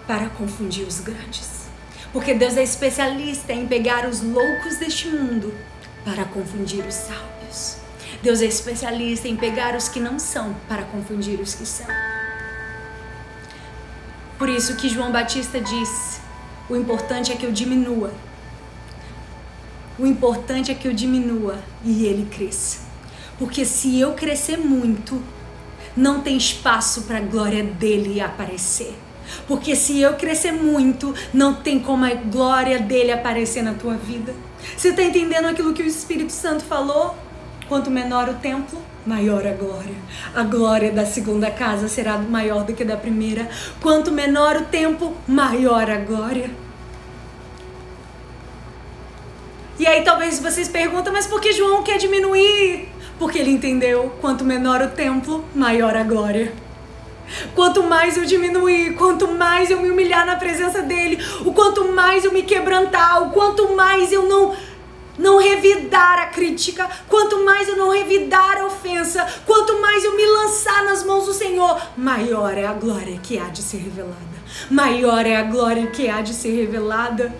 para 0.07 0.29
confundir 0.29 0.87
os 0.87 0.99
grandes. 0.99 1.65
Porque 2.13 2.33
Deus 2.33 2.55
é 2.55 2.63
especialista 2.63 3.51
em 3.51 3.67
pegar 3.67 4.07
os 4.07 4.21
loucos 4.21 4.77
deste 4.77 5.09
mundo 5.09 5.53
para 6.05 6.23
confundir 6.25 6.85
os 6.85 6.93
sábios. 6.93 7.77
Deus 8.23 8.41
é 8.41 8.45
especialista 8.45 9.27
em 9.27 9.35
pegar 9.35 9.75
os 9.75 9.89
que 9.89 9.99
não 9.99 10.17
são 10.17 10.55
para 10.67 10.83
confundir 10.83 11.39
os 11.39 11.53
que 11.53 11.65
são. 11.65 11.87
Por 14.37 14.49
isso 14.49 14.75
que 14.77 14.89
João 14.89 15.11
Batista 15.11 15.59
disse: 15.59 16.24
o 16.69 16.75
importante 16.75 17.31
é 17.31 17.35
que 17.35 17.45
eu 17.45 17.51
diminua. 17.51 18.11
O 19.97 20.05
importante 20.05 20.71
é 20.71 20.75
que 20.75 20.87
eu 20.87 20.93
diminua 20.93 21.59
e 21.83 22.05
ele 22.05 22.27
cresça. 22.29 22.79
Porque 23.37 23.65
se 23.65 23.99
eu 23.99 24.13
crescer 24.13 24.57
muito, 24.57 25.21
não 25.95 26.21
tem 26.21 26.35
espaço 26.37 27.03
para 27.03 27.17
a 27.17 27.21
glória 27.21 27.63
dele 27.63 28.19
aparecer. 28.19 28.93
Porque 29.47 29.75
se 29.75 29.99
eu 29.99 30.13
crescer 30.13 30.51
muito, 30.51 31.13
não 31.33 31.55
tem 31.55 31.79
como 31.79 32.05
a 32.05 32.13
glória 32.13 32.79
dele 32.79 33.11
aparecer 33.11 33.63
na 33.63 33.73
tua 33.73 33.95
vida. 33.95 34.33
Você 34.75 34.89
está 34.89 35.03
entendendo 35.03 35.45
aquilo 35.45 35.73
que 35.73 35.81
o 35.81 35.87
Espírito 35.87 36.31
Santo 36.31 36.63
falou? 36.63 37.15
Quanto 37.67 37.89
menor 37.89 38.29
o 38.29 38.35
templo, 38.35 38.79
maior 39.05 39.45
a 39.45 39.51
glória. 39.51 39.95
A 40.35 40.43
glória 40.43 40.91
da 40.91 41.05
segunda 41.05 41.49
casa 41.49 41.87
será 41.87 42.17
maior 42.17 42.63
do 42.63 42.73
que 42.73 42.85
da 42.85 42.95
primeira. 42.95 43.49
Quanto 43.81 44.11
menor 44.11 44.57
o 44.57 44.65
tempo, 44.65 45.13
maior 45.27 45.89
a 45.89 45.97
glória. 45.97 46.49
E 49.79 49.85
aí 49.87 50.03
talvez 50.03 50.39
vocês 50.39 50.67
perguntam, 50.67 51.11
mas 51.11 51.25
por 51.25 51.41
que 51.41 51.51
João 51.51 51.83
quer 51.83 51.97
diminuir? 51.97 52.87
Porque 53.17 53.39
ele 53.39 53.51
entendeu: 53.51 54.15
quanto 54.21 54.43
menor 54.43 54.81
o 54.81 54.89
templo, 54.89 55.43
maior 55.55 55.97
a 55.97 56.03
glória. 56.03 56.53
Quanto 57.55 57.81
mais 57.81 58.15
eu 58.15 58.25
diminuir, 58.25 58.93
quanto 58.95 59.27
mais 59.27 59.71
eu 59.71 59.81
me 59.81 59.89
humilhar 59.89 60.25
na 60.27 60.35
presença 60.35 60.83
dele, 60.83 61.17
o 61.43 61.51
quanto 61.51 61.91
mais 61.91 62.23
eu 62.23 62.31
me 62.31 62.43
quebrantar, 62.43 63.23
o 63.23 63.31
quanto 63.31 63.75
mais 63.75 64.11
eu 64.11 64.27
não 64.27 64.55
não 65.17 65.39
revidar 65.39 66.19
a 66.19 66.27
crítica, 66.27 66.89
quanto 67.07 67.43
mais 67.43 67.67
eu 67.67 67.77
não 67.77 67.91
revidar 67.91 68.57
a 68.57 68.65
ofensa, 68.65 69.25
quanto 69.45 69.79
mais 69.81 70.03
eu 70.03 70.15
me 70.15 70.25
lançar 70.25 70.83
nas 70.83 71.03
mãos 71.03 71.25
do 71.25 71.33
Senhor, 71.33 71.81
maior 71.97 72.57
é 72.57 72.65
a 72.65 72.73
glória 72.73 73.19
que 73.19 73.37
há 73.37 73.45
de 73.49 73.61
ser 73.61 73.77
revelada. 73.77 74.35
Maior 74.69 75.25
é 75.25 75.35
a 75.35 75.43
glória 75.43 75.87
que 75.87 76.07
há 76.07 76.21
de 76.21 76.33
ser 76.33 76.55
revelada. 76.55 77.35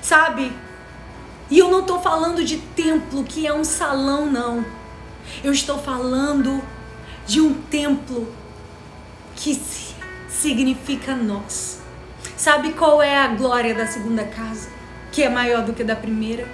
Sabe? 0.00 0.52
E 1.50 1.58
eu 1.58 1.70
não 1.70 1.80
estou 1.80 2.00
falando 2.00 2.44
de 2.44 2.58
templo 2.58 3.24
que 3.24 3.46
é 3.46 3.52
um 3.52 3.64
salão, 3.64 4.26
não. 4.26 4.64
Eu 5.42 5.52
estou 5.52 5.78
falando 5.78 6.62
de 7.26 7.40
um 7.40 7.54
templo 7.54 8.28
que 9.36 9.60
significa 10.28 11.14
nós. 11.14 11.80
Sabe 12.36 12.72
qual 12.72 13.02
é 13.02 13.16
a 13.16 13.28
glória 13.28 13.74
da 13.74 13.86
segunda 13.86 14.24
casa, 14.24 14.68
que 15.14 15.22
é 15.22 15.28
maior 15.28 15.64
do 15.64 15.72
que 15.72 15.84
da 15.84 15.94
primeira? 15.94 16.44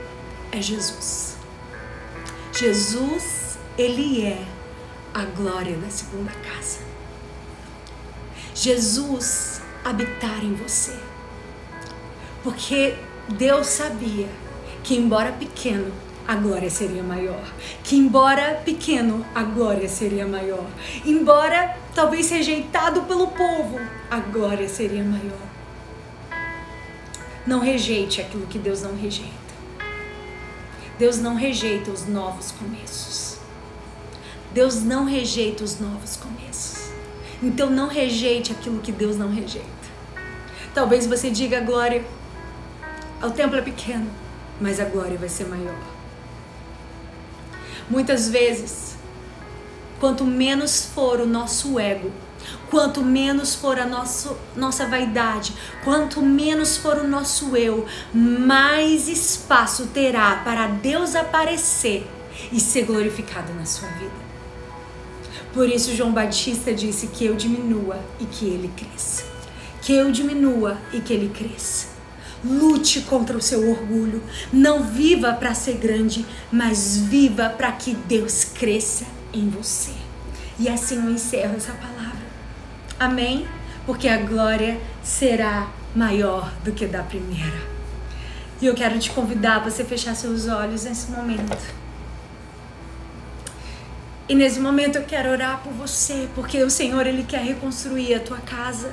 É 0.52 0.60
Jesus. 0.60 1.36
Jesus, 2.52 3.58
ele 3.78 4.22
é 4.22 4.44
a 5.14 5.24
glória 5.24 5.78
da 5.78 5.88
segunda 5.88 6.30
casa. 6.30 6.80
Jesus 8.54 9.62
habitar 9.82 10.44
em 10.44 10.52
você. 10.52 10.94
Porque 12.42 12.96
Deus 13.30 13.66
sabia 13.66 14.28
que, 14.84 14.94
embora 14.94 15.32
pequeno, 15.32 15.90
a 16.28 16.34
glória 16.34 16.68
seria 16.68 17.02
maior. 17.02 17.42
Que, 17.82 17.96
embora 17.96 18.60
pequeno, 18.62 19.24
a 19.34 19.42
glória 19.42 19.88
seria 19.88 20.26
maior. 20.26 20.66
Embora 21.06 21.78
talvez 21.94 22.28
rejeitado 22.28 23.04
pelo 23.04 23.28
povo, 23.28 23.80
a 24.10 24.20
glória 24.20 24.68
seria 24.68 25.02
maior. 25.02 25.49
Não 27.50 27.58
rejeite 27.58 28.20
aquilo 28.20 28.46
que 28.46 28.58
Deus 28.58 28.82
não 28.82 28.94
rejeita. 28.94 29.34
Deus 30.96 31.18
não 31.18 31.34
rejeita 31.34 31.90
os 31.90 32.06
novos 32.06 32.52
começos. 32.52 33.38
Deus 34.52 34.82
não 34.84 35.04
rejeita 35.04 35.64
os 35.64 35.80
novos 35.80 36.16
começos. 36.16 36.92
Então 37.42 37.68
não 37.68 37.88
rejeite 37.88 38.52
aquilo 38.52 38.80
que 38.80 38.92
Deus 38.92 39.16
não 39.16 39.30
rejeita. 39.30 39.66
Talvez 40.72 41.06
você 41.08 41.28
diga, 41.30 41.60
Glória, 41.60 42.04
o 43.20 43.30
templo 43.30 43.58
é 43.58 43.62
pequeno 43.62 44.08
mas 44.60 44.78
a 44.78 44.84
glória 44.84 45.16
vai 45.16 45.28
ser 45.28 45.48
maior. 45.48 45.78
Muitas 47.88 48.28
vezes, 48.28 48.94
quanto 49.98 50.24
menos 50.24 50.84
for 50.84 51.18
o 51.18 51.26
nosso 51.26 51.80
ego, 51.80 52.12
quanto 52.70 53.02
menos 53.02 53.54
for 53.54 53.78
a 53.78 53.86
nosso, 53.86 54.36
nossa 54.56 54.86
vaidade, 54.86 55.52
quanto 55.84 56.22
menos 56.22 56.76
for 56.76 56.98
o 56.98 57.08
nosso 57.08 57.56
eu, 57.56 57.84
mais 58.14 59.08
espaço 59.08 59.88
terá 59.88 60.36
para 60.36 60.68
Deus 60.68 61.14
aparecer 61.14 62.06
e 62.52 62.60
ser 62.60 62.84
glorificado 62.84 63.52
na 63.54 63.64
sua 63.64 63.88
vida. 63.88 64.30
Por 65.52 65.68
isso, 65.68 65.94
João 65.96 66.12
Batista 66.12 66.72
disse 66.72 67.08
que 67.08 67.24
eu 67.24 67.34
diminua 67.34 67.98
e 68.20 68.24
que 68.24 68.46
ele 68.46 68.70
cresça. 68.76 69.24
Que 69.82 69.92
eu 69.92 70.12
diminua 70.12 70.78
e 70.92 71.00
que 71.00 71.12
ele 71.12 71.28
cresça. 71.28 71.88
Lute 72.44 73.00
contra 73.02 73.36
o 73.36 73.42
seu 73.42 73.68
orgulho. 73.68 74.22
Não 74.52 74.84
viva 74.84 75.32
para 75.32 75.52
ser 75.52 75.74
grande, 75.74 76.24
mas 76.52 76.96
viva 76.96 77.50
para 77.50 77.72
que 77.72 77.94
Deus 77.94 78.44
cresça 78.44 79.06
em 79.32 79.48
você. 79.48 79.90
E 80.58 80.68
assim 80.68 80.96
eu 80.96 81.10
encerro 81.10 81.56
essa 81.56 81.72
palavra. 81.72 81.99
Amém? 83.00 83.48
Porque 83.86 84.06
a 84.06 84.18
glória 84.18 84.78
será 85.02 85.70
maior 85.96 86.52
do 86.62 86.70
que 86.70 86.86
da 86.86 87.02
primeira. 87.02 87.62
E 88.60 88.66
eu 88.66 88.74
quero 88.74 88.98
te 88.98 89.10
convidar 89.10 89.56
a 89.56 89.58
você 89.60 89.82
fechar 89.82 90.14
seus 90.14 90.46
olhos 90.46 90.84
nesse 90.84 91.10
momento. 91.10 91.56
E 94.28 94.34
nesse 94.34 94.60
momento 94.60 94.96
eu 94.96 95.04
quero 95.04 95.30
orar 95.30 95.62
por 95.62 95.72
você, 95.72 96.28
porque 96.34 96.62
o 96.62 96.68
Senhor 96.68 97.06
ele 97.06 97.24
quer 97.24 97.42
reconstruir 97.42 98.14
a 98.14 98.20
tua 98.20 98.36
casa. 98.36 98.92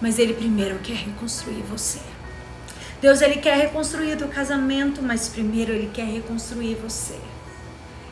Mas 0.00 0.20
ele 0.20 0.34
primeiro 0.34 0.78
quer 0.78 0.94
reconstruir 0.94 1.64
você. 1.68 1.98
Deus 3.02 3.20
ele 3.20 3.38
quer 3.38 3.58
reconstruir 3.58 4.12
o 4.12 4.16
teu 4.16 4.28
casamento, 4.28 5.02
mas 5.02 5.28
primeiro 5.28 5.72
ele 5.72 5.90
quer 5.92 6.06
reconstruir 6.06 6.76
você. 6.76 7.18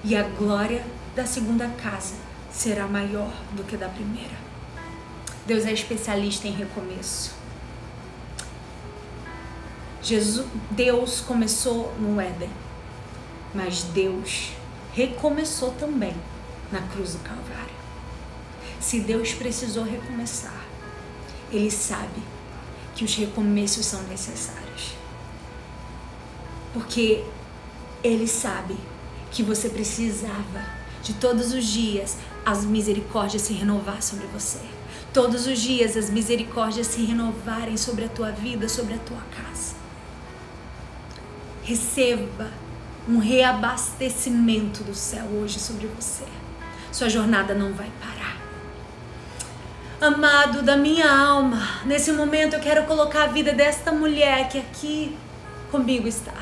E 0.02 0.16
a 0.16 0.24
glória 0.24 0.84
da 1.14 1.24
segunda 1.24 1.68
casa 1.80 2.16
será 2.50 2.88
maior 2.88 3.30
do 3.52 3.62
que 3.62 3.76
da 3.76 3.88
primeira. 3.88 4.43
Deus 5.46 5.64
é 5.66 5.72
especialista 5.72 6.48
em 6.48 6.52
recomeço. 6.52 7.34
Jesus, 10.02 10.46
Deus 10.70 11.20
começou 11.20 11.94
no 11.98 12.20
Éden, 12.20 12.50
mas 13.54 13.82
Deus 13.84 14.50
recomeçou 14.92 15.72
também 15.72 16.14
na 16.70 16.82
cruz 16.82 17.12
do 17.14 17.18
Calvário. 17.20 17.74
Se 18.80 19.00
Deus 19.00 19.32
precisou 19.32 19.84
recomeçar, 19.84 20.64
Ele 21.50 21.70
sabe 21.70 22.22
que 22.94 23.04
os 23.04 23.14
recomeços 23.14 23.86
são 23.86 24.02
necessários 24.04 24.64
porque 26.74 27.24
Ele 28.02 28.26
sabe 28.26 28.76
que 29.30 29.42
você 29.42 29.68
precisava 29.70 30.66
de 31.02 31.14
todos 31.14 31.52
os 31.52 31.64
dias 31.64 32.16
as 32.44 32.64
misericórdias 32.64 33.42
se 33.42 33.52
renovar 33.54 34.02
sobre 34.02 34.26
você. 34.26 34.60
Todos 35.14 35.46
os 35.46 35.60
dias 35.60 35.96
as 35.96 36.10
misericórdias 36.10 36.88
se 36.88 37.04
renovarem 37.04 37.76
sobre 37.76 38.04
a 38.04 38.08
tua 38.08 38.32
vida, 38.32 38.68
sobre 38.68 38.94
a 38.94 38.98
tua 38.98 39.22
casa. 39.30 39.76
Receba 41.62 42.50
um 43.08 43.18
reabastecimento 43.18 44.82
do 44.82 44.92
céu 44.92 45.24
hoje 45.26 45.60
sobre 45.60 45.86
você. 45.86 46.24
Sua 46.90 47.08
jornada 47.08 47.54
não 47.54 47.72
vai 47.72 47.88
parar. 48.00 48.36
Amado 50.00 50.62
da 50.62 50.76
minha 50.76 51.08
alma, 51.08 51.62
nesse 51.84 52.10
momento 52.10 52.54
eu 52.54 52.60
quero 52.60 52.84
colocar 52.84 53.22
a 53.22 53.28
vida 53.28 53.52
desta 53.52 53.92
mulher 53.92 54.48
que 54.48 54.58
aqui 54.58 55.16
comigo 55.70 56.08
está. 56.08 56.34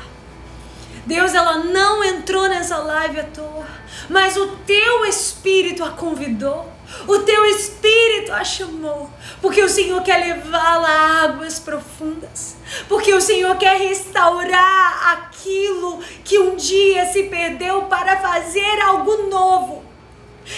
Deus, 1.05 1.35
ela 1.35 1.59
não 1.59 2.03
entrou 2.03 2.49
nessa 2.49 2.77
live 2.79 3.19
à 3.19 3.23
toa, 3.25 3.67
mas 4.09 4.35
o 4.35 4.47
teu 4.65 5.05
espírito 5.05 5.83
a 5.83 5.91
convidou. 5.91 6.72
O 7.07 7.19
teu 7.19 7.45
espírito 7.45 8.31
a 8.31 8.43
chamou, 8.43 9.09
porque 9.41 9.61
o 9.61 9.69
Senhor 9.69 10.01
quer 10.03 10.17
levá-la 10.17 10.87
a 10.87 11.23
águas 11.23 11.59
profundas. 11.59 12.55
Porque 12.87 13.13
o 13.13 13.21
Senhor 13.21 13.55
quer 13.57 13.77
restaurar 13.77 15.13
aquilo 15.13 15.99
que 16.23 16.39
um 16.39 16.55
dia 16.55 17.05
se 17.11 17.23
perdeu 17.23 17.83
para 17.83 18.17
fazer 18.17 18.81
algo 18.81 19.29
novo. 19.29 19.83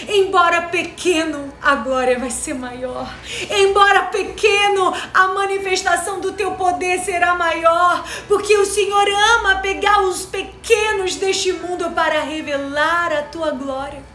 Embora 0.08 0.64
pequeno, 0.64 1.54
a 1.62 1.76
glória 1.76 2.18
vai 2.18 2.32
ser 2.32 2.56
maior. 2.56 3.08
Embora 3.50 4.04
pequeno, 4.04 4.94
a 5.14 5.28
manifestação 5.28 6.20
do 6.20 6.32
teu 6.34 6.52
poder 6.52 7.00
será 7.00 7.36
maior. 7.36 8.04
Porque 8.28 8.58
o 8.58 8.66
Senhor 8.66 9.08
ama 9.38 9.60
pegar 9.60 10.02
os 10.02 10.26
pequenos 10.26 11.16
deste 11.16 11.54
mundo 11.54 11.92
para 11.92 12.22
revelar 12.22 13.14
a 13.14 13.24
tua 13.24 13.52
glória. 13.52 14.15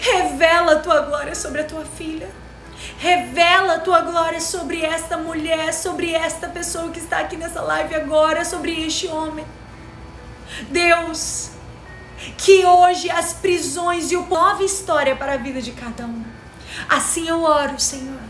Revela 0.00 0.72
a 0.72 0.78
tua 0.78 1.00
glória 1.00 1.34
sobre 1.34 1.60
a 1.60 1.64
tua 1.64 1.84
filha. 1.84 2.30
Revela 2.98 3.74
a 3.74 3.80
tua 3.80 4.00
glória 4.00 4.40
sobre 4.40 4.82
esta 4.82 5.16
mulher, 5.16 5.72
sobre 5.74 6.12
esta 6.12 6.48
pessoa 6.48 6.90
que 6.90 6.98
está 6.98 7.18
aqui 7.18 7.36
nessa 7.36 7.60
live 7.60 7.94
agora, 7.94 8.44
sobre 8.44 8.86
este 8.86 9.08
homem. 9.08 9.44
Deus, 10.70 11.50
que 12.36 12.64
hoje 12.64 13.10
as 13.10 13.32
prisões 13.32 14.12
e 14.12 14.16
o 14.16 14.26
nova 14.26 14.62
história 14.62 15.16
para 15.16 15.34
a 15.34 15.36
vida 15.36 15.60
de 15.60 15.72
cada 15.72 16.04
um. 16.04 16.24
Assim 16.88 17.28
eu 17.28 17.42
oro, 17.42 17.78
Senhor. 17.78 18.20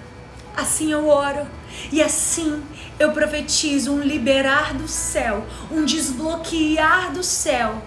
Assim 0.56 0.92
eu 0.92 1.08
oro. 1.08 1.46
E 1.90 2.02
assim 2.02 2.62
eu 2.98 3.12
profetizo 3.12 3.92
um 3.92 4.00
liberar 4.00 4.74
do 4.74 4.88
céu, 4.88 5.46
um 5.70 5.84
desbloquear 5.84 7.12
do 7.12 7.22
céu 7.22 7.82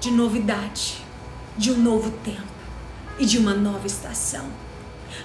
de 0.00 0.10
novidade, 0.10 0.97
de 1.58 1.72
um 1.72 1.76
novo 1.76 2.12
tempo 2.22 2.40
e 3.18 3.26
de 3.26 3.36
uma 3.36 3.52
nova 3.52 3.86
estação. 3.86 4.48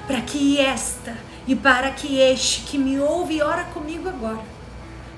Para 0.07 0.19
que 0.21 0.59
esta 0.59 1.15
e 1.45 1.55
para 1.55 1.91
que 1.91 2.17
este 2.17 2.61
que 2.63 2.77
me 2.77 2.99
ouve 2.99 3.35
e 3.35 3.41
ora 3.41 3.65
comigo 3.65 4.09
agora 4.09 4.43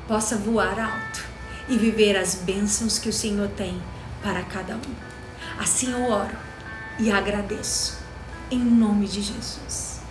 possa 0.07 0.35
voar 0.35 0.77
alto 0.77 1.25
e 1.69 1.77
viver 1.77 2.17
as 2.17 2.35
bênçãos 2.35 2.99
que 2.99 3.07
o 3.07 3.13
Senhor 3.13 3.47
tem 3.49 3.81
para 4.21 4.43
cada 4.43 4.75
um. 4.75 4.95
Assim 5.57 5.91
eu 5.91 6.11
oro 6.11 6.35
e 6.99 7.09
agradeço. 7.09 8.03
Em 8.51 8.59
nome 8.59 9.07
de 9.07 9.21
Jesus. 9.21 10.01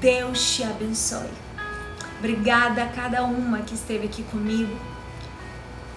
Deus 0.00 0.54
te 0.54 0.62
abençoe. 0.62 1.30
Obrigada 2.18 2.84
a 2.84 2.88
cada 2.88 3.24
uma 3.24 3.62
que 3.62 3.74
esteve 3.74 4.06
aqui 4.06 4.22
comigo. 4.24 4.76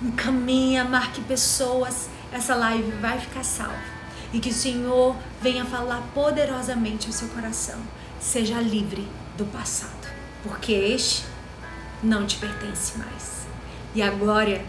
Encaminha, 0.02 0.86
marque 0.86 1.22
pessoas. 1.22 2.10
Essa 2.32 2.56
live 2.56 2.92
vai 2.94 3.20
ficar 3.20 3.44
salva. 3.44 3.93
E 4.34 4.40
que 4.40 4.50
o 4.50 4.54
Senhor 4.54 5.16
venha 5.42 5.64
falar 5.64 6.02
poderosamente 6.14 7.08
ao 7.08 7.14
seu 7.14 7.28
coração. 7.30 7.80
Seja 8.20 8.60
livre 8.60 9.08
do 9.38 9.46
passado. 9.46 10.12
Porque 10.42 10.74
este 10.74 11.26
não 12.02 12.26
te 12.26 12.38
pertence 12.38 12.98
mais. 12.98 13.46
E 13.96 14.02
a 14.02 14.10
glória 14.10 14.66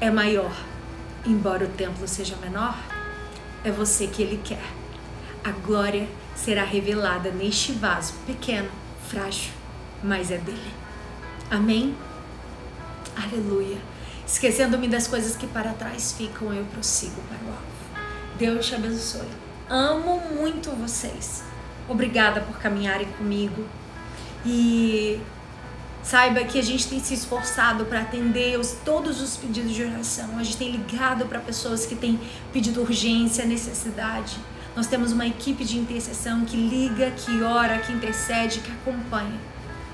é 0.00 0.10
maior 0.10 0.52
Embora 1.24 1.64
o 1.64 1.68
templo 1.68 2.08
seja 2.08 2.34
menor, 2.36 2.76
é 3.62 3.70
você 3.70 4.08
que 4.08 4.22
ele 4.22 4.40
quer. 4.42 4.64
A 5.44 5.52
glória 5.52 6.08
será 6.34 6.64
revelada 6.64 7.30
neste 7.30 7.72
vaso 7.72 8.14
pequeno, 8.26 8.68
frágil, 9.08 9.52
mas 10.02 10.32
é 10.32 10.38
dele. 10.38 10.72
Amém? 11.48 11.94
Aleluia. 13.16 13.78
Esquecendo-me 14.26 14.88
das 14.88 15.06
coisas 15.06 15.36
que 15.36 15.46
para 15.46 15.72
trás 15.74 16.12
ficam, 16.12 16.52
eu 16.52 16.64
prossigo 16.64 17.20
para 17.28 17.38
o 17.46 17.50
alvo. 17.50 17.71
Deus 18.42 18.66
te 18.66 18.74
abençoe. 18.74 19.28
Amo 19.70 20.20
muito 20.34 20.70
vocês. 20.70 21.44
Obrigada 21.88 22.40
por 22.40 22.58
caminharem 22.58 23.06
comigo. 23.12 23.64
E 24.44 25.20
Saiba 26.02 26.42
que 26.42 26.58
a 26.58 26.62
gente 26.62 26.88
tem 26.88 26.98
se 26.98 27.14
esforçado 27.14 27.84
para 27.84 28.00
atender 28.00 28.58
os, 28.58 28.72
todos 28.84 29.20
os 29.20 29.36
pedidos 29.36 29.72
de 29.72 29.84
oração. 29.84 30.36
A 30.36 30.42
gente 30.42 30.56
tem 30.56 30.72
ligado 30.72 31.26
para 31.26 31.38
pessoas 31.38 31.86
que 31.86 31.94
têm 31.94 32.18
pedido 32.52 32.80
urgência, 32.80 33.44
necessidade. 33.44 34.36
Nós 34.74 34.88
temos 34.88 35.12
uma 35.12 35.24
equipe 35.24 35.64
de 35.64 35.78
intercessão 35.78 36.44
que 36.44 36.56
liga, 36.56 37.12
que 37.12 37.44
ora, 37.44 37.78
que 37.78 37.92
intercede, 37.92 38.58
que 38.58 38.72
acompanha. 38.72 39.38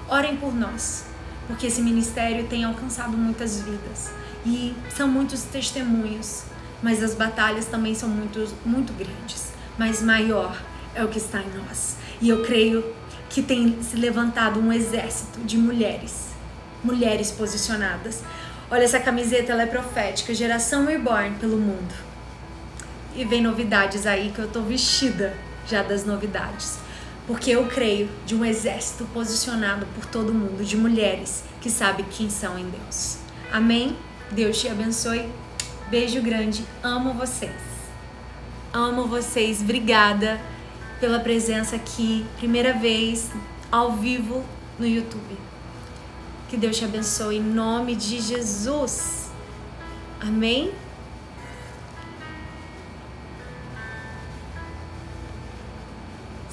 Orem 0.08 0.38
por 0.38 0.54
nós, 0.54 1.04
porque 1.46 1.66
esse 1.66 1.82
ministério 1.82 2.46
tem 2.46 2.64
alcançado 2.64 3.14
muitas 3.14 3.60
vidas 3.60 4.10
e 4.46 4.74
são 4.96 5.06
muitos 5.06 5.42
testemunhos, 5.42 6.44
mas 6.82 7.02
as 7.02 7.14
batalhas 7.14 7.66
também 7.66 7.94
são 7.94 8.08
muito, 8.08 8.46
muito 8.64 8.92
grandes. 8.92 9.52
Mas 9.76 10.02
maior 10.02 10.60
é 10.94 11.04
o 11.04 11.08
que 11.08 11.18
está 11.18 11.40
em 11.40 11.50
nós. 11.56 11.96
E 12.20 12.28
eu 12.28 12.44
creio 12.44 12.84
que 13.30 13.42
tem 13.42 13.80
se 13.82 13.96
levantado 13.96 14.58
um 14.58 14.72
exército 14.72 15.40
de 15.40 15.56
mulheres, 15.56 16.28
mulheres 16.82 17.30
posicionadas. 17.30 18.22
Olha 18.70 18.84
essa 18.84 19.00
camiseta, 19.00 19.52
ela 19.52 19.62
é 19.62 19.66
profética, 19.66 20.34
geração 20.34 20.86
reborn 20.86 21.36
pelo 21.36 21.56
mundo. 21.56 21.94
E 23.14 23.24
vem 23.24 23.42
novidades 23.42 24.06
aí 24.06 24.32
que 24.34 24.38
eu 24.38 24.48
tô 24.48 24.62
vestida 24.62 25.34
já 25.66 25.82
das 25.82 26.04
novidades. 26.04 26.78
Porque 27.26 27.50
eu 27.50 27.66
creio 27.66 28.08
de 28.24 28.34
um 28.34 28.44
exército 28.44 29.04
posicionado 29.12 29.86
por 29.94 30.06
todo 30.06 30.32
mundo, 30.32 30.64
de 30.64 30.76
mulheres 30.76 31.44
que 31.60 31.70
sabem 31.70 32.06
quem 32.10 32.30
são 32.30 32.58
em 32.58 32.68
Deus. 32.68 33.18
Amém? 33.52 33.96
Deus 34.30 34.60
te 34.60 34.68
abençoe. 34.68 35.28
Beijo 35.90 36.20
grande. 36.20 36.66
Amo 36.82 37.14
vocês. 37.14 37.50
Amo 38.74 39.06
vocês. 39.06 39.62
Obrigada 39.62 40.38
pela 41.00 41.18
presença 41.18 41.76
aqui, 41.76 42.26
primeira 42.36 42.74
vez 42.74 43.30
ao 43.72 43.92
vivo 43.92 44.44
no 44.78 44.86
YouTube. 44.86 45.38
Que 46.50 46.58
Deus 46.58 46.76
te 46.76 46.84
abençoe 46.84 47.38
em 47.38 47.42
nome 47.42 47.96
de 47.96 48.20
Jesus. 48.20 49.30
Amém? 50.20 50.74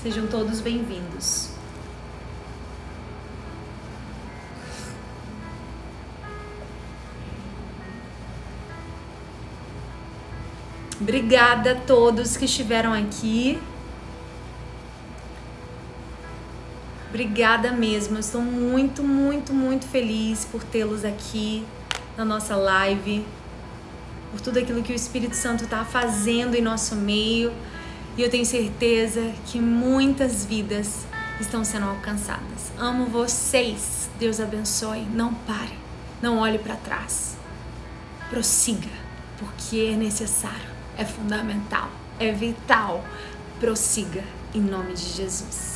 Sejam 0.02 0.28
todos 0.28 0.62
bem-vindos. 0.62 1.55
Obrigada 11.00 11.74
a 11.74 11.76
todos 11.76 12.38
que 12.38 12.46
estiveram 12.46 12.94
aqui. 12.94 13.60
Obrigada 17.10 17.72
mesmo. 17.72 18.16
Eu 18.16 18.20
estou 18.20 18.42
muito, 18.42 19.04
muito, 19.04 19.54
muito 19.54 19.86
feliz 19.88 20.46
por 20.46 20.64
tê-los 20.64 21.06
aqui 21.06 21.66
na 22.18 22.26
nossa 22.26 22.56
live, 22.56 23.26
por 24.32 24.42
tudo 24.42 24.60
aquilo 24.60 24.84
que 24.84 24.92
o 24.92 24.96
Espírito 24.96 25.36
Santo 25.36 25.64
está 25.64 25.84
fazendo 25.86 26.56
em 26.56 26.62
nosso 26.62 26.96
meio. 26.96 27.54
E 28.18 28.22
eu 28.22 28.30
tenho 28.30 28.46
certeza 28.46 29.34
que 29.46 29.60
muitas 29.60 30.46
vidas 30.46 31.06
estão 31.40 31.64
sendo 31.64 31.86
alcançadas. 31.86 32.72
Amo 32.78 33.06
vocês. 33.06 34.10
Deus 34.20 34.40
abençoe. 34.40 35.02
Não 35.02 35.34
pare. 35.34 35.78
Não 36.22 36.38
olhe 36.38 36.58
para 36.58 36.76
trás. 36.76 37.36
Prossiga, 38.30 38.90
porque 39.38 39.92
é 39.94 39.96
necessário, 39.96 40.75
é 40.98 41.06
fundamental, 41.06 41.90
é 42.20 42.32
vital. 42.32 43.04
Prossiga 43.60 44.24
em 44.54 44.62
nome 44.62 44.94
de 44.94 45.04
Jesus. 45.04 45.75